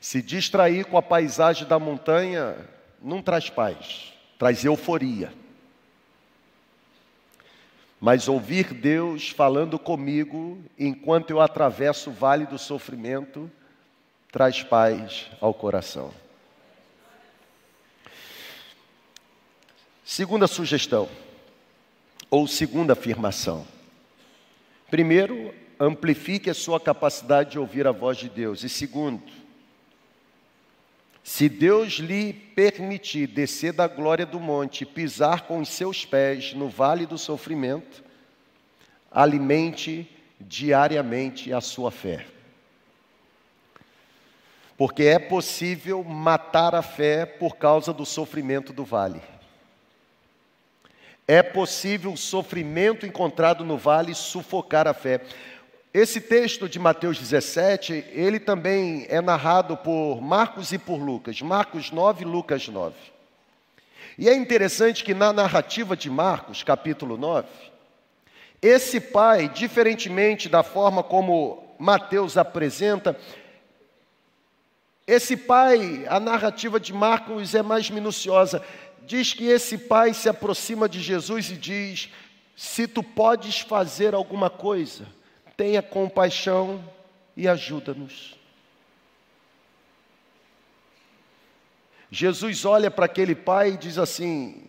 Se 0.00 0.22
distrair 0.22 0.84
com 0.84 0.96
a 0.96 1.02
paisagem 1.02 1.66
da 1.66 1.78
montanha 1.78 2.56
não 3.02 3.20
traz 3.20 3.50
paz, 3.50 4.12
traz 4.38 4.64
euforia. 4.64 5.32
Mas 8.00 8.28
ouvir 8.28 8.72
Deus 8.72 9.30
falando 9.30 9.78
comigo 9.78 10.62
enquanto 10.78 11.30
eu 11.30 11.40
atravesso 11.40 12.10
o 12.10 12.12
vale 12.12 12.46
do 12.46 12.56
sofrimento 12.56 13.50
traz 14.30 14.62
paz 14.62 15.26
ao 15.40 15.52
coração. 15.52 16.12
Segunda 20.04 20.46
sugestão, 20.46 21.08
ou 22.30 22.46
segunda 22.46 22.92
afirmação. 22.92 23.66
Primeiro, 24.90 25.54
amplifique 25.78 26.48
a 26.48 26.54
sua 26.54 26.80
capacidade 26.80 27.52
de 27.52 27.58
ouvir 27.58 27.86
a 27.86 27.92
voz 27.92 28.16
de 28.16 28.28
Deus. 28.28 28.62
E 28.64 28.68
segundo, 28.68 29.22
se 31.28 31.46
Deus 31.46 31.98
lhe 31.98 32.32
permitir 32.32 33.26
descer 33.26 33.74
da 33.74 33.86
glória 33.86 34.24
do 34.24 34.40
monte, 34.40 34.86
pisar 34.86 35.42
com 35.42 35.60
os 35.60 35.68
seus 35.68 36.02
pés 36.02 36.54
no 36.54 36.70
vale 36.70 37.04
do 37.04 37.18
sofrimento, 37.18 38.02
alimente 39.10 40.10
diariamente 40.40 41.52
a 41.52 41.60
sua 41.60 41.90
fé. 41.90 42.24
Porque 44.74 45.02
é 45.02 45.18
possível 45.18 46.02
matar 46.02 46.74
a 46.74 46.80
fé 46.80 47.26
por 47.26 47.56
causa 47.56 47.92
do 47.92 48.06
sofrimento 48.06 48.72
do 48.72 48.82
vale. 48.82 49.20
É 51.26 51.42
possível 51.42 52.14
o 52.14 52.16
sofrimento 52.16 53.04
encontrado 53.04 53.66
no 53.66 53.76
vale 53.76 54.14
sufocar 54.14 54.88
a 54.88 54.94
fé. 54.94 55.20
Esse 56.00 56.20
texto 56.20 56.68
de 56.68 56.78
Mateus 56.78 57.18
17, 57.18 58.04
ele 58.12 58.38
também 58.38 59.04
é 59.08 59.20
narrado 59.20 59.76
por 59.76 60.20
Marcos 60.22 60.70
e 60.70 60.78
por 60.78 61.02
Lucas, 61.02 61.42
Marcos 61.42 61.90
9 61.90 62.22
e 62.22 62.24
Lucas 62.24 62.68
9. 62.68 62.94
E 64.16 64.28
é 64.28 64.32
interessante 64.36 65.02
que 65.02 65.12
na 65.12 65.32
narrativa 65.32 65.96
de 65.96 66.08
Marcos, 66.08 66.62
capítulo 66.62 67.16
9, 67.16 67.48
esse 68.62 69.00
pai, 69.00 69.48
diferentemente 69.48 70.48
da 70.48 70.62
forma 70.62 71.02
como 71.02 71.74
Mateus 71.80 72.36
apresenta, 72.36 73.18
esse 75.04 75.36
pai, 75.36 76.06
a 76.08 76.20
narrativa 76.20 76.78
de 76.78 76.92
Marcos 76.92 77.56
é 77.56 77.62
mais 77.62 77.90
minuciosa. 77.90 78.64
Diz 79.04 79.34
que 79.34 79.48
esse 79.48 79.76
pai 79.76 80.14
se 80.14 80.28
aproxima 80.28 80.88
de 80.88 81.00
Jesus 81.00 81.50
e 81.50 81.56
diz: 81.56 82.08
Se 82.54 82.86
tu 82.86 83.02
podes 83.02 83.58
fazer 83.58 84.14
alguma 84.14 84.48
coisa, 84.48 85.17
tenha 85.58 85.82
compaixão 85.82 86.82
e 87.36 87.48
ajuda-nos. 87.48 88.38
Jesus 92.10 92.64
olha 92.64 92.90
para 92.90 93.06
aquele 93.06 93.34
pai 93.34 93.72
e 93.72 93.76
diz 93.76 93.98
assim: 93.98 94.62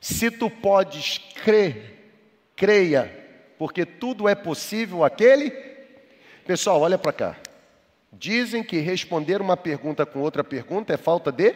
Se 0.00 0.28
tu 0.30 0.50
podes 0.50 1.18
crer, 1.42 2.12
creia, 2.56 3.08
porque 3.56 3.86
tudo 3.86 4.28
é 4.28 4.34
possível 4.34 5.04
aquele. 5.04 5.50
Pessoal, 6.44 6.80
olha 6.80 6.98
para 6.98 7.12
cá. 7.12 7.36
Dizem 8.12 8.64
que 8.64 8.78
responder 8.78 9.40
uma 9.40 9.56
pergunta 9.56 10.04
com 10.04 10.20
outra 10.20 10.42
pergunta 10.42 10.92
é 10.92 10.96
falta 10.96 11.30
de? 11.30 11.54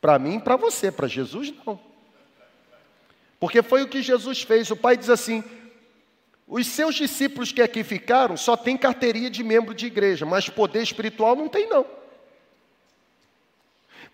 Para 0.00 0.18
mim, 0.18 0.40
para 0.40 0.56
você, 0.56 0.90
para 0.90 1.06
Jesus 1.06 1.52
não. 1.66 1.78
Porque 3.38 3.62
foi 3.62 3.82
o 3.82 3.88
que 3.88 4.02
Jesus 4.02 4.42
fez. 4.42 4.70
O 4.70 4.76
pai 4.76 4.96
diz 4.96 5.10
assim: 5.10 5.44
os 6.46 6.66
seus 6.66 6.94
discípulos 6.94 7.52
que 7.52 7.62
aqui 7.62 7.82
ficaram 7.82 8.36
só 8.36 8.56
têm 8.56 8.76
carteirinha 8.76 9.30
de 9.30 9.42
membro 9.42 9.74
de 9.74 9.86
igreja, 9.86 10.26
mas 10.26 10.48
poder 10.48 10.82
espiritual 10.82 11.34
não 11.34 11.48
tem, 11.48 11.68
não. 11.68 11.86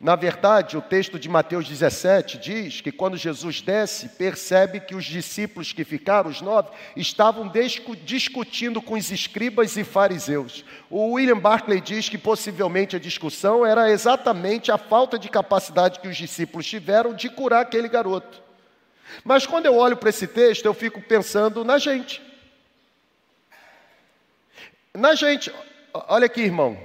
Na 0.01 0.15
verdade, 0.15 0.77
o 0.77 0.81
texto 0.81 1.19
de 1.19 1.29
Mateus 1.29 1.67
17 1.67 2.39
diz 2.39 2.81
que 2.81 2.93
quando 2.93 3.17
Jesus 3.17 3.61
desce, 3.61 4.11
percebe 4.11 4.79
que 4.79 4.95
os 4.95 5.05
discípulos 5.05 5.73
que 5.73 5.83
ficaram, 5.83 6.31
os 6.31 6.41
nove, 6.41 6.69
estavam 6.95 7.51
discutindo 8.05 8.81
com 8.81 8.95
os 8.95 9.11
escribas 9.11 9.77
e 9.77 9.83
fariseus. 9.83 10.65
O 10.89 11.15
William 11.15 11.39
Barclay 11.39 11.81
diz 11.81 12.09
que 12.09 12.17
possivelmente 12.17 12.95
a 12.95 13.01
discussão 13.01 13.67
era 13.67 13.91
exatamente 13.91 14.71
a 14.71 14.79
falta 14.79 15.19
de 15.19 15.29
capacidade 15.29 15.99
que 15.99 16.07
os 16.07 16.17
discípulos 16.17 16.67
tiveram 16.67 17.13
de 17.13 17.29
curar 17.29 17.63
aquele 17.63 17.89
garoto. 17.89 18.48
Mas 19.25 19.47
quando 19.47 19.67
eu 19.67 19.77
olho 19.77 19.97
para 19.97 20.11
esse 20.11 20.27
texto, 20.27 20.65
eu 20.65 20.75
fico 20.75 21.01
pensando 21.01 21.65
na 21.65 21.79
gente. 21.79 22.23
Na 24.95 25.15
gente, 25.15 25.53
olha 25.93 26.27
aqui, 26.27 26.41
irmão. 26.41 26.79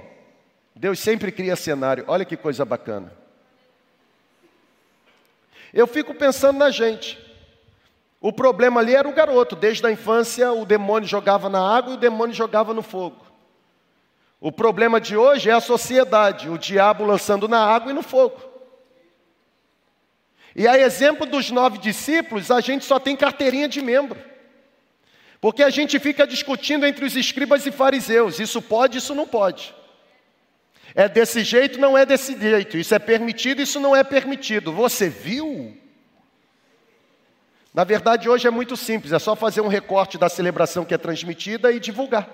Deus 0.74 0.98
sempre 0.98 1.30
cria 1.32 1.56
cenário. 1.56 2.04
Olha 2.06 2.24
que 2.24 2.36
coisa 2.36 2.64
bacana. 2.64 3.12
Eu 5.72 5.86
fico 5.86 6.14
pensando 6.14 6.58
na 6.58 6.70
gente. 6.70 7.18
O 8.20 8.32
problema 8.32 8.80
ali 8.80 8.94
era 8.94 9.08
o 9.08 9.12
garoto. 9.12 9.56
Desde 9.56 9.86
a 9.86 9.90
infância, 9.90 10.52
o 10.52 10.64
demônio 10.64 11.08
jogava 11.08 11.48
na 11.48 11.60
água 11.60 11.92
e 11.92 11.96
o 11.96 12.00
demônio 12.00 12.34
jogava 12.34 12.72
no 12.72 12.82
fogo. 12.82 13.24
O 14.40 14.52
problema 14.52 15.00
de 15.00 15.16
hoje 15.16 15.50
é 15.50 15.52
a 15.52 15.60
sociedade. 15.60 16.48
O 16.48 16.58
diabo 16.58 17.04
lançando 17.04 17.48
na 17.48 17.64
água 17.64 17.90
e 17.90 17.94
no 17.94 18.02
fogo. 18.02 18.53
E 20.54 20.68
a 20.68 20.78
exemplo 20.78 21.26
dos 21.26 21.50
nove 21.50 21.78
discípulos, 21.78 22.50
a 22.50 22.60
gente 22.60 22.84
só 22.84 23.00
tem 23.00 23.16
carteirinha 23.16 23.68
de 23.68 23.82
membro. 23.82 24.18
Porque 25.40 25.62
a 25.62 25.68
gente 25.68 25.98
fica 25.98 26.26
discutindo 26.26 26.86
entre 26.86 27.04
os 27.04 27.16
escribas 27.16 27.66
e 27.66 27.72
fariseus: 27.72 28.38
isso 28.38 28.62
pode, 28.62 28.98
isso 28.98 29.14
não 29.14 29.26
pode. 29.26 29.74
É 30.94 31.08
desse 31.08 31.42
jeito, 31.42 31.78
não 31.78 31.98
é 31.98 32.06
desse 32.06 32.38
jeito. 32.38 32.78
Isso 32.78 32.94
é 32.94 32.98
permitido, 32.98 33.60
isso 33.60 33.80
não 33.80 33.96
é 33.96 34.04
permitido. 34.04 34.72
Você 34.72 35.08
viu? 35.08 35.76
Na 37.74 37.82
verdade, 37.82 38.28
hoje 38.28 38.46
é 38.46 38.50
muito 38.50 38.76
simples: 38.76 39.12
é 39.12 39.18
só 39.18 39.34
fazer 39.34 39.60
um 39.60 39.68
recorte 39.68 40.16
da 40.16 40.28
celebração 40.28 40.84
que 40.84 40.94
é 40.94 40.98
transmitida 40.98 41.72
e 41.72 41.80
divulgar. 41.80 42.28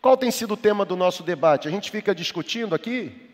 Qual 0.00 0.18
tem 0.18 0.30
sido 0.30 0.52
o 0.52 0.56
tema 0.56 0.84
do 0.84 0.94
nosso 0.94 1.22
debate? 1.22 1.66
A 1.66 1.70
gente 1.70 1.90
fica 1.90 2.14
discutindo 2.14 2.74
aqui 2.74 3.33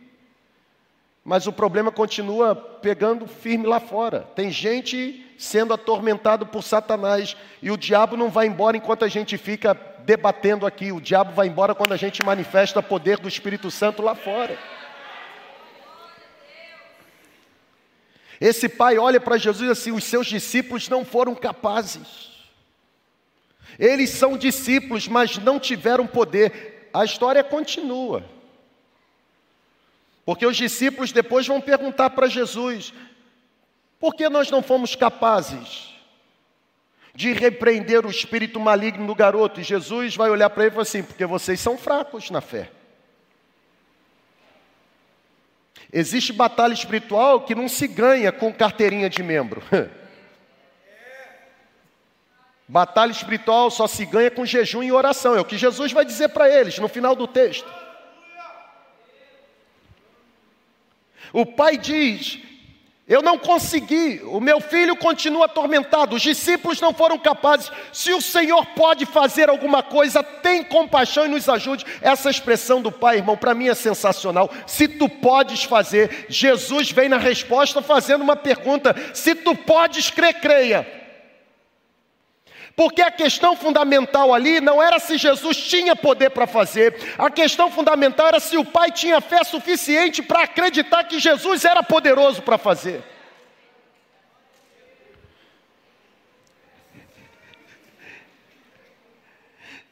mas 1.24 1.46
o 1.46 1.52
problema 1.52 1.92
continua 1.92 2.54
pegando 2.54 3.26
firme 3.26 3.66
lá 3.66 3.78
fora. 3.78 4.26
Tem 4.34 4.50
gente 4.50 5.26
sendo 5.38 5.72
atormentado 5.72 6.46
por 6.46 6.62
Satanás 6.62 7.36
e 7.62 7.70
o 7.70 7.76
diabo 7.76 8.16
não 8.16 8.30
vai 8.30 8.46
embora 8.46 8.76
enquanto 8.76 9.04
a 9.04 9.08
gente 9.08 9.36
fica 9.36 9.74
debatendo 10.00 10.66
aqui. 10.66 10.92
O 10.92 11.00
diabo 11.00 11.32
vai 11.32 11.46
embora 11.46 11.74
quando 11.74 11.92
a 11.92 11.96
gente 11.96 12.24
manifesta 12.24 12.80
o 12.80 12.82
poder 12.82 13.18
do 13.18 13.28
Espírito 13.28 13.70
Santo 13.70 14.02
lá 14.02 14.14
fora. 14.14 14.58
Esse 18.40 18.68
pai 18.68 18.96
olha 18.96 19.20
para 19.20 19.36
Jesus 19.36 19.68
assim: 19.70 19.92
os 19.92 20.04
seus 20.04 20.26
discípulos 20.26 20.88
não 20.88 21.04
foram 21.04 21.34
capazes. 21.34 22.30
Eles 23.78 24.10
são 24.10 24.36
discípulos, 24.36 25.06
mas 25.06 25.38
não 25.38 25.60
tiveram 25.60 26.06
poder. 26.06 26.88
A 26.92 27.04
história 27.04 27.44
continua. 27.44 28.24
Porque 30.24 30.46
os 30.46 30.56
discípulos 30.56 31.12
depois 31.12 31.46
vão 31.46 31.60
perguntar 31.60 32.10
para 32.10 32.28
Jesus: 32.28 32.92
por 33.98 34.14
que 34.14 34.28
nós 34.28 34.50
não 34.50 34.62
fomos 34.62 34.94
capazes 34.94 35.88
de 37.14 37.32
repreender 37.32 38.06
o 38.06 38.10
espírito 38.10 38.58
maligno 38.60 39.06
do 39.06 39.14
garoto? 39.14 39.60
E 39.60 39.64
Jesus 39.64 40.16
vai 40.16 40.30
olhar 40.30 40.50
para 40.50 40.64
ele 40.64 40.70
e 40.70 40.72
falar 40.72 40.82
assim: 40.82 41.02
porque 41.02 41.26
vocês 41.26 41.60
são 41.60 41.76
fracos 41.76 42.30
na 42.30 42.40
fé. 42.40 42.70
Existe 45.92 46.32
batalha 46.32 46.72
espiritual 46.72 47.40
que 47.42 47.54
não 47.54 47.68
se 47.68 47.88
ganha 47.88 48.30
com 48.30 48.52
carteirinha 48.52 49.10
de 49.10 49.22
membro. 49.22 49.62
Batalha 52.68 53.10
espiritual 53.10 53.68
só 53.68 53.88
se 53.88 54.06
ganha 54.06 54.30
com 54.30 54.46
jejum 54.46 54.80
e 54.80 54.92
oração. 54.92 55.34
É 55.34 55.40
o 55.40 55.44
que 55.44 55.58
Jesus 55.58 55.90
vai 55.90 56.04
dizer 56.04 56.28
para 56.28 56.48
eles 56.48 56.78
no 56.78 56.86
final 56.86 57.16
do 57.16 57.26
texto. 57.26 57.68
O 61.32 61.46
pai 61.46 61.76
diz: 61.76 62.38
Eu 63.06 63.22
não 63.22 63.38
consegui, 63.38 64.20
o 64.24 64.40
meu 64.40 64.60
filho 64.60 64.96
continua 64.96 65.46
atormentado, 65.46 66.16
os 66.16 66.22
discípulos 66.22 66.80
não 66.80 66.92
foram 66.92 67.18
capazes. 67.18 67.70
Se 67.92 68.12
o 68.12 68.20
Senhor 68.20 68.66
pode 68.74 69.06
fazer 69.06 69.48
alguma 69.48 69.82
coisa, 69.82 70.22
tem 70.22 70.62
compaixão 70.64 71.26
e 71.26 71.28
nos 71.28 71.48
ajude. 71.48 71.84
Essa 72.00 72.30
expressão 72.30 72.80
do 72.82 72.92
pai, 72.92 73.18
irmão, 73.18 73.36
para 73.36 73.54
mim 73.54 73.68
é 73.68 73.74
sensacional. 73.74 74.50
Se 74.66 74.88
tu 74.88 75.08
podes 75.08 75.64
fazer, 75.64 76.26
Jesus 76.28 76.90
vem 76.90 77.08
na 77.08 77.18
resposta 77.18 77.82
fazendo 77.82 78.22
uma 78.22 78.36
pergunta: 78.36 78.94
Se 79.14 79.34
tu 79.34 79.54
podes 79.54 80.10
crer, 80.10 80.34
creia. 80.40 81.00
Porque 82.80 83.02
a 83.02 83.10
questão 83.10 83.54
fundamental 83.54 84.32
ali 84.32 84.58
não 84.58 84.82
era 84.82 84.98
se 84.98 85.18
Jesus 85.18 85.54
tinha 85.58 85.94
poder 85.94 86.30
para 86.30 86.46
fazer, 86.46 86.96
a 87.18 87.30
questão 87.30 87.70
fundamental 87.70 88.28
era 88.28 88.40
se 88.40 88.56
o 88.56 88.64
pai 88.64 88.90
tinha 88.90 89.20
fé 89.20 89.44
suficiente 89.44 90.22
para 90.22 90.44
acreditar 90.44 91.04
que 91.04 91.18
Jesus 91.18 91.66
era 91.66 91.82
poderoso 91.82 92.40
para 92.40 92.56
fazer. 92.56 93.04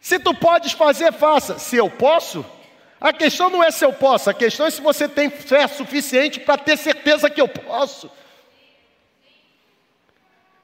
Se 0.01 0.18
tu 0.18 0.32
podes 0.32 0.72
fazer, 0.72 1.12
faça. 1.12 1.59
Se 1.59 1.76
eu 1.76 1.91
posso, 1.91 2.43
a 2.99 3.12
questão 3.12 3.51
não 3.51 3.62
é 3.62 3.70
se 3.70 3.84
eu 3.84 3.93
posso, 3.93 4.30
a 4.30 4.32
questão 4.32 4.64
é 4.64 4.70
se 4.70 4.80
você 4.80 5.07
tem 5.07 5.28
fé 5.28 5.66
suficiente 5.66 6.41
para 6.41 6.57
ter 6.57 6.78
certeza 6.78 7.28
que 7.28 7.43
eu 7.43 7.49
posso. 7.49 8.11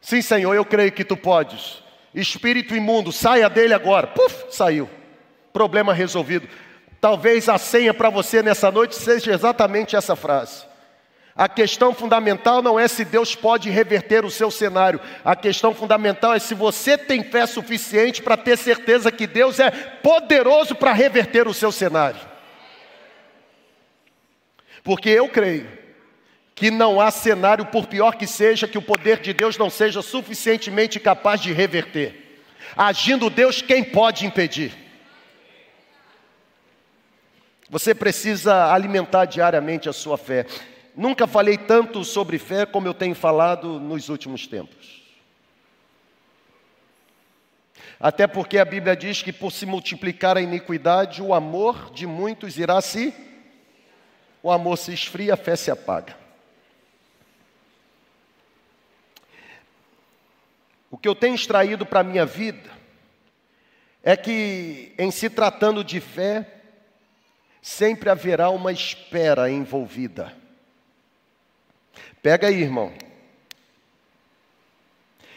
Sim, 0.01 0.23
Senhor, 0.23 0.55
eu 0.55 0.65
creio 0.65 0.91
que 0.91 1.05
tu 1.05 1.19
podes. 1.19 1.84
Espírito 2.15 2.75
imundo, 2.75 3.11
saia 3.11 3.51
dele 3.51 3.75
agora. 3.75 4.07
Puf, 4.07 4.47
saiu. 4.51 4.89
Problema 5.53 5.93
resolvido. 5.93 6.49
Talvez 7.01 7.49
a 7.49 7.59
senha 7.59 7.93
para 7.93 8.09
você 8.09 8.43
nessa 8.43 8.71
noite 8.71 8.95
seja 8.95 9.33
exatamente 9.33 9.97
essa 9.97 10.15
frase. 10.15 10.65
A 11.37 11.49
questão 11.49 11.93
fundamental 11.93 12.63
não 12.63 12.79
é 12.79 12.87
se 12.87 13.05
Deus 13.05 13.35
pode 13.35 13.69
reverter 13.69 14.25
o 14.25 14.31
seu 14.31 14.51
cenário. 14.53 15.01
A 15.25 15.35
questão 15.35 15.75
fundamental 15.75 16.33
é 16.33 16.39
se 16.39 16.55
você 16.55 16.97
tem 16.97 17.25
fé 17.25 17.45
suficiente 17.45 18.23
para 18.23 18.37
ter 18.37 18.57
certeza 18.57 19.11
que 19.11 19.27
Deus 19.27 19.59
é 19.59 19.71
poderoso 19.71 20.77
para 20.77 20.93
reverter 20.93 21.49
o 21.49 21.55
seu 21.55 21.73
cenário. 21.73 22.21
Porque 24.85 25.09
eu 25.09 25.29
creio 25.29 25.84
que 26.55 26.71
não 26.71 27.01
há 27.01 27.11
cenário, 27.11 27.67
por 27.67 27.87
pior 27.87 28.15
que 28.17 28.27
seja, 28.27 28.69
que 28.69 28.79
o 28.79 28.83
poder 28.83 29.21
de 29.21 29.33
Deus 29.33 29.59
não 29.59 29.69
seja 29.69 30.01
suficientemente 30.03 31.01
capaz 31.01 31.41
de 31.41 31.53
reverter. 31.53 32.43
Agindo 32.77 33.29
Deus, 33.29 33.61
quem 33.61 33.83
pode 33.83 34.25
impedir? 34.25 34.73
Você 37.69 37.95
precisa 37.95 38.73
alimentar 38.73 39.25
diariamente 39.25 39.89
a 39.89 39.93
sua 39.93 40.17
fé. 40.17 40.47
Nunca 40.95 41.27
falei 41.27 41.59
tanto 41.59 42.05
sobre 42.05 42.39
fé 42.39 42.65
como 42.65 42.87
eu 42.87 42.95
tenho 42.95 43.17
falado 43.17 43.81
nos 43.81 44.09
últimos 44.09 44.47
tempos. 44.47 45.03
Até 47.99 48.27
porque 48.27 48.59
a 48.59 48.65
Bíblia 48.65 48.95
diz 48.95 49.23
que 49.23 49.33
por 49.33 49.51
se 49.51 49.67
multiplicar 49.67 50.37
a 50.37 50.41
iniquidade, 50.41 51.21
o 51.21 51.35
amor 51.35 51.91
de 51.91 52.07
muitos 52.07 52.59
irá 52.59 52.81
se. 52.81 53.13
O 54.41 54.53
amor 54.53 54.77
se 54.77 54.93
esfria, 54.93 55.35
a 55.35 55.37
fé 55.37 55.57
se 55.57 55.71
apaga. 55.71 56.24
O 60.95 60.97
que 60.97 61.09
eu 61.09 61.15
tenho 61.17 61.35
extraído 61.35 61.85
para 61.85 61.99
a 61.99 62.05
minha 62.05 62.25
vida 62.25 62.71
é 64.01 64.17
que, 64.17 64.95
em 64.97 65.11
se 65.11 65.29
tratando 65.29 65.83
de 65.83 66.01
fé, 66.01 66.47
sempre 67.61 68.09
haverá 68.09 68.49
uma 68.49 68.71
espera 68.71 69.51
envolvida. 69.51 70.33
Pega 72.23 72.47
aí, 72.47 72.63
irmão. 72.63 72.93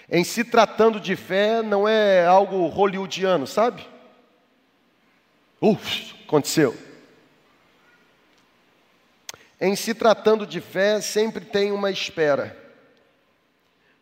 Em 0.08 0.24
se 0.24 0.44
tratando 0.44 1.00
de 1.00 1.16
fé, 1.16 1.64
não 1.64 1.88
é 1.88 2.24
algo 2.24 2.68
hollywoodiano, 2.68 3.48
sabe? 3.48 3.84
Uf, 5.60 6.14
aconteceu. 6.24 6.78
Em 9.60 9.76
se 9.76 9.96
tratando 9.96 10.46
de 10.46 10.62
fé, 10.62 11.02
sempre 11.02 11.44
tem 11.44 11.72
uma 11.72 11.90
espera. 11.90 12.67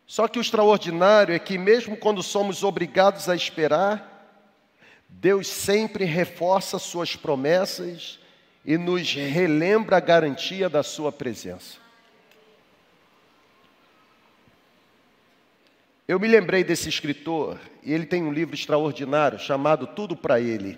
Só 0.07 0.27
que 0.27 0.37
o 0.37 0.41
extraordinário 0.41 1.33
é 1.33 1.39
que, 1.39 1.57
mesmo 1.57 1.97
quando 1.97 2.21
somos 2.21 2.63
obrigados 2.63 3.27
a 3.27 3.35
esperar, 3.35 4.11
Deus 5.09 5.47
sempre 5.47 6.05
reforça 6.05 6.77
Suas 6.77 7.15
promessas 7.15 8.19
e 8.63 8.77
nos 8.77 9.11
relembra 9.13 9.97
a 9.97 9.99
garantia 9.99 10.69
da 10.69 10.83
Sua 10.83 11.11
presença. 11.11 11.77
Eu 16.07 16.19
me 16.19 16.27
lembrei 16.27 16.63
desse 16.63 16.87
escritor, 16.87 17.59
e 17.81 17.91
ele 17.91 18.05
tem 18.05 18.21
um 18.21 18.31
livro 18.31 18.53
extraordinário 18.53 19.39
chamado 19.39 19.87
Tudo 19.87 20.15
para 20.15 20.39
Ele. 20.39 20.77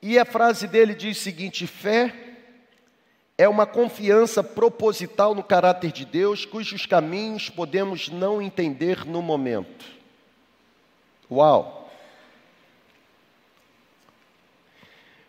E 0.00 0.18
a 0.18 0.24
frase 0.24 0.66
dele 0.66 0.94
diz 0.94 1.18
o 1.18 1.20
seguinte: 1.20 1.66
fé 1.66 2.23
é 3.36 3.48
uma 3.48 3.66
confiança 3.66 4.42
proposital 4.42 5.34
no 5.34 5.42
caráter 5.42 5.90
de 5.90 6.04
Deus, 6.04 6.44
cujos 6.44 6.86
caminhos 6.86 7.50
podemos 7.50 8.08
não 8.08 8.40
entender 8.40 9.04
no 9.04 9.20
momento. 9.20 9.84
Uau! 11.30 11.90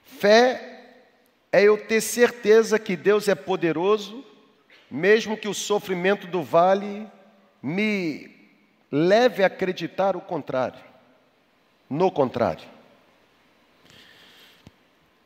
Fé 0.05 0.93
é 1.51 1.63
eu 1.63 1.77
ter 1.77 2.01
certeza 2.01 2.77
que 2.79 2.95
Deus 2.95 3.27
é 3.27 3.35
poderoso 3.35 4.23
mesmo 4.89 5.35
que 5.35 5.47
o 5.47 5.53
sofrimento 5.53 6.27
do 6.27 6.43
vale 6.43 7.07
me 7.61 8.31
leve 8.91 9.43
a 9.43 9.47
acreditar 9.47 10.15
o 10.15 10.21
contrário, 10.21 10.79
no 11.89 12.11
contrário. 12.11 12.74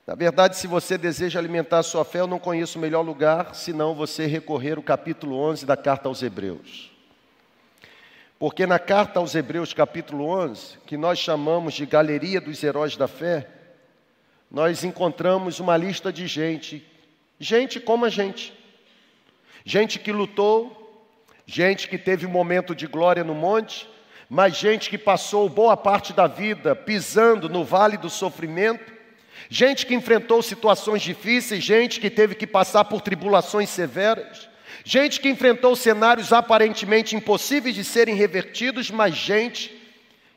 Na 0.10 0.16
verdade, 0.16 0.57
se 0.57 0.66
você 0.66 0.97
deseja 0.97 1.38
alimentar 1.38 1.78
a 1.78 1.84
sua 1.84 2.03
fé, 2.03 2.22
eu 2.22 2.26
não 2.26 2.39
conheço 2.39 2.80
melhor 2.80 3.03
lugar 3.03 3.53
senão 3.53 3.93
você 3.93 4.26
recorrer 4.26 4.78
ao 4.78 4.82
capítulo 4.82 5.36
11 5.36 5.68
da 5.68 5.78
carta 5.78 6.10
aos 6.10 6.24
Hebreus. 6.24 6.91
Porque 8.39 8.66
na 8.66 8.80
carta 8.80 9.20
aos 9.20 9.36
Hebreus, 9.36 9.72
capítulo 9.72 10.26
11, 10.26 10.80
que 10.88 10.97
nós 10.97 11.20
chamamos 11.20 11.76
de 11.76 11.86
Galeria 11.86 12.41
dos 12.41 12.64
Heróis 12.64 12.97
da 12.97 13.07
Fé, 13.07 13.47
nós 14.49 14.84
encontramos 14.84 15.60
uma 15.60 15.78
lista 15.78 16.12
de 16.12 16.26
gente, 16.26 16.84
gente 17.39 17.80
como 17.80 18.03
a 18.03 18.10
gente, 18.10 18.51
gente 19.64 19.99
que 19.99 20.12
lutou, 20.12 21.05
gente 21.45 21.88
que 21.88 21.99
teve 21.99 22.26
um 22.26 22.32
momento 22.32 22.74
de 22.74 22.88
glória 22.88 23.24
no 23.24 23.36
monte, 23.36 23.88
mas 24.28 24.57
gente 24.57 24.89
que 24.89 24.97
passou 24.97 25.47
boa 25.47 25.78
parte 25.78 26.14
da 26.14 26.26
vida 26.26 26.76
pisando 26.76 27.47
no 27.47 27.64
vale 27.64 27.95
do 27.95 28.10
sofrimento, 28.10 28.97
gente 29.50 29.86
que 29.86 29.95
enfrentou 29.95 30.43
situações 30.43 31.02
difíceis, 31.02 31.64
gente 31.64 32.00
que 32.00 32.10
teve 32.10 32.36
que 32.36 32.45
passar 32.45 32.86
por 32.86 33.02
tribulações 33.02 33.70
severas, 33.70 34.47
gente 34.86 35.20
que 35.20 35.28
enfrentou 35.28 35.76
cenários 35.76 36.32
aparentemente 36.32 37.16
impossíveis 37.16 37.74
de 37.74 37.84
serem 37.84 38.14
revertidos, 38.14 38.91
mas 38.91 39.16
gente 39.16 39.76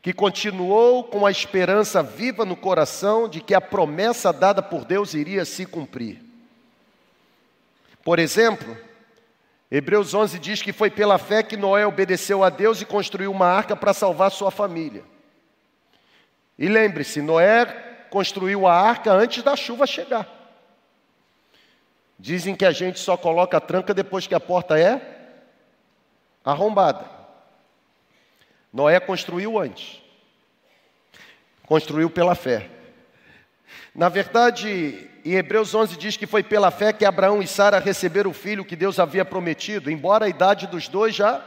que 0.01 0.11
continuou 0.11 1.03
com 1.03 1.25
a 1.25 1.31
esperança 1.31 2.01
viva 2.01 2.43
no 2.43 2.57
coração 2.57 3.29
de 3.29 3.39
que 3.39 3.53
a 3.53 3.61
promessa 3.61 4.33
dada 4.33 4.61
por 4.61 4.83
Deus 4.83 5.13
iria 5.13 5.45
se 5.45 5.65
cumprir. 5.65 6.19
Por 8.03 8.19
exemplo, 8.19 8.75
Hebreus 9.71 10.13
11 10.13 10.39
diz 10.39 10.61
que 10.61 10.73
foi 10.73 10.89
pela 10.89 11.17
fé 11.17 11.41
que 11.41 11.55
Noé 11.55 11.87
obedeceu 11.87 12.43
a 12.43 12.49
Deus 12.49 12.81
e 12.81 12.85
construiu 12.85 13.31
uma 13.31 13.47
arca 13.47 13.75
para 13.75 13.93
salvar 13.93 14.29
sua 14.29 14.51
família. 14.51 15.03
E 16.59 16.67
lembre-se, 16.67 17.21
Noé 17.21 17.92
construiu 18.13 18.67
a 18.67 18.79
arca 18.79 19.11
antes 19.11 19.41
da 19.41 19.55
chuva 19.55 19.87
chegar. 19.87 20.27
Dizem 22.19 22.55
que 22.55 22.63
a 22.63 22.71
gente 22.71 22.99
só 22.99 23.17
coloca 23.17 23.57
a 23.57 23.59
tranca 23.59 23.91
depois 23.91 24.27
que 24.27 24.35
a 24.35 24.39
porta 24.39 24.79
é 24.79 25.01
arrombada. 26.45 27.09
Noé 28.71 28.99
construiu 28.99 29.57
antes. 29.57 29.99
Construiu 31.65 32.07
pela 32.07 32.35
fé. 32.35 32.69
Na 33.95 34.09
verdade, 34.09 35.09
em 35.25 35.33
Hebreus 35.33 35.73
11 35.73 35.97
diz 35.97 36.15
que 36.15 36.27
foi 36.27 36.43
pela 36.43 36.69
fé 36.69 36.93
que 36.93 37.05
Abraão 37.05 37.41
e 37.41 37.47
Sara 37.47 37.79
receberam 37.79 38.29
o 38.29 38.33
filho 38.33 38.63
que 38.63 38.75
Deus 38.75 38.99
havia 38.99 39.25
prometido, 39.25 39.89
embora 39.89 40.25
a 40.25 40.29
idade 40.29 40.67
dos 40.67 40.87
dois 40.87 41.15
já 41.15 41.43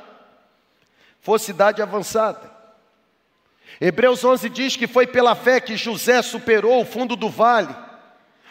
fosse 1.21 1.53
idade 1.53 1.81
avançada. 1.81 2.56
Hebreus 3.81 4.24
11 4.24 4.49
diz 4.49 4.77
que 4.77 4.87
foi 4.87 5.07
pela 5.07 5.35
fé 5.35 5.61
que 5.61 5.77
José 5.77 6.22
superou 6.22 6.81
o 6.81 6.85
fundo 6.85 7.14
do 7.16 7.29
vale, 7.29 7.74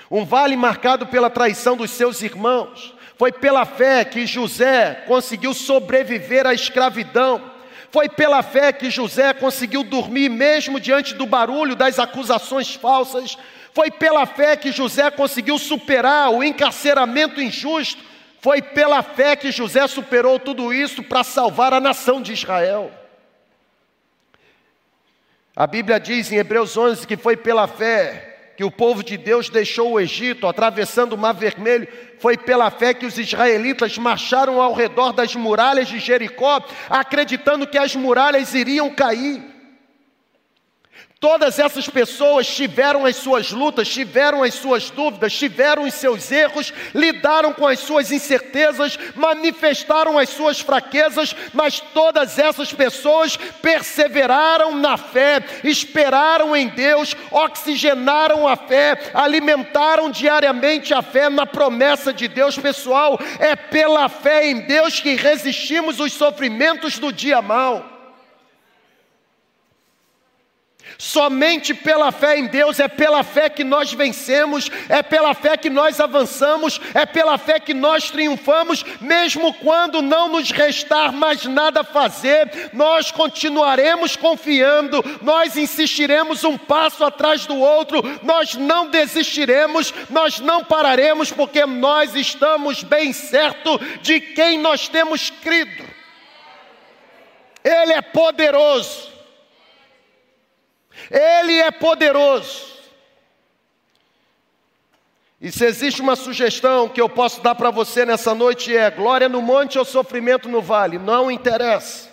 um 0.09 0.23
vale 0.23 0.55
marcado 0.55 1.07
pela 1.07 1.29
traição 1.29 1.75
dos 1.75 1.91
seus 1.91 2.21
irmãos. 2.21 2.93
Foi 3.17 3.31
pela 3.31 3.65
fé 3.65 4.03
que 4.03 4.25
José 4.25 5.03
conseguiu 5.07 5.53
sobreviver 5.53 6.45
à 6.45 6.53
escravidão. 6.53 7.41
Foi 7.89 8.09
pela 8.09 8.43
fé 8.43 8.73
que 8.73 8.89
José 8.89 9.33
conseguiu 9.33 9.83
dormir 9.83 10.29
mesmo 10.29 10.79
diante 10.79 11.13
do 11.13 11.25
barulho 11.25 11.75
das 11.75 11.97
acusações 11.97 12.75
falsas 12.75 13.37
foi 13.75 13.91
pela 13.91 14.25
fé 14.25 14.55
que 14.55 14.71
José 14.71 15.11
conseguiu 15.11 15.59
superar 15.59 16.29
o 16.29 16.41
encarceramento 16.41 17.41
injusto. 17.41 18.01
Foi 18.39 18.61
pela 18.61 19.03
fé 19.03 19.35
que 19.35 19.51
José 19.51 19.85
superou 19.85 20.39
tudo 20.39 20.73
isso 20.73 21.03
para 21.03 21.25
salvar 21.25 21.73
a 21.73 21.81
nação 21.81 22.21
de 22.21 22.31
Israel. 22.31 22.89
A 25.55 25.65
Bíblia 25.65 26.01
diz 26.01 26.29
em 26.33 26.35
Hebreus 26.35 26.75
11 26.75 27.07
que 27.07 27.15
foi 27.15 27.37
pela 27.37 27.65
fé 27.65 28.33
que 28.57 28.63
o 28.63 28.71
povo 28.71 29.01
de 29.01 29.15
Deus 29.15 29.49
deixou 29.49 29.93
o 29.93 29.99
Egito, 29.99 30.47
atravessando 30.47 31.13
o 31.13 31.17
Mar 31.17 31.33
Vermelho, 31.33 31.87
foi 32.19 32.37
pela 32.37 32.69
fé 32.71 32.93
que 32.93 33.05
os 33.05 33.17
israelitas 33.17 33.97
marcharam 33.97 34.61
ao 34.61 34.73
redor 34.73 35.11
das 35.11 35.35
muralhas 35.35 35.89
de 35.89 35.99
Jericó, 35.99 36.61
acreditando 36.89 37.67
que 37.67 37.77
as 37.77 37.95
muralhas 37.95 38.53
iriam 38.53 38.89
cair. 38.89 39.54
Todas 41.25 41.57
essas 41.57 41.89
pessoas 41.89 42.45
tiveram 42.45 43.03
as 43.03 43.15
suas 43.15 43.51
lutas, 43.51 43.87
tiveram 43.87 44.43
as 44.43 44.53
suas 44.53 44.91
dúvidas, 44.91 45.33
tiveram 45.33 45.81
os 45.81 45.95
seus 45.95 46.31
erros, 46.31 46.71
lidaram 46.93 47.51
com 47.51 47.65
as 47.65 47.79
suas 47.79 48.11
incertezas, 48.11 48.95
manifestaram 49.15 50.19
as 50.19 50.29
suas 50.29 50.59
fraquezas, 50.59 51.35
mas 51.51 51.79
todas 51.79 52.37
essas 52.37 52.71
pessoas 52.71 53.37
perseveraram 53.37 54.75
na 54.77 54.97
fé, 54.97 55.43
esperaram 55.63 56.55
em 56.55 56.67
Deus, 56.67 57.15
oxigenaram 57.31 58.47
a 58.47 58.55
fé, 58.55 59.09
alimentaram 59.11 60.11
diariamente 60.11 60.93
a 60.93 61.01
fé 61.01 61.27
na 61.27 61.47
promessa 61.47 62.13
de 62.13 62.27
Deus, 62.27 62.55
pessoal. 62.55 63.19
É 63.39 63.55
pela 63.55 64.07
fé 64.09 64.51
em 64.51 64.61
Deus 64.67 64.99
que 64.99 65.15
resistimos 65.15 65.99
os 65.99 66.13
sofrimentos 66.13 66.99
do 66.99 67.11
dia 67.11 67.41
mau. 67.41 67.94
Somente 70.97 71.73
pela 71.73 72.11
fé 72.11 72.37
em 72.37 72.47
Deus, 72.47 72.79
é 72.79 72.87
pela 72.87 73.23
fé 73.23 73.49
que 73.49 73.63
nós 73.63 73.93
vencemos, 73.93 74.69
é 74.87 75.03
pela 75.03 75.33
fé 75.33 75.57
que 75.57 75.69
nós 75.69 75.99
avançamos, 75.99 76.79
é 76.93 77.05
pela 77.05 77.37
fé 77.37 77.59
que 77.59 77.73
nós 77.73 78.09
triunfamos, 78.09 78.85
mesmo 79.01 79.53
quando 79.55 80.01
não 80.01 80.29
nos 80.29 80.51
restar 80.51 81.11
mais 81.11 81.43
nada 81.45 81.81
a 81.81 81.83
fazer, 81.83 82.69
nós 82.71 83.11
continuaremos 83.11 84.15
confiando, 84.15 85.03
nós 85.21 85.57
insistiremos 85.57 86.43
um 86.43 86.57
passo 86.57 87.03
atrás 87.03 87.45
do 87.45 87.57
outro, 87.57 88.01
nós 88.23 88.55
não 88.55 88.89
desistiremos, 88.89 89.93
nós 90.09 90.39
não 90.39 90.63
pararemos, 90.63 91.31
porque 91.31 91.65
nós 91.65 92.15
estamos 92.15 92.83
bem 92.83 93.11
certo 93.11 93.77
de 94.01 94.21
quem 94.21 94.57
nós 94.57 94.87
temos 94.87 95.29
crido. 95.29 95.83
Ele 97.63 97.93
é 97.93 98.01
poderoso. 98.01 99.14
Ele 101.09 101.53
é 101.59 101.71
poderoso. 101.71 102.75
E 105.39 105.51
se 105.51 105.65
existe 105.65 106.01
uma 106.01 106.15
sugestão 106.15 106.89
que 106.89 106.99
eu 106.99 107.09
posso 107.09 107.41
dar 107.41 107.55
para 107.55 107.69
você 107.69 108.05
nessa 108.05 108.33
noite 108.33 108.75
é: 108.75 108.89
glória 108.89 109.29
no 109.29 109.41
monte 109.41 109.77
ou 109.77 109.85
sofrimento 109.85 110.49
no 110.49 110.61
vale? 110.61 110.97
Não 110.97 111.29
interessa. 111.29 112.09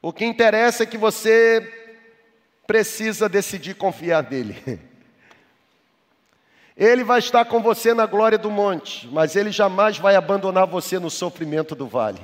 O 0.00 0.12
que 0.12 0.24
interessa 0.24 0.84
é 0.84 0.86
que 0.86 0.96
você 0.96 1.74
precisa 2.66 3.28
decidir 3.28 3.74
confiar 3.74 4.30
nele. 4.30 4.56
Ele 6.76 7.02
vai 7.02 7.18
estar 7.18 7.44
com 7.44 7.60
você 7.60 7.92
na 7.92 8.06
glória 8.06 8.38
do 8.38 8.52
monte, 8.52 9.08
mas 9.08 9.34
ele 9.34 9.50
jamais 9.50 9.98
vai 9.98 10.14
abandonar 10.14 10.64
você 10.64 10.96
no 11.00 11.10
sofrimento 11.10 11.74
do 11.74 11.88
vale 11.88 12.20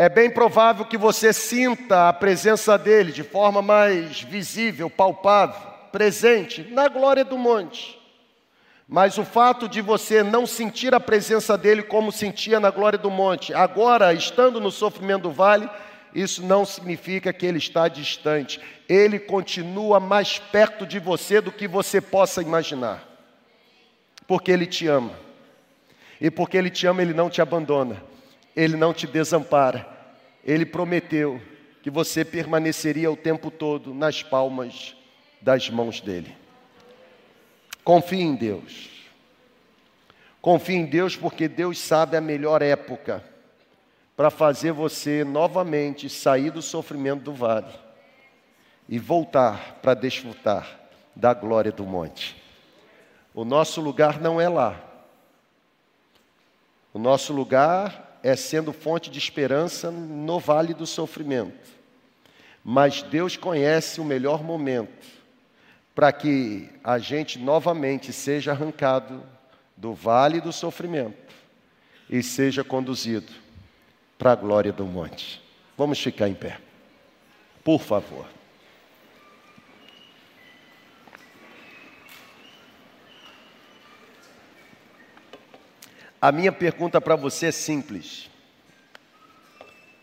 é 0.00 0.08
bem 0.08 0.30
provável 0.30 0.84
que 0.84 0.96
você 0.96 1.32
sinta 1.32 2.08
a 2.08 2.12
presença 2.12 2.78
dele 2.78 3.10
de 3.10 3.24
forma 3.24 3.60
mais 3.60 4.22
visível, 4.22 4.88
palpável, 4.88 5.60
presente 5.90 6.62
na 6.70 6.86
glória 6.86 7.24
do 7.24 7.36
monte. 7.36 7.98
Mas 8.86 9.18
o 9.18 9.24
fato 9.24 9.68
de 9.68 9.80
você 9.82 10.22
não 10.22 10.46
sentir 10.46 10.94
a 10.94 11.00
presença 11.00 11.58
dele 11.58 11.82
como 11.82 12.12
sentia 12.12 12.60
na 12.60 12.70
glória 12.70 12.96
do 12.96 13.10
monte, 13.10 13.52
agora 13.52 14.14
estando 14.14 14.60
no 14.60 14.70
sofrimento 14.70 15.22
do 15.22 15.32
vale, 15.32 15.68
isso 16.14 16.46
não 16.46 16.64
significa 16.64 17.32
que 17.32 17.44
ele 17.44 17.58
está 17.58 17.88
distante. 17.88 18.60
Ele 18.88 19.18
continua 19.18 19.98
mais 19.98 20.38
perto 20.38 20.86
de 20.86 21.00
você 21.00 21.40
do 21.40 21.50
que 21.50 21.66
você 21.66 22.00
possa 22.00 22.40
imaginar. 22.40 23.02
Porque 24.28 24.52
ele 24.52 24.64
te 24.64 24.86
ama. 24.86 25.10
E 26.20 26.30
porque 26.30 26.56
ele 26.56 26.70
te 26.70 26.86
ama, 26.86 27.02
ele 27.02 27.12
não 27.12 27.28
te 27.28 27.42
abandona. 27.42 28.07
Ele 28.58 28.76
não 28.76 28.92
te 28.92 29.06
desampara. 29.06 29.88
Ele 30.44 30.66
prometeu 30.66 31.40
que 31.80 31.88
você 31.88 32.24
permaneceria 32.24 33.08
o 33.08 33.16
tempo 33.16 33.52
todo 33.52 33.94
nas 33.94 34.20
palmas 34.20 34.96
das 35.40 35.70
mãos 35.70 36.00
dele. 36.00 36.36
Confie 37.84 38.20
em 38.20 38.34
Deus. 38.34 38.90
Confie 40.42 40.74
em 40.74 40.86
Deus 40.86 41.14
porque 41.14 41.46
Deus 41.46 41.78
sabe 41.78 42.16
a 42.16 42.20
melhor 42.20 42.60
época 42.60 43.22
para 44.16 44.28
fazer 44.28 44.72
você 44.72 45.22
novamente 45.22 46.10
sair 46.10 46.50
do 46.50 46.60
sofrimento 46.60 47.22
do 47.22 47.32
vale 47.32 47.72
e 48.88 48.98
voltar 48.98 49.78
para 49.80 49.94
desfrutar 49.94 50.68
da 51.14 51.32
glória 51.32 51.70
do 51.70 51.84
monte. 51.84 52.36
O 53.32 53.44
nosso 53.44 53.80
lugar 53.80 54.20
não 54.20 54.40
é 54.40 54.48
lá. 54.48 54.84
O 56.92 56.98
nosso 56.98 57.32
lugar 57.32 58.07
é 58.22 58.34
sendo 58.36 58.72
fonte 58.72 59.10
de 59.10 59.18
esperança 59.18 59.90
no 59.90 60.38
vale 60.38 60.74
do 60.74 60.86
sofrimento. 60.86 61.68
Mas 62.64 63.02
Deus 63.02 63.36
conhece 63.36 64.00
o 64.00 64.04
melhor 64.04 64.42
momento 64.42 65.06
para 65.94 66.12
que 66.12 66.68
a 66.84 66.98
gente 66.98 67.38
novamente 67.38 68.12
seja 68.12 68.52
arrancado 68.52 69.22
do 69.76 69.94
vale 69.94 70.40
do 70.40 70.52
sofrimento 70.52 71.34
e 72.08 72.22
seja 72.22 72.62
conduzido 72.62 73.32
para 74.16 74.32
a 74.32 74.36
glória 74.36 74.72
do 74.72 74.84
monte. 74.84 75.42
Vamos 75.76 75.98
ficar 76.00 76.28
em 76.28 76.34
pé. 76.34 76.58
Por 77.62 77.80
favor. 77.80 78.37
A 86.20 86.32
minha 86.32 86.50
pergunta 86.50 87.00
para 87.00 87.14
você 87.14 87.46
é 87.46 87.52
simples: 87.52 88.28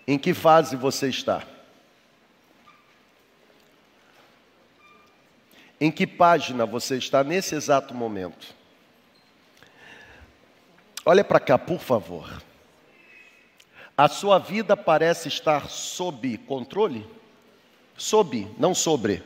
Em 0.07 0.17
que 0.17 0.33
fase 0.33 0.75
você 0.75 1.09
está? 1.09 1.43
Em 5.79 5.91
que 5.91 6.07
página 6.07 6.65
você 6.65 6.97
está 6.97 7.21
nesse 7.21 7.53
exato 7.53 7.93
momento? 7.93 8.55
Olha 11.05 11.23
para 11.23 11.39
cá, 11.39 11.57
por 11.57 11.81
favor. 11.81 12.41
A 13.97 14.07
sua 14.07 14.39
vida 14.39 14.75
parece 14.75 15.27
estar 15.27 15.69
sob 15.69 16.37
controle? 16.39 17.05
Sob, 17.97 18.49
não 18.57 18.73
sobre. 18.73 19.21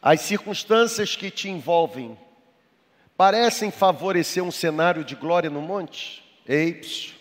As 0.00 0.20
circunstâncias 0.20 1.16
que 1.16 1.30
te 1.30 1.48
envolvem 1.48 2.16
parecem 3.16 3.70
favorecer 3.70 4.42
um 4.42 4.50
cenário 4.50 5.04
de 5.04 5.14
glória 5.14 5.48
no 5.48 5.62
monte? 5.62 6.22
Eips. 6.46 7.14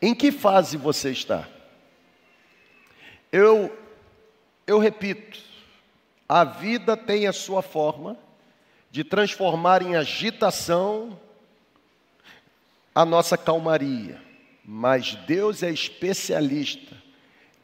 Em 0.00 0.14
que 0.14 0.30
fase 0.30 0.76
você 0.76 1.12
está? 1.12 1.48
Eu, 3.30 3.74
eu 4.66 4.78
repito, 4.78 5.38
a 6.28 6.44
vida 6.44 6.96
tem 6.96 7.26
a 7.26 7.32
sua 7.32 7.62
forma 7.62 8.16
de 8.90 9.04
transformar 9.04 9.80
em 9.80 9.96
agitação 9.96 11.18
a 12.94 13.06
nossa 13.06 13.38
calmaria, 13.38 14.20
mas 14.62 15.14
Deus 15.26 15.62
é 15.62 15.70
especialista 15.70 16.94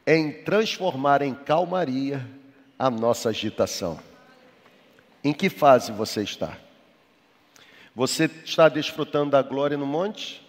em 0.07 0.31
transformar 0.43 1.21
em 1.21 1.35
calmaria 1.35 2.27
a 2.79 2.89
nossa 2.89 3.29
agitação. 3.29 4.08
Em 5.23 5.33
que 5.33 5.49
fase 5.49 5.91
você 5.91 6.23
está? 6.23 6.57
Você 7.95 8.29
está 8.45 8.69
desfrutando 8.69 9.31
da 9.31 9.41
glória 9.41 9.77
no 9.77 9.85
monte? 9.85 10.41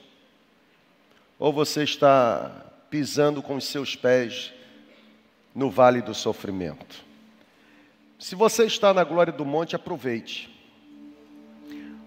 Ou 1.39 1.53
você 1.53 1.83
está 1.83 2.73
pisando 2.89 3.43
com 3.43 3.57
os 3.57 3.65
seus 3.65 3.97
pés 3.97 4.53
no 5.55 5.71
vale 5.71 6.01
do 6.03 6.15
sofrimento? 6.15 7.05
Se 8.19 8.35
você 8.35 8.67
está 8.67 8.93
na 8.93 9.03
glória 9.03 9.33
do 9.33 9.45
monte, 9.45 9.75
aproveite. 9.75 10.49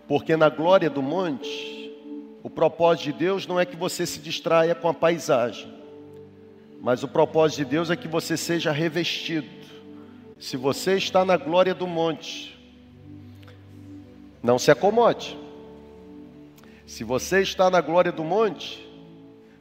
Porque 0.07 0.37
na 0.37 0.47
glória 0.47 0.89
do 0.89 1.01
monte, 1.01 1.91
o 2.43 2.49
propósito 2.49 3.05
de 3.05 3.13
Deus 3.13 3.47
não 3.47 3.59
é 3.59 3.65
que 3.65 3.75
você 3.75 4.05
se 4.05 4.19
distraia 4.19 4.75
com 4.75 4.87
a 4.87 4.93
paisagem, 4.93 5.73
mas 6.81 7.01
o 7.01 7.07
propósito 7.07 7.59
de 7.59 7.65
Deus 7.65 7.89
é 7.89 7.95
que 7.95 8.07
você 8.07 8.37
seja 8.37 8.71
revestido. 8.71 9.49
Se 10.37 10.55
você 10.57 10.95
está 10.97 11.25
na 11.25 11.37
glória 11.37 11.73
do 11.73 11.87
monte, 11.87 12.52
não 14.43 14.59
se 14.59 14.69
acomode. 14.69 15.39
Se 16.85 17.05
você 17.05 17.41
está 17.41 17.69
na 17.69 17.79
glória 17.79 18.11
do 18.11 18.25
monte, 18.25 18.85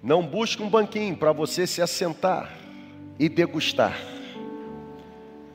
não 0.03 0.27
busque 0.27 0.61
um 0.61 0.69
banquinho 0.69 1.17
para 1.17 1.31
você 1.31 1.67
se 1.69 1.81
assentar 1.81 2.53
e 3.17 3.29
degustar. 3.29 3.97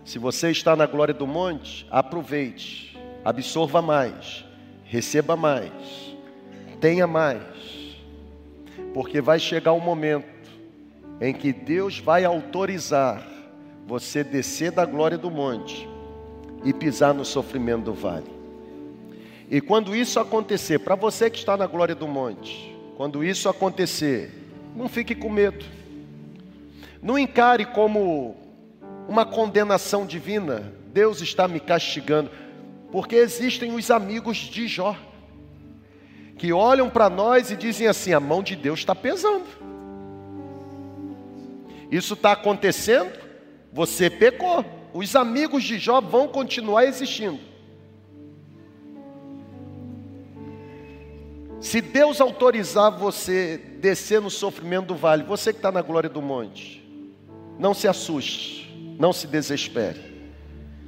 Se 0.06 0.18
você 0.18 0.50
está 0.50 0.74
na 0.74 0.86
glória 0.86 1.14
do 1.14 1.28
monte, 1.28 1.86
aproveite, 1.92 2.98
absorva 3.26 3.82
mais, 3.82 4.46
receba 4.86 5.36
mais, 5.36 5.74
tenha 6.80 7.06
mais, 7.06 7.44
porque 8.94 9.20
vai 9.20 9.38
chegar 9.38 9.74
um 9.74 9.82
momento 9.82 10.26
em 11.20 11.34
que 11.34 11.52
Deus 11.52 12.00
vai 12.00 12.24
autorizar 12.24 13.28
você 13.86 14.24
descer 14.24 14.72
da 14.72 14.86
glória 14.86 15.18
do 15.18 15.30
monte 15.30 15.88
e 16.64 16.72
pisar 16.72 17.14
no 17.14 17.26
sofrimento 17.26 17.86
do 17.86 17.94
vale. 17.94 18.37
E 19.50 19.62
quando 19.62 19.95
isso 19.95 20.20
acontecer, 20.20 20.80
para 20.80 20.95
você 20.95 21.30
que 21.30 21.38
está 21.38 21.56
na 21.56 21.68
glória 21.68 21.95
do 21.95 22.08
monte, 22.08 22.76
quando 22.98 23.24
isso 23.24 23.48
acontecer, 23.48 24.32
não 24.76 24.89
fique 24.89 25.16
com 25.16 25.30
medo. 25.30 25.64
Não 27.02 27.18
encare 27.18 27.66
como 27.66 28.36
uma 29.08 29.26
condenação 29.26 30.06
divina. 30.06 30.74
Deus 30.88 31.22
está 31.22 31.48
me 31.48 31.60
castigando, 31.60 32.30
porque 32.91 33.16
existem 33.16 33.74
os 33.74 33.89
amigos 33.89 34.38
de 34.38 34.68
Jó 34.68 34.95
que 36.38 36.54
olham 36.54 36.89
para 36.89 37.10
nós 37.10 37.50
e 37.52 37.56
dizem 37.56 37.88
assim: 37.88 38.14
a 38.14 38.20
mão 38.20 38.43
de 38.43 38.56
Deus 38.56 38.80
está 38.80 38.93
pesando. 38.93 39.45
Isso 41.89 42.14
está 42.14 42.34
acontecendo, 42.34 43.12
você 43.72 44.10
pecou. 44.10 44.66
Os 44.93 45.16
amigos 45.16 45.64
de 45.64 45.78
Jó 45.78 46.02
vão 46.02 46.28
continuar 46.28 46.86
existindo. 46.86 47.39
Se 51.68 51.82
Deus 51.82 52.22
autorizar 52.22 52.89
você 52.89 53.57
descer 53.57 54.22
no 54.22 54.30
sofrimento 54.30 54.86
do 54.86 54.95
vale, 54.95 55.24
você 55.24 55.51
que 55.51 55.59
está 55.59 55.70
na 55.70 55.82
glória 55.82 56.09
do 56.09 56.22
monte, 56.22 56.82
não 57.59 57.74
se 57.74 57.89
assuste, 57.89 58.74
não 58.97 59.11
se 59.11 59.28
desespere. 59.28 59.99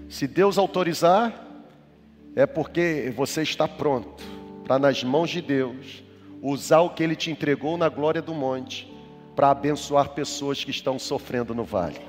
Se 0.08 0.26
Deus 0.26 0.58
autorizar, 0.58 1.46
é 2.34 2.46
porque 2.46 3.14
você 3.14 3.42
está 3.42 3.68
pronto 3.68 4.24
para, 4.64 4.80
nas 4.80 5.04
mãos 5.04 5.30
de 5.30 5.42
Deus, 5.42 6.02
usar 6.42 6.80
o 6.80 6.92
que 6.92 7.04
Ele 7.04 7.16
te 7.18 7.30
entregou 7.30 7.78
na 7.78 7.90
glória 7.90 8.22
do 8.22 8.34
monte 8.34 8.90
para 9.36 9.52
abençoar 9.52 10.12
pessoas 10.12 10.64
que 10.64 10.72
estão 10.72 10.98
sofrendo 10.98 11.54
no 11.54 11.66
vale. 11.66 12.00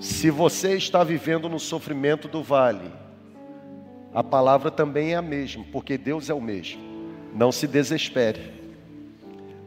Se 0.00 0.28
você 0.28 0.74
está 0.74 1.04
vivendo 1.04 1.48
no 1.48 1.60
sofrimento 1.60 2.26
do 2.26 2.42
vale, 2.42 2.92
a 4.12 4.24
palavra 4.24 4.72
também 4.72 5.12
é 5.12 5.16
a 5.16 5.22
mesma, 5.22 5.64
porque 5.70 5.96
Deus 5.96 6.28
é 6.28 6.34
o 6.34 6.40
mesmo. 6.40 6.93
Não 7.34 7.50
se 7.50 7.66
desespere. 7.66 8.52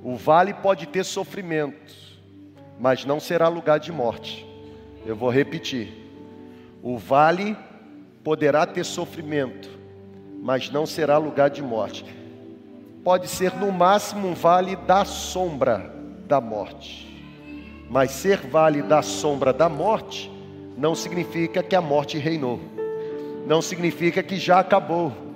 O 0.02 0.16
vale 0.16 0.54
pode 0.54 0.86
ter 0.88 1.04
sofrimento, 1.04 1.94
mas 2.80 3.04
não 3.04 3.20
será 3.20 3.50
lugar 3.50 3.78
de 3.78 3.92
morte. 3.92 4.48
Eu 5.06 5.16
vou 5.16 5.30
repetir. 5.30 5.92
O 6.82 6.98
vale 6.98 7.58
poderá 8.24 8.66
ter 8.66 8.86
sofrimento, 8.86 9.70
mas 10.42 10.70
não 10.70 10.86
será 10.86 11.18
lugar 11.18 11.50
de 11.50 11.62
morte. 11.62 12.06
Pode 13.04 13.28
ser 13.28 13.54
no 13.54 13.72
máximo 13.72 14.30
um 14.30 14.34
vale 14.34 14.76
da 14.76 15.04
sombra 15.04 15.94
da 16.26 16.40
morte. 16.40 17.06
Mas 17.90 18.12
ser 18.12 18.38
vale 18.38 18.82
da 18.82 19.02
sombra 19.02 19.52
da 19.52 19.68
morte 19.68 20.32
não 20.78 20.94
significa 20.94 21.64
que 21.64 21.76
a 21.76 21.82
morte 21.82 22.18
reinou. 22.18 22.60
Não 23.46 23.62
significa 23.62 24.22
que 24.22 24.38
já 24.38 24.60
acabou. 24.60 25.27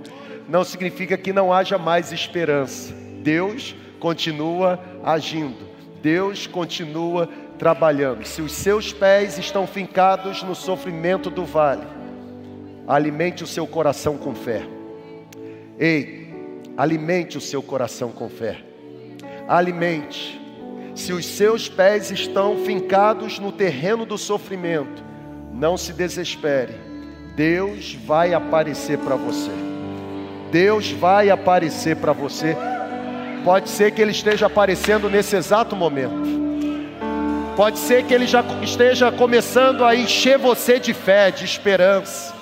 Não 0.51 0.65
significa 0.65 1.17
que 1.17 1.31
não 1.31 1.53
haja 1.53 1.77
mais 1.77 2.11
esperança. 2.11 2.93
Deus 3.23 3.73
continua 4.01 4.77
agindo. 5.01 5.65
Deus 6.01 6.45
continua 6.45 7.29
trabalhando. 7.57 8.25
Se 8.25 8.41
os 8.41 8.51
seus 8.51 8.91
pés 8.91 9.37
estão 9.37 9.65
fincados 9.65 10.43
no 10.43 10.53
sofrimento 10.53 11.29
do 11.29 11.45
vale, 11.45 11.87
alimente 12.85 13.45
o 13.45 13.47
seu 13.47 13.65
coração 13.65 14.17
com 14.17 14.35
fé. 14.35 14.63
Ei, 15.79 16.27
alimente 16.75 17.37
o 17.37 17.41
seu 17.41 17.63
coração 17.63 18.11
com 18.11 18.27
fé. 18.27 18.57
Alimente. 19.47 20.37
Se 20.93 21.13
os 21.13 21.25
seus 21.25 21.69
pés 21.69 22.11
estão 22.11 22.57
fincados 22.65 23.39
no 23.39 23.53
terreno 23.53 24.05
do 24.05 24.17
sofrimento, 24.17 25.01
não 25.53 25.77
se 25.77 25.93
desespere. 25.93 26.73
Deus 27.37 27.93
vai 27.93 28.33
aparecer 28.33 28.97
para 28.97 29.15
você. 29.15 29.61
Deus 30.51 30.91
vai 30.91 31.29
aparecer 31.29 31.95
para 31.95 32.11
você. 32.11 32.57
Pode 33.45 33.69
ser 33.69 33.91
que 33.91 34.01
Ele 34.01 34.11
esteja 34.11 34.47
aparecendo 34.47 35.09
nesse 35.09 35.35
exato 35.35 35.75
momento. 35.75 36.41
Pode 37.55 37.79
ser 37.79 38.03
que 38.03 38.13
Ele 38.13 38.27
já 38.27 38.43
esteja 38.61 39.11
começando 39.11 39.85
a 39.85 39.95
encher 39.95 40.37
você 40.37 40.77
de 40.77 40.93
fé, 40.93 41.31
de 41.31 41.45
esperança. 41.45 42.35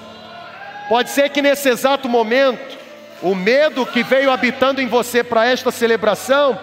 Pode 0.89 1.11
ser 1.11 1.29
que 1.29 1.41
nesse 1.41 1.69
exato 1.69 2.09
momento 2.09 2.77
o 3.21 3.35
medo 3.35 3.85
que 3.85 4.01
veio 4.01 4.31
habitando 4.31 4.81
em 4.81 4.87
você 4.87 5.23
para 5.23 5.45
esta 5.45 5.71
celebração, 5.71 6.57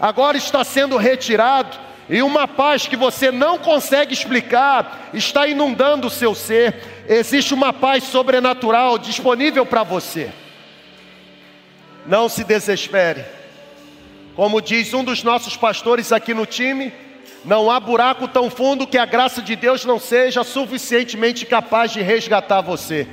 agora 0.00 0.36
está 0.36 0.64
sendo 0.64 0.96
retirado, 0.96 1.76
e 2.08 2.22
uma 2.22 2.46
paz 2.46 2.86
que 2.86 2.96
você 2.96 3.32
não 3.32 3.58
consegue 3.58 4.14
explicar 4.14 5.10
está 5.12 5.46
inundando 5.46 6.06
o 6.06 6.10
seu 6.10 6.34
ser. 6.34 7.04
Existe 7.08 7.52
uma 7.52 7.72
paz 7.72 8.04
sobrenatural 8.04 8.96
disponível 8.96 9.66
para 9.66 9.82
você. 9.82 10.30
Não 12.06 12.28
se 12.28 12.44
desespere. 12.44 13.24
Como 14.34 14.60
diz 14.60 14.92
um 14.94 15.02
dos 15.02 15.22
nossos 15.22 15.56
pastores 15.56 16.12
aqui 16.12 16.34
no 16.34 16.44
time, 16.46 16.92
não 17.44 17.70
há 17.70 17.80
buraco 17.80 18.28
tão 18.28 18.50
fundo 18.50 18.86
que 18.86 18.98
a 18.98 19.06
graça 19.06 19.40
de 19.40 19.56
Deus 19.56 19.84
não 19.84 19.98
seja 19.98 20.44
suficientemente 20.44 21.46
capaz 21.46 21.92
de 21.92 22.02
resgatar 22.02 22.60
você. 22.60 23.06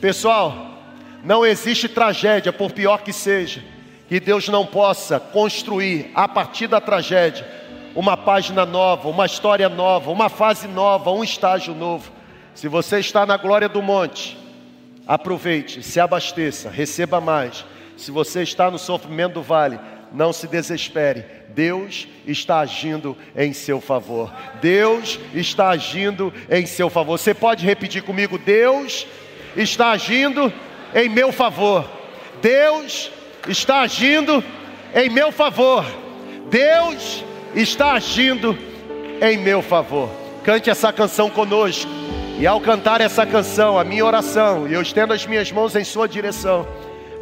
Pessoal, 0.00 0.78
não 1.22 1.44
existe 1.44 1.88
tragédia, 1.88 2.52
por 2.52 2.72
pior 2.72 3.02
que 3.02 3.12
seja, 3.12 3.62
que 4.08 4.18
Deus 4.18 4.48
não 4.48 4.64
possa 4.66 5.20
construir 5.20 6.10
a 6.14 6.26
partir 6.26 6.66
da 6.66 6.80
tragédia 6.80 7.46
uma 7.94 8.16
página 8.16 8.64
nova, 8.64 9.08
uma 9.08 9.26
história 9.26 9.68
nova, 9.68 10.10
uma 10.10 10.28
fase 10.28 10.66
nova, 10.66 11.10
um 11.10 11.22
estágio 11.22 11.74
novo. 11.74 12.10
Se 12.54 12.68
você 12.68 12.98
está 12.98 13.26
na 13.26 13.36
glória 13.36 13.68
do 13.68 13.82
monte, 13.82 14.36
aproveite, 15.06 15.82
se 15.82 16.00
abasteça, 16.00 16.70
receba 16.70 17.20
mais. 17.20 17.64
Se 18.02 18.10
você 18.10 18.42
está 18.42 18.68
no 18.68 18.80
sofrimento 18.80 19.34
do 19.34 19.42
vale, 19.42 19.78
não 20.12 20.32
se 20.32 20.48
desespere. 20.48 21.24
Deus 21.50 22.08
está 22.26 22.58
agindo 22.58 23.16
em 23.36 23.52
seu 23.52 23.80
favor. 23.80 24.34
Deus 24.60 25.20
está 25.32 25.68
agindo 25.68 26.34
em 26.50 26.66
seu 26.66 26.90
favor. 26.90 27.16
Você 27.16 27.32
pode 27.32 27.64
repetir 27.64 28.02
comigo: 28.02 28.38
Deus 28.38 29.06
está 29.56 29.92
agindo 29.92 30.52
em 30.92 31.08
meu 31.08 31.30
favor. 31.30 31.88
Deus 32.42 33.08
está 33.46 33.82
agindo 33.82 34.42
em 34.92 35.08
meu 35.08 35.30
favor. 35.30 35.84
Deus 36.50 37.22
está 37.54 37.92
agindo 37.92 38.58
em 39.20 39.38
meu 39.38 39.62
favor. 39.62 40.10
Cante 40.42 40.70
essa 40.70 40.92
canção 40.92 41.30
conosco. 41.30 41.88
E 42.40 42.48
ao 42.48 42.60
cantar 42.60 43.00
essa 43.00 43.24
canção, 43.24 43.78
a 43.78 43.84
minha 43.84 44.04
oração, 44.04 44.66
e 44.66 44.72
eu 44.72 44.82
estendo 44.82 45.12
as 45.12 45.24
minhas 45.24 45.52
mãos 45.52 45.76
em 45.76 45.84
sua 45.84 46.08
direção, 46.08 46.66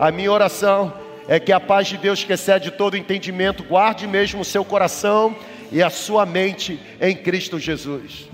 a 0.01 0.11
minha 0.11 0.33
oração 0.33 0.95
é 1.29 1.39
que 1.39 1.53
a 1.53 1.61
paz 1.61 1.87
de 1.87 1.99
Deus 1.99 2.25
que 2.25 2.33
excede 2.33 2.71
todo 2.71 2.97
entendimento 2.97 3.63
guarde 3.63 4.07
mesmo 4.07 4.41
o 4.41 4.45
seu 4.47 4.65
coração 4.65 5.37
e 5.71 5.83
a 5.83 5.91
sua 5.91 6.25
mente 6.25 6.81
em 6.99 7.15
Cristo 7.15 7.59
Jesus. 7.59 8.30